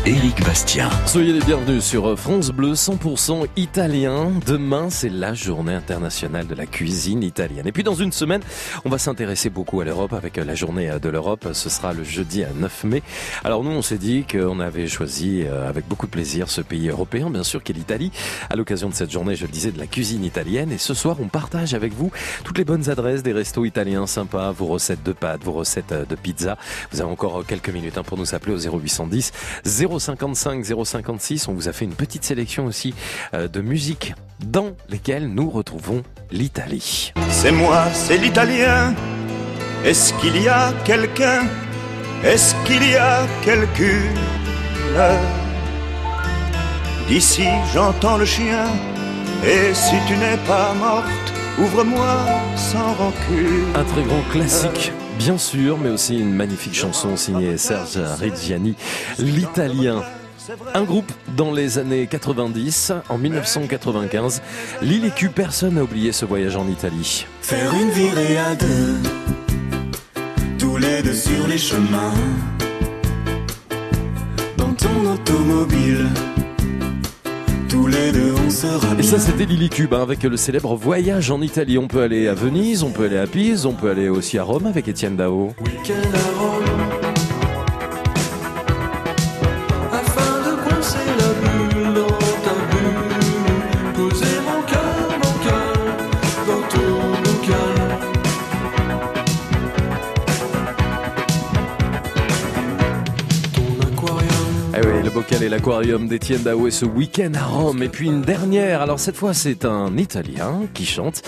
[0.07, 0.88] Éric Bastien.
[1.07, 4.32] Soyez les bienvenus sur France Bleu 100% italien.
[4.45, 7.65] Demain, c'est la journée internationale de la cuisine italienne.
[7.65, 8.41] Et puis dans une semaine,
[8.86, 11.48] on va s'intéresser beaucoup à l'Europe avec la journée de l'Europe.
[11.53, 13.02] Ce sera le jeudi à 9 mai.
[13.44, 16.90] Alors nous, on s'est dit qu'on avait choisi euh, avec beaucoup de plaisir ce pays
[16.90, 18.11] européen, bien sûr, qu'est l'Italie.
[18.52, 20.72] À l'occasion de cette journée, je le disais, de la cuisine italienne.
[20.72, 22.11] Et ce soir, on partage avec vous
[22.44, 26.06] toutes les bonnes adresses des restos italiens sympas, vos recettes de pâtes, vos recettes euh,
[26.06, 26.60] de pizza.
[26.91, 29.32] Vous avez encore quelques minutes hein, pour nous appeler au 0810
[29.99, 31.47] 055 056.
[31.47, 32.93] On vous a fait une petite sélection aussi
[33.34, 34.13] euh, de musiques
[34.45, 37.13] dans lesquelles nous retrouvons l'Italie.
[37.30, 38.93] C'est moi, c'est l'italien.
[39.84, 41.43] Est-ce qu'il y a quelqu'un?
[42.23, 44.15] Est-ce qu'il y a quelqu'une
[47.07, 48.65] D'ici j'entends le chien.
[49.45, 52.15] Et si tu n'es pas morte, ouvre-moi
[52.55, 53.65] sans rancune.
[53.76, 54.91] Un très grand classique.
[55.17, 58.75] Bien sûr, mais aussi une magnifique chanson signée Serge Reggiani,
[59.17, 60.03] l'Italien.
[60.73, 64.41] Un groupe dans les années 90, en 1995.
[64.81, 67.25] Lille et Q, personne n'a oublié ce voyage en Italie.
[67.41, 68.97] Faire une virée à deux,
[70.59, 72.13] tous les deux sur les chemins.
[74.57, 76.07] Dans ton automobile,
[77.69, 81.31] tous les deux on sera Et ça, c'était Lily Cube hein, avec le célèbre voyage
[81.31, 81.77] en Italie.
[81.77, 84.43] On peut aller à Venise, on peut aller à Pise, on peut aller aussi à
[84.43, 85.53] Rome avec Étienne Dao.
[85.61, 86.85] Week-end à Rome.
[105.15, 107.81] Bocal et l'aquarium d'Étienne Dao et ce week-end à Rome.
[107.81, 111.21] Et puis une dernière, alors cette fois c'est un Italien qui chante.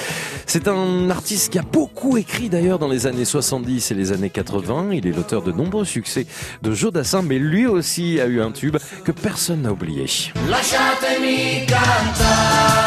[0.45, 4.29] C'est un artiste qui a beaucoup écrit d'ailleurs dans les années 70 et les années
[4.29, 4.89] 80.
[4.91, 6.27] Il est l'auteur de nombreux succès
[6.63, 10.05] de Joe Dassin, mais lui aussi a eu un tube que personne n'a oublié.
[10.49, 12.86] Lasciatemi cantare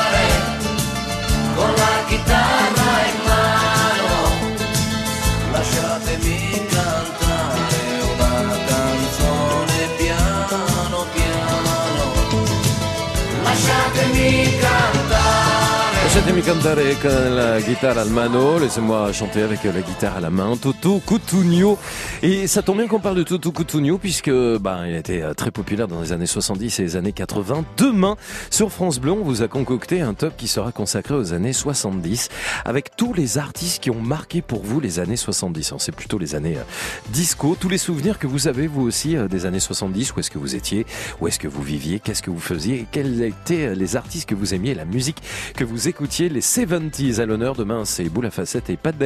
[16.47, 16.97] Cantare
[17.35, 21.77] la guitare mano, laissez-moi chanter avec la guitare à la main, Toto Cutugno.
[22.23, 25.35] Et ça tombe bien qu'on parle de Toto Cutugno puisque bah, il a été euh,
[25.35, 27.65] très populaire dans les années 70 et les années 80.
[27.77, 28.17] Demain,
[28.51, 32.31] sur France Bleu, on vous a concocté un top qui sera consacré aux années 70
[32.65, 35.69] avec tous les artistes qui ont marqué pour vous les années 70.
[35.69, 36.63] Alors, C'est plutôt les années euh,
[37.11, 40.31] disco, tous les souvenirs que vous avez vous aussi euh, des années 70, où est-ce
[40.31, 40.87] que vous étiez,
[41.21, 44.55] où est-ce que vous viviez, qu'est-ce que vous faisiez, quels étaient les artistes que vous
[44.55, 45.19] aimiez, la musique
[45.55, 47.55] que vous écoutiez, les 70s à l'honneur.
[47.55, 48.99] Demain, c'est Boule à facette et pas de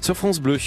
[0.00, 0.58] sur France Bleu.